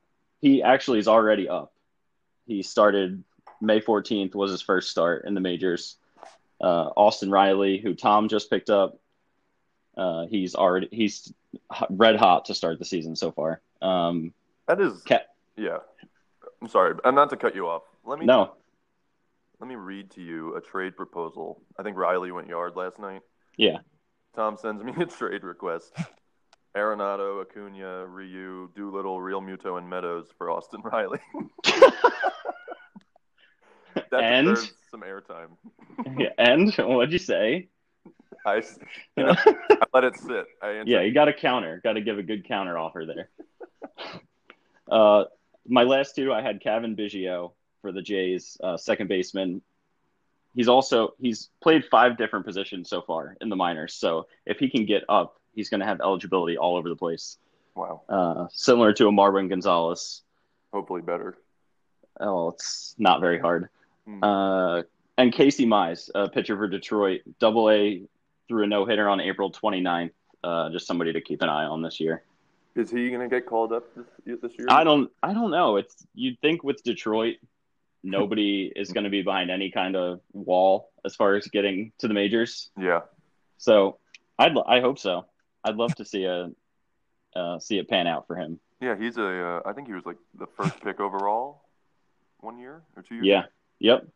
he 0.40 0.62
actually 0.62 0.98
is 0.98 1.08
already 1.08 1.48
up. 1.48 1.72
He 2.46 2.62
started 2.62 3.22
May 3.60 3.80
14th 3.80 4.34
was 4.34 4.50
his 4.50 4.62
first 4.62 4.90
start 4.90 5.24
in 5.26 5.34
the 5.34 5.40
majors. 5.40 5.96
Uh, 6.60 6.90
Austin 6.96 7.30
Riley, 7.30 7.78
who 7.78 7.94
Tom 7.94 8.28
just 8.28 8.50
picked 8.50 8.70
up, 8.70 8.98
uh, 9.96 10.26
he's 10.26 10.54
already 10.54 10.88
he's 10.90 11.32
red 11.90 12.16
hot 12.16 12.46
to 12.46 12.54
start 12.54 12.78
the 12.78 12.84
season 12.84 13.16
so 13.16 13.32
far. 13.32 13.60
Um, 13.82 14.32
that 14.66 14.80
is, 14.80 15.02
yeah. 15.56 15.78
I'm 16.62 16.68
sorry, 16.68 16.94
and 17.04 17.16
not 17.16 17.30
to 17.30 17.36
cut 17.36 17.54
you 17.54 17.66
off. 17.66 17.82
Let 18.04 18.18
me 18.18 18.26
no. 18.26 18.52
Let 19.60 19.68
me 19.68 19.74
read 19.74 20.10
to 20.12 20.22
you 20.22 20.56
a 20.56 20.60
trade 20.60 20.96
proposal. 20.96 21.62
I 21.78 21.82
think 21.82 21.98
Riley 21.98 22.32
went 22.32 22.48
yard 22.48 22.76
last 22.76 22.98
night. 22.98 23.20
Yeah. 23.58 23.78
Tom 24.34 24.56
sends 24.56 24.82
me 24.82 24.92
a 25.00 25.04
trade 25.04 25.44
request. 25.44 25.92
Arenado, 26.74 27.42
Acuna, 27.42 28.06
Ryu, 28.06 28.70
Doolittle, 28.74 29.18
Realmuto, 29.18 29.76
and 29.76 29.90
Meadows 29.90 30.28
for 30.38 30.50
Austin 30.50 30.80
Riley. 30.82 31.18
that 33.94 34.22
and 34.22 34.48
deserves 34.48 34.72
some 34.90 35.02
airtime. 35.02 35.48
yeah, 36.18 36.28
and 36.38 36.72
what'd 36.78 37.12
you 37.12 37.18
say? 37.18 37.68
I, 38.46 38.62
you 39.16 39.24
know, 39.24 39.34
I 39.36 39.84
let 39.92 40.04
it 40.04 40.16
sit. 40.16 40.46
yeah, 40.86 41.02
you 41.02 41.12
got 41.12 41.28
a 41.28 41.34
counter. 41.34 41.80
Got 41.84 41.94
to 41.94 42.00
give 42.00 42.18
a 42.18 42.22
good 42.22 42.48
counter 42.48 42.78
offer 42.78 43.04
there. 43.04 43.28
uh, 44.90 45.24
my 45.66 45.82
last 45.82 46.14
two, 46.14 46.32
I 46.32 46.40
had 46.40 46.62
Cavan 46.62 46.96
Biggio 46.96 47.52
for 47.80 47.92
the 47.92 48.02
Jays, 48.02 48.56
uh, 48.62 48.76
second 48.76 49.08
baseman. 49.08 49.62
He's 50.54 50.68
also 50.68 51.14
he's 51.20 51.50
played 51.62 51.84
five 51.90 52.16
different 52.18 52.44
positions 52.44 52.88
so 52.88 53.02
far 53.02 53.36
in 53.40 53.48
the 53.48 53.56
minors. 53.56 53.94
So 53.94 54.26
if 54.46 54.58
he 54.58 54.68
can 54.68 54.84
get 54.84 55.04
up, 55.08 55.40
he's 55.54 55.68
going 55.68 55.80
to 55.80 55.86
have 55.86 56.00
eligibility 56.00 56.56
all 56.56 56.76
over 56.76 56.88
the 56.88 56.96
place. 56.96 57.38
Wow. 57.74 58.02
Uh, 58.08 58.46
similar 58.52 58.92
to 58.94 59.08
a 59.08 59.12
Marwin 59.12 59.48
Gonzalez. 59.48 60.22
Hopefully 60.72 61.02
better. 61.02 61.36
Oh, 62.18 62.50
it's 62.50 62.94
not 62.98 63.20
very 63.20 63.38
hard. 63.38 63.68
Hmm. 64.06 64.24
Uh, 64.24 64.82
and 65.16 65.32
Casey 65.32 65.66
Mize, 65.66 66.10
a 66.14 66.28
pitcher 66.28 66.56
for 66.56 66.66
Detroit, 66.66 67.20
double 67.38 67.70
A 67.70 68.02
threw 68.48 68.64
a 68.64 68.66
no 68.66 68.84
hitter 68.84 69.08
on 69.08 69.20
April 69.20 69.52
29th. 69.52 70.10
Uh, 70.42 70.70
just 70.70 70.86
somebody 70.86 71.12
to 71.12 71.20
keep 71.20 71.42
an 71.42 71.48
eye 71.48 71.64
on 71.64 71.82
this 71.82 72.00
year. 72.00 72.22
Is 72.74 72.90
he 72.90 73.08
going 73.10 73.20
to 73.20 73.28
get 73.28 73.46
called 73.46 73.72
up 73.72 73.84
this, 73.94 74.38
this 74.40 74.52
year? 74.58 74.66
I 74.70 74.84
don't. 74.84 75.10
I 75.22 75.34
don't 75.34 75.50
know. 75.50 75.76
It's 75.76 76.06
you'd 76.14 76.40
think 76.40 76.64
with 76.64 76.82
Detroit, 76.82 77.36
nobody 78.02 78.72
is 78.74 78.92
going 78.92 79.04
to 79.04 79.10
be 79.10 79.22
behind 79.22 79.50
any 79.50 79.70
kind 79.70 79.96
of 79.96 80.20
wall 80.32 80.90
as 81.04 81.14
far 81.14 81.34
as 81.34 81.46
getting 81.48 81.92
to 81.98 82.08
the 82.08 82.14
majors. 82.14 82.70
Yeah. 82.78 83.00
So 83.58 83.98
I'd. 84.38 84.56
I 84.66 84.80
hope 84.80 84.98
so. 84.98 85.26
I'd 85.64 85.76
love 85.76 85.94
to 85.96 86.04
see 86.04 86.24
a 86.24 86.50
uh, 87.36 87.58
see 87.58 87.78
it 87.78 87.88
pan 87.88 88.06
out 88.06 88.26
for 88.26 88.36
him. 88.36 88.58
Yeah, 88.80 88.96
he's 88.96 89.18
a. 89.18 89.26
Uh, 89.26 89.62
I 89.66 89.72
think 89.72 89.86
he 89.86 89.94
was 89.94 90.06
like 90.06 90.18
the 90.38 90.46
first 90.46 90.80
pick 90.82 91.00
overall, 91.00 91.62
one 92.40 92.58
year 92.58 92.82
or 92.96 93.02
two 93.02 93.16
years. 93.16 93.26
Yeah. 93.26 93.42
Yep. 93.80 94.06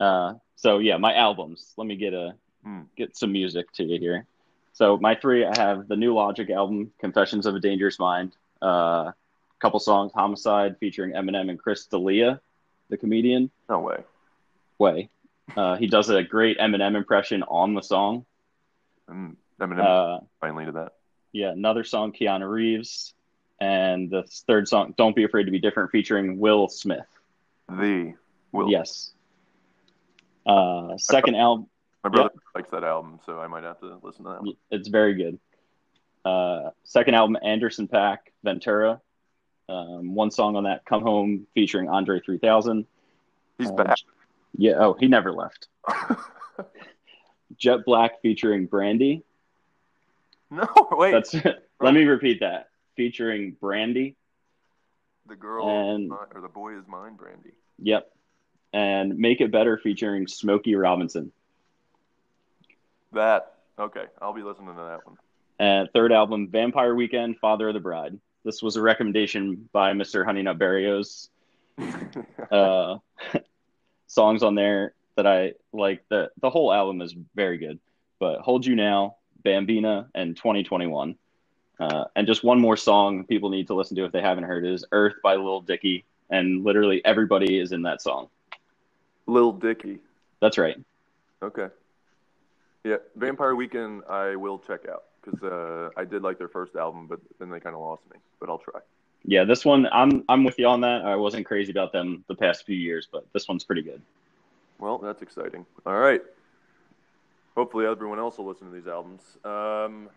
Uh, 0.00 0.34
so 0.56 0.78
yeah, 0.78 0.96
my 0.96 1.14
albums. 1.14 1.72
Let 1.76 1.86
me 1.86 1.96
get 1.96 2.14
a 2.14 2.34
mm. 2.66 2.86
get 2.96 3.16
some 3.16 3.32
music 3.32 3.72
to 3.72 3.84
you 3.84 3.98
here. 3.98 4.26
So 4.72 4.96
my 4.96 5.14
three, 5.14 5.44
I 5.44 5.56
have 5.56 5.86
the 5.86 5.96
new 5.96 6.14
Logic 6.14 6.50
album, 6.50 6.90
Confessions 6.98 7.46
of 7.46 7.54
a 7.54 7.60
Dangerous 7.60 7.98
Mind. 7.98 8.34
Uh, 8.60 9.12
couple 9.60 9.80
songs, 9.80 10.12
Homicide, 10.14 10.76
featuring 10.78 11.12
Eminem 11.12 11.50
and 11.50 11.58
Chris 11.58 11.86
D'Elia, 11.86 12.40
the 12.88 12.96
comedian. 12.96 13.50
No 13.68 13.80
way. 13.80 14.04
Way. 14.78 15.08
Uh, 15.56 15.76
he 15.76 15.86
does 15.86 16.08
a 16.10 16.22
great 16.22 16.58
Eminem 16.58 16.96
impression 16.96 17.42
on 17.44 17.74
the 17.74 17.82
song. 17.82 18.24
Mm, 19.10 19.36
Eminem 19.60 20.18
uh, 20.18 20.20
finally 20.40 20.64
did 20.64 20.74
that. 20.74 20.92
Yeah, 21.32 21.50
another 21.50 21.84
song, 21.84 22.12
Keanu 22.12 22.48
Reeves, 22.48 23.14
and 23.60 24.10
the 24.10 24.22
third 24.46 24.68
song, 24.68 24.94
"Don't 24.96 25.14
Be 25.16 25.24
Afraid 25.24 25.44
to 25.44 25.50
Be 25.50 25.58
Different," 25.58 25.90
featuring 25.90 26.38
Will 26.38 26.68
Smith. 26.68 27.06
The 27.68 28.14
Will. 28.52 28.70
Yes. 28.70 29.12
Uh, 30.46 30.96
second 30.96 31.36
album. 31.36 31.66
My 32.02 32.10
brother 32.10 32.30
yep. 32.34 32.42
likes 32.54 32.70
that 32.70 32.84
album, 32.84 33.18
so 33.24 33.40
I 33.40 33.46
might 33.46 33.64
have 33.64 33.80
to 33.80 33.98
listen 34.02 34.24
to 34.24 34.30
that. 34.30 34.42
One. 34.42 34.52
It's 34.70 34.88
very 34.88 35.14
good. 35.14 35.38
Uh, 36.24 36.70
second 36.84 37.14
album, 37.14 37.36
Anderson 37.42 37.88
.Paak, 37.88 38.18
Ventura. 38.42 39.00
Um, 39.68 40.14
one 40.14 40.30
song 40.30 40.56
on 40.56 40.64
that, 40.64 40.84
Come 40.84 41.02
Home, 41.02 41.46
featuring 41.54 41.88
Andre 41.88 42.20
3000. 42.20 42.86
He's 43.58 43.70
uh, 43.70 43.72
back. 43.72 43.98
Yeah, 44.56 44.74
oh, 44.78 44.96
he 44.98 45.08
never 45.08 45.32
left. 45.32 45.68
Jet 47.56 47.84
Black 47.84 48.20
featuring 48.20 48.66
Brandy. 48.66 49.24
No, 50.50 50.66
wait. 50.92 51.12
That's 51.12 51.34
let 51.80 51.94
me 51.94 52.04
repeat 52.04 52.40
that. 52.40 52.68
Featuring 52.96 53.56
Brandy. 53.60 54.16
The 55.26 55.36
girl 55.36 55.68
and, 55.68 56.12
or 56.12 56.40
the 56.40 56.48
boy 56.48 56.76
is 56.76 56.86
mine, 56.86 57.14
Brandy. 57.16 57.52
Yep. 57.78 58.10
And 58.72 59.16
Make 59.18 59.40
It 59.40 59.50
Better 59.50 59.78
featuring 59.78 60.26
Smokey 60.26 60.74
Robinson. 60.74 61.32
That 63.12 63.54
okay. 63.78 64.04
I'll 64.20 64.34
be 64.34 64.42
listening 64.42 64.74
to 64.74 64.74
that 64.74 65.06
one. 65.06 65.16
And 65.58 65.88
third 65.92 66.12
album, 66.12 66.48
Vampire 66.48 66.94
Weekend, 66.94 67.38
Father 67.38 67.68
of 67.68 67.74
the 67.74 67.80
Bride. 67.80 68.18
This 68.44 68.62
was 68.62 68.76
a 68.76 68.82
recommendation 68.82 69.68
by 69.72 69.92
Mr. 69.92 70.24
Honey 70.24 70.42
Nut 70.42 70.58
Berrios. 70.58 71.28
uh, 72.50 72.98
songs 74.06 74.42
on 74.42 74.54
there 74.54 74.94
that 75.16 75.26
I 75.26 75.54
like. 75.72 76.04
The 76.08 76.30
the 76.40 76.50
whole 76.50 76.72
album 76.72 77.00
is 77.00 77.14
very 77.34 77.58
good. 77.58 77.80
But 78.18 78.40
Hold 78.40 78.64
You 78.66 78.76
Now, 78.76 79.16
Bambina, 79.44 80.06
and 80.14 80.36
2021. 80.36 81.16
Uh, 81.80 82.04
and 82.14 82.26
just 82.26 82.44
one 82.44 82.60
more 82.60 82.76
song 82.76 83.24
people 83.24 83.50
need 83.50 83.66
to 83.66 83.74
listen 83.74 83.96
to 83.96 84.04
if 84.04 84.12
they 84.12 84.20
haven't 84.20 84.44
heard 84.44 84.64
is 84.64 84.84
Earth 84.92 85.14
by 85.22 85.34
Lil 85.34 85.60
Dicky. 85.62 86.04
And 86.30 86.64
literally 86.64 87.04
everybody 87.04 87.58
is 87.58 87.72
in 87.72 87.82
that 87.82 88.00
song. 88.00 88.28
Lil 89.26 89.52
Dicky. 89.52 89.98
That's 90.40 90.58
right. 90.58 90.76
Okay. 91.42 91.68
Yeah, 92.84 92.96
Vampire 93.16 93.54
Weekend 93.54 94.02
I 94.08 94.36
will 94.36 94.58
check 94.58 94.86
out 94.88 95.04
because 95.24 95.42
uh, 95.42 95.90
I 95.96 96.04
did 96.04 96.22
like 96.22 96.38
their 96.38 96.48
first 96.48 96.76
album, 96.76 97.06
but 97.06 97.20
then 97.38 97.50
they 97.50 97.60
kind 97.60 97.74
of 97.74 97.80
lost 97.80 98.02
me. 98.12 98.18
But 98.40 98.48
I'll 98.48 98.58
try. 98.58 98.80
Yeah, 99.24 99.44
this 99.44 99.64
one 99.64 99.86
I'm 99.92 100.24
I'm 100.28 100.44
with 100.44 100.58
you 100.58 100.66
on 100.66 100.80
that. 100.82 101.02
I 101.04 101.16
wasn't 101.16 101.46
crazy 101.46 101.70
about 101.70 101.92
them 101.92 102.24
the 102.28 102.34
past 102.34 102.66
few 102.66 102.76
years, 102.76 103.08
but 103.10 103.26
this 103.32 103.48
one's 103.48 103.64
pretty 103.64 103.82
good. 103.82 104.02
Well, 104.78 104.98
that's 104.98 105.22
exciting. 105.22 105.64
All 105.86 105.96
right. 105.96 106.20
Hopefully, 107.56 107.86
everyone 107.86 108.18
else 108.18 108.38
will 108.38 108.46
listen 108.46 108.68
to 108.68 108.74
these 108.74 108.88
albums. 108.88 109.22
Um, 109.44 110.10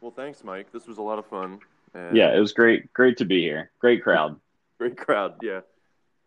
well, 0.00 0.12
thanks, 0.14 0.44
Mike. 0.44 0.70
This 0.72 0.86
was 0.86 0.98
a 0.98 1.02
lot 1.02 1.18
of 1.18 1.26
fun. 1.26 1.58
And 1.94 2.16
yeah, 2.16 2.36
it 2.36 2.38
was 2.38 2.52
great. 2.52 2.92
Great 2.92 3.16
to 3.18 3.24
be 3.24 3.40
here. 3.40 3.70
Great 3.78 4.02
crowd. 4.02 4.38
Great 4.78 4.96
crowd. 4.96 5.36
Yeah, 5.40 5.60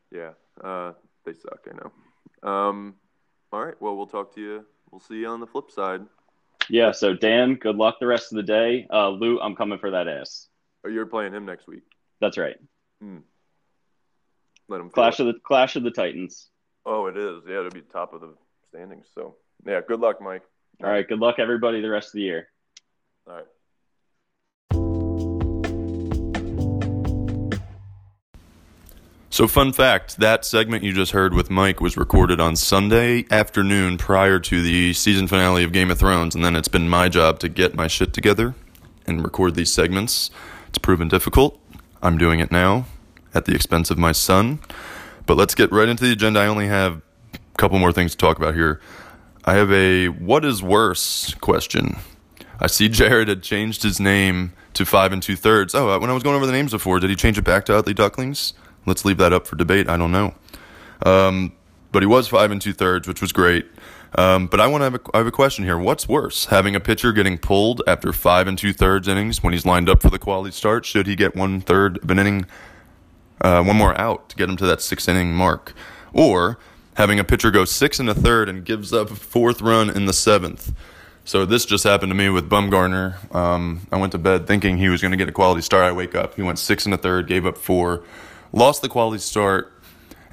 yeah. 0.09 0.31
Uh, 0.63 0.93
they 1.25 1.33
suck. 1.33 1.67
I 1.69 1.75
know. 1.75 2.49
Um, 2.49 2.95
all 3.51 3.63
right. 3.63 3.75
Well, 3.81 3.97
we'll 3.97 4.07
talk 4.07 4.33
to 4.35 4.41
you 4.41 4.65
we'll 4.91 4.99
see 4.99 5.15
you 5.15 5.27
on 5.27 5.39
the 5.39 5.47
flip 5.47 5.71
side. 5.71 6.01
Yeah. 6.69 6.91
So 6.91 7.13
Dan, 7.13 7.55
good 7.55 7.75
luck 7.75 7.97
the 7.99 8.07
rest 8.07 8.31
of 8.31 8.37
the 8.37 8.43
day. 8.43 8.87
Uh, 8.91 9.09
Lou, 9.09 9.39
I'm 9.39 9.55
coming 9.55 9.79
for 9.79 9.91
that 9.91 10.07
ass. 10.07 10.47
Oh, 10.85 10.89
you're 10.89 11.05
playing 11.05 11.33
him 11.33 11.45
next 11.45 11.67
week. 11.67 11.83
That's 12.21 12.37
right. 12.37 12.57
Hmm. 13.01 13.19
Let 14.69 14.81
him 14.81 14.89
clash 14.89 15.19
of 15.19 15.27
the 15.27 15.35
clash 15.43 15.75
of 15.75 15.83
the 15.83 15.91
Titans. 15.91 16.49
Oh, 16.85 17.07
it 17.07 17.17
is. 17.17 17.43
Yeah, 17.47 17.59
it'll 17.59 17.71
be 17.71 17.81
top 17.81 18.13
of 18.13 18.21
the 18.21 18.33
standings. 18.69 19.07
So 19.13 19.35
yeah, 19.65 19.81
good 19.87 19.99
luck, 19.99 20.21
Mike. 20.21 20.43
All 20.83 20.89
right. 20.89 21.07
Good 21.07 21.19
luck, 21.19 21.35
everybody, 21.39 21.81
the 21.81 21.89
rest 21.89 22.09
of 22.09 22.13
the 22.13 22.21
year. 22.21 22.47
All 23.27 23.35
right. 23.35 23.45
So, 29.37 29.47
fun 29.47 29.71
fact 29.71 30.17
that 30.17 30.45
segment 30.45 30.83
you 30.83 30.93
just 30.93 31.11
heard 31.11 31.35
with 31.35 31.51
Mike 31.51 31.79
was 31.79 31.95
recorded 31.95 32.41
on 32.41 32.55
Sunday 32.55 33.23
afternoon 33.29 33.99
prior 33.99 34.39
to 34.39 34.63
the 34.63 34.93
season 34.93 35.27
finale 35.27 35.63
of 35.63 35.71
Game 35.71 35.91
of 35.91 35.99
Thrones, 35.99 36.33
and 36.33 36.43
then 36.43 36.55
it's 36.55 36.67
been 36.67 36.89
my 36.89 37.07
job 37.07 37.37
to 37.41 37.47
get 37.47 37.75
my 37.75 37.85
shit 37.85 38.13
together 38.13 38.55
and 39.05 39.23
record 39.23 39.53
these 39.53 39.71
segments. 39.71 40.31
It's 40.69 40.79
proven 40.79 41.07
difficult. 41.07 41.59
I'm 42.01 42.17
doing 42.17 42.39
it 42.39 42.51
now 42.51 42.87
at 43.31 43.45
the 43.45 43.53
expense 43.53 43.91
of 43.91 43.99
my 43.99 44.11
son. 44.11 44.57
But 45.27 45.37
let's 45.37 45.53
get 45.53 45.71
right 45.71 45.87
into 45.87 46.05
the 46.05 46.13
agenda. 46.13 46.39
I 46.39 46.47
only 46.47 46.65
have 46.65 47.03
a 47.35 47.57
couple 47.57 47.77
more 47.77 47.91
things 47.91 48.13
to 48.13 48.17
talk 48.17 48.37
about 48.37 48.55
here. 48.55 48.81
I 49.45 49.53
have 49.53 49.71
a 49.71 50.07
what 50.07 50.45
is 50.45 50.63
worse 50.63 51.35
question. 51.35 51.97
I 52.59 52.65
see 52.65 52.89
Jared 52.89 53.27
had 53.27 53.43
changed 53.43 53.83
his 53.83 53.99
name 53.99 54.53
to 54.73 54.83
five 54.83 55.13
and 55.13 55.21
two 55.21 55.35
thirds. 55.35 55.75
Oh, 55.75 55.99
when 55.99 56.09
I 56.09 56.13
was 56.13 56.23
going 56.23 56.35
over 56.35 56.47
the 56.47 56.51
names 56.51 56.71
before, 56.71 56.99
did 56.99 57.11
he 57.11 57.15
change 57.15 57.37
it 57.37 57.43
back 57.43 57.65
to 57.65 57.77
Utley 57.77 57.93
Ducklings? 57.93 58.53
Let's 58.87 59.05
leave 59.05 59.17
that 59.17 59.33
up 59.33 59.45
for 59.45 59.57
debate. 59.57 59.89
I 59.89 59.97
don't 59.97 60.11
know. 60.11 60.33
Um, 61.05 61.51
but 61.91 62.01
he 62.01 62.07
was 62.07 62.27
five 62.27 62.51
and 62.51 62.61
two 62.61 62.73
thirds, 62.73 63.07
which 63.07 63.21
was 63.21 63.31
great. 63.31 63.67
Um, 64.15 64.47
but 64.47 64.61
I 64.61 64.67
want 64.67 64.81
to 64.81 64.85
have 64.85 64.95
a, 64.95 64.99
I 65.13 65.17
have 65.17 65.27
a 65.27 65.31
question 65.31 65.65
here. 65.65 65.77
What's 65.77 66.07
worse, 66.07 66.45
having 66.45 66.75
a 66.75 66.79
pitcher 66.79 67.11
getting 67.11 67.37
pulled 67.37 67.81
after 67.85 68.13
five 68.13 68.47
and 68.47 68.57
two 68.57 68.71
thirds 68.71 69.07
innings 69.07 69.43
when 69.43 69.51
he's 69.51 69.65
lined 69.65 69.89
up 69.89 70.01
for 70.01 70.09
the 70.09 70.17
quality 70.17 70.51
start? 70.51 70.85
Should 70.85 71.05
he 71.05 71.15
get 71.15 71.35
one 71.35 71.59
third 71.59 72.01
of 72.01 72.09
an 72.09 72.17
inning, 72.17 72.45
uh, 73.41 73.61
one 73.61 73.75
more 73.75 73.99
out 73.99 74.29
to 74.29 74.35
get 74.37 74.49
him 74.49 74.55
to 74.57 74.65
that 74.65 74.81
six 74.81 75.07
inning 75.07 75.33
mark, 75.33 75.73
or 76.13 76.57
having 76.95 77.19
a 77.19 77.25
pitcher 77.25 77.51
go 77.51 77.65
six 77.65 77.99
and 77.99 78.09
a 78.09 78.15
third 78.15 78.47
and 78.47 78.63
gives 78.63 78.93
up 78.93 79.11
a 79.11 79.15
fourth 79.15 79.61
run 79.61 79.89
in 79.89 80.05
the 80.05 80.13
seventh? 80.13 80.73
So 81.25 81.45
this 81.45 81.65
just 81.65 81.83
happened 81.83 82.09
to 82.09 82.15
me 82.15 82.29
with 82.29 82.49
Bumgarner. 82.49 83.35
Um, 83.35 83.85
I 83.91 83.97
went 83.97 84.13
to 84.13 84.17
bed 84.17 84.47
thinking 84.47 84.77
he 84.77 84.87
was 84.87 85.01
going 85.01 85.11
to 85.11 85.17
get 85.17 85.27
a 85.27 85.33
quality 85.33 85.61
start. 85.61 85.83
I 85.83 85.91
wake 85.91 86.15
up, 86.15 86.35
he 86.35 86.41
went 86.41 86.57
six 86.57 86.85
and 86.85 86.93
a 86.93 86.97
third, 86.97 87.27
gave 87.27 87.45
up 87.45 87.57
four 87.57 88.03
lost 88.57 88.81
the 88.81 88.89
quality 88.89 89.19
start, 89.19 89.71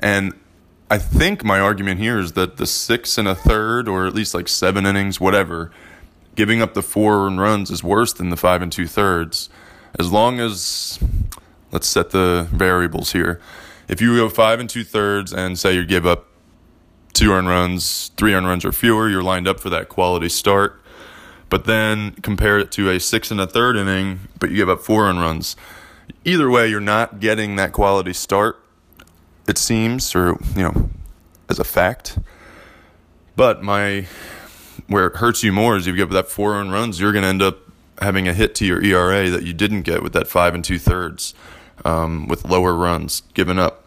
and 0.01 0.33
I 0.91 0.99
think 0.99 1.45
my 1.45 1.61
argument 1.61 2.01
here 2.01 2.19
is 2.19 2.33
that 2.33 2.57
the 2.57 2.67
six 2.67 3.19
and 3.19 3.29
a 3.29 3.35
third, 3.35 3.89
or 3.89 4.07
at 4.07 4.15
least 4.15 4.35
like 4.35 4.49
seven 4.49 4.87
innings, 4.87 5.21
whatever, 5.21 5.71
giving 6.35 6.61
up 6.61 6.75
the 6.75 6.83
four 6.83 7.29
runs 7.29 7.71
is 7.71 7.85
worse 7.85 8.13
than 8.13 8.31
the 8.31 8.37
five 8.37 8.63
and 8.63 8.73
two 8.73 8.87
thirds. 8.87 9.51
As 9.99 10.11
long 10.11 10.41
as, 10.41 10.99
let's 11.71 11.87
set 11.87 12.11
the 12.11 12.49
variables 12.51 13.13
here. 13.13 13.41
If 13.89 14.01
you 14.01 14.17
go 14.17 14.29
five 14.29 14.59
and 14.59 14.69
two 14.69 14.85
thirds 14.85 15.33
and 15.33 15.59
say 15.59 15.75
you 15.75 15.85
give 15.85 16.07
up 16.07 16.27
two 17.13 17.33
earned 17.33 17.49
runs, 17.49 18.11
three 18.17 18.35
earned 18.35 18.47
runs 18.47 18.65
or 18.65 18.73
fewer, 18.73 19.09
you're 19.09 19.23
lined 19.23 19.47
up 19.47 19.61
for 19.61 19.71
that 19.71 19.89
quality 19.89 20.29
start. 20.29 20.81
But 21.51 21.67
then 21.67 22.13
compare 22.23 22.59
it 22.59 22.73
to 22.73 22.91
a 22.91 22.99
six 22.99 23.31
and 23.31 23.41
a 23.41 23.47
third 23.47 23.77
inning, 23.77 24.21
but 24.41 24.51
you 24.51 24.57
give 24.57 24.69
up 24.69 24.81
four 24.81 25.07
earned 25.07 25.21
runs. 25.21 25.57
Either 26.25 26.51
way, 26.51 26.69
you're 26.69 26.81
not 26.81 27.21
getting 27.21 27.57
that 27.57 27.73
quality 27.73 28.13
start, 28.13 28.63
it 29.47 29.59
seems, 29.59 30.15
or, 30.15 30.39
you 30.57 30.63
know, 30.63 30.91
as 31.49 31.59
a 31.59 31.65
fact. 31.65 32.19
But 33.37 33.63
my 33.63 34.07
where 34.87 35.07
it 35.07 35.17
hurts 35.17 35.43
you 35.43 35.53
more 35.53 35.77
is 35.77 35.87
you 35.87 35.95
give 35.95 36.11
that 36.11 36.29
four 36.29 36.55
earned 36.55 36.73
runs, 36.73 37.01
you're 37.01 37.13
going 37.13 37.23
to 37.23 37.29
end 37.29 37.43
up 37.43 37.59
having 38.01 38.29
a 38.29 38.35
hit 38.35 38.55
to 38.57 38.67
your 38.67 38.83
ERA 38.83 39.31
that 39.31 39.45
you 39.45 39.53
didn't 39.53 39.83
get 39.83 40.03
with 40.03 40.13
that 40.13 40.27
five 40.27 40.55
and 40.55 40.65
two 40.65 40.79
thirds 40.79 41.35
um, 41.85 42.27
with 42.29 42.45
lower 42.45 42.75
runs 42.75 43.23
given 43.35 43.59
up. 43.59 43.85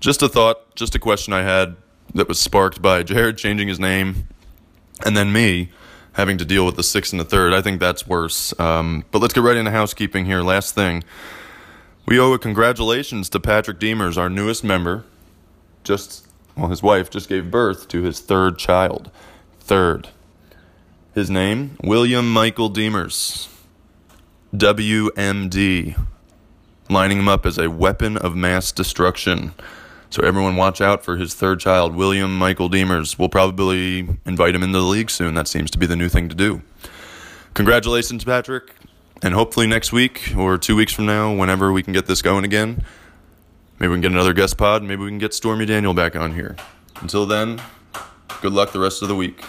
Just 0.00 0.22
a 0.22 0.28
thought, 0.28 0.74
just 0.74 0.94
a 0.94 0.98
question 0.98 1.32
I 1.32 1.42
had 1.42 1.76
that 2.14 2.28
was 2.28 2.38
sparked 2.38 2.80
by 2.80 3.02
Jared 3.02 3.36
changing 3.36 3.68
his 3.68 3.80
name 3.80 4.28
and 5.04 5.16
then 5.16 5.32
me 5.32 5.70
having 6.12 6.38
to 6.38 6.44
deal 6.44 6.64
with 6.66 6.76
the 6.76 6.82
six 6.82 7.12
and 7.12 7.20
the 7.20 7.24
third. 7.24 7.52
I 7.52 7.62
think 7.62 7.80
that's 7.80 8.06
worse. 8.06 8.58
Um, 8.60 9.04
but 9.10 9.20
let's 9.20 9.34
get 9.34 9.42
right 9.42 9.56
into 9.56 9.70
housekeeping 9.70 10.24
here. 10.24 10.42
Last 10.42 10.74
thing. 10.74 11.04
We 12.08 12.18
owe 12.18 12.32
a 12.32 12.38
congratulations 12.38 13.28
to 13.28 13.38
Patrick 13.38 13.78
Demers, 13.78 14.16
our 14.16 14.30
newest 14.30 14.64
member. 14.64 15.04
Just, 15.84 16.26
well, 16.56 16.68
his 16.68 16.82
wife 16.82 17.10
just 17.10 17.28
gave 17.28 17.50
birth 17.50 17.86
to 17.88 18.00
his 18.00 18.18
third 18.18 18.58
child. 18.58 19.10
Third. 19.60 20.08
His 21.14 21.28
name, 21.28 21.76
William 21.84 22.32
Michael 22.32 22.70
Demers. 22.70 23.54
WMD. 24.54 26.02
Lining 26.88 27.18
him 27.18 27.28
up 27.28 27.44
as 27.44 27.58
a 27.58 27.68
weapon 27.68 28.16
of 28.16 28.34
mass 28.34 28.72
destruction. 28.72 29.52
So 30.08 30.22
everyone 30.22 30.56
watch 30.56 30.80
out 30.80 31.04
for 31.04 31.18
his 31.18 31.34
third 31.34 31.60
child, 31.60 31.94
William 31.94 32.38
Michael 32.38 32.70
Demers. 32.70 33.18
We'll 33.18 33.28
probably 33.28 34.08
invite 34.24 34.54
him 34.54 34.62
into 34.62 34.78
the 34.78 34.84
league 34.86 35.10
soon. 35.10 35.34
That 35.34 35.46
seems 35.46 35.70
to 35.72 35.78
be 35.78 35.84
the 35.84 35.94
new 35.94 36.08
thing 36.08 36.30
to 36.30 36.34
do. 36.34 36.62
Congratulations, 37.52 38.24
Patrick. 38.24 38.77
And 39.22 39.34
hopefully 39.34 39.66
next 39.66 39.92
week 39.92 40.32
or 40.36 40.58
two 40.58 40.76
weeks 40.76 40.92
from 40.92 41.06
now, 41.06 41.34
whenever 41.34 41.72
we 41.72 41.82
can 41.82 41.92
get 41.92 42.06
this 42.06 42.22
going 42.22 42.44
again, 42.44 42.84
maybe 43.78 43.88
we 43.88 43.94
can 43.96 44.02
get 44.02 44.12
another 44.12 44.32
guest 44.32 44.56
pod. 44.56 44.82
Maybe 44.82 45.02
we 45.02 45.10
can 45.10 45.18
get 45.18 45.34
Stormy 45.34 45.66
Daniel 45.66 45.92
back 45.92 46.14
on 46.14 46.34
here. 46.34 46.56
Until 47.00 47.26
then, 47.26 47.60
good 48.40 48.52
luck 48.52 48.72
the 48.72 48.80
rest 48.80 49.02
of 49.02 49.08
the 49.08 49.16
week. 49.16 49.42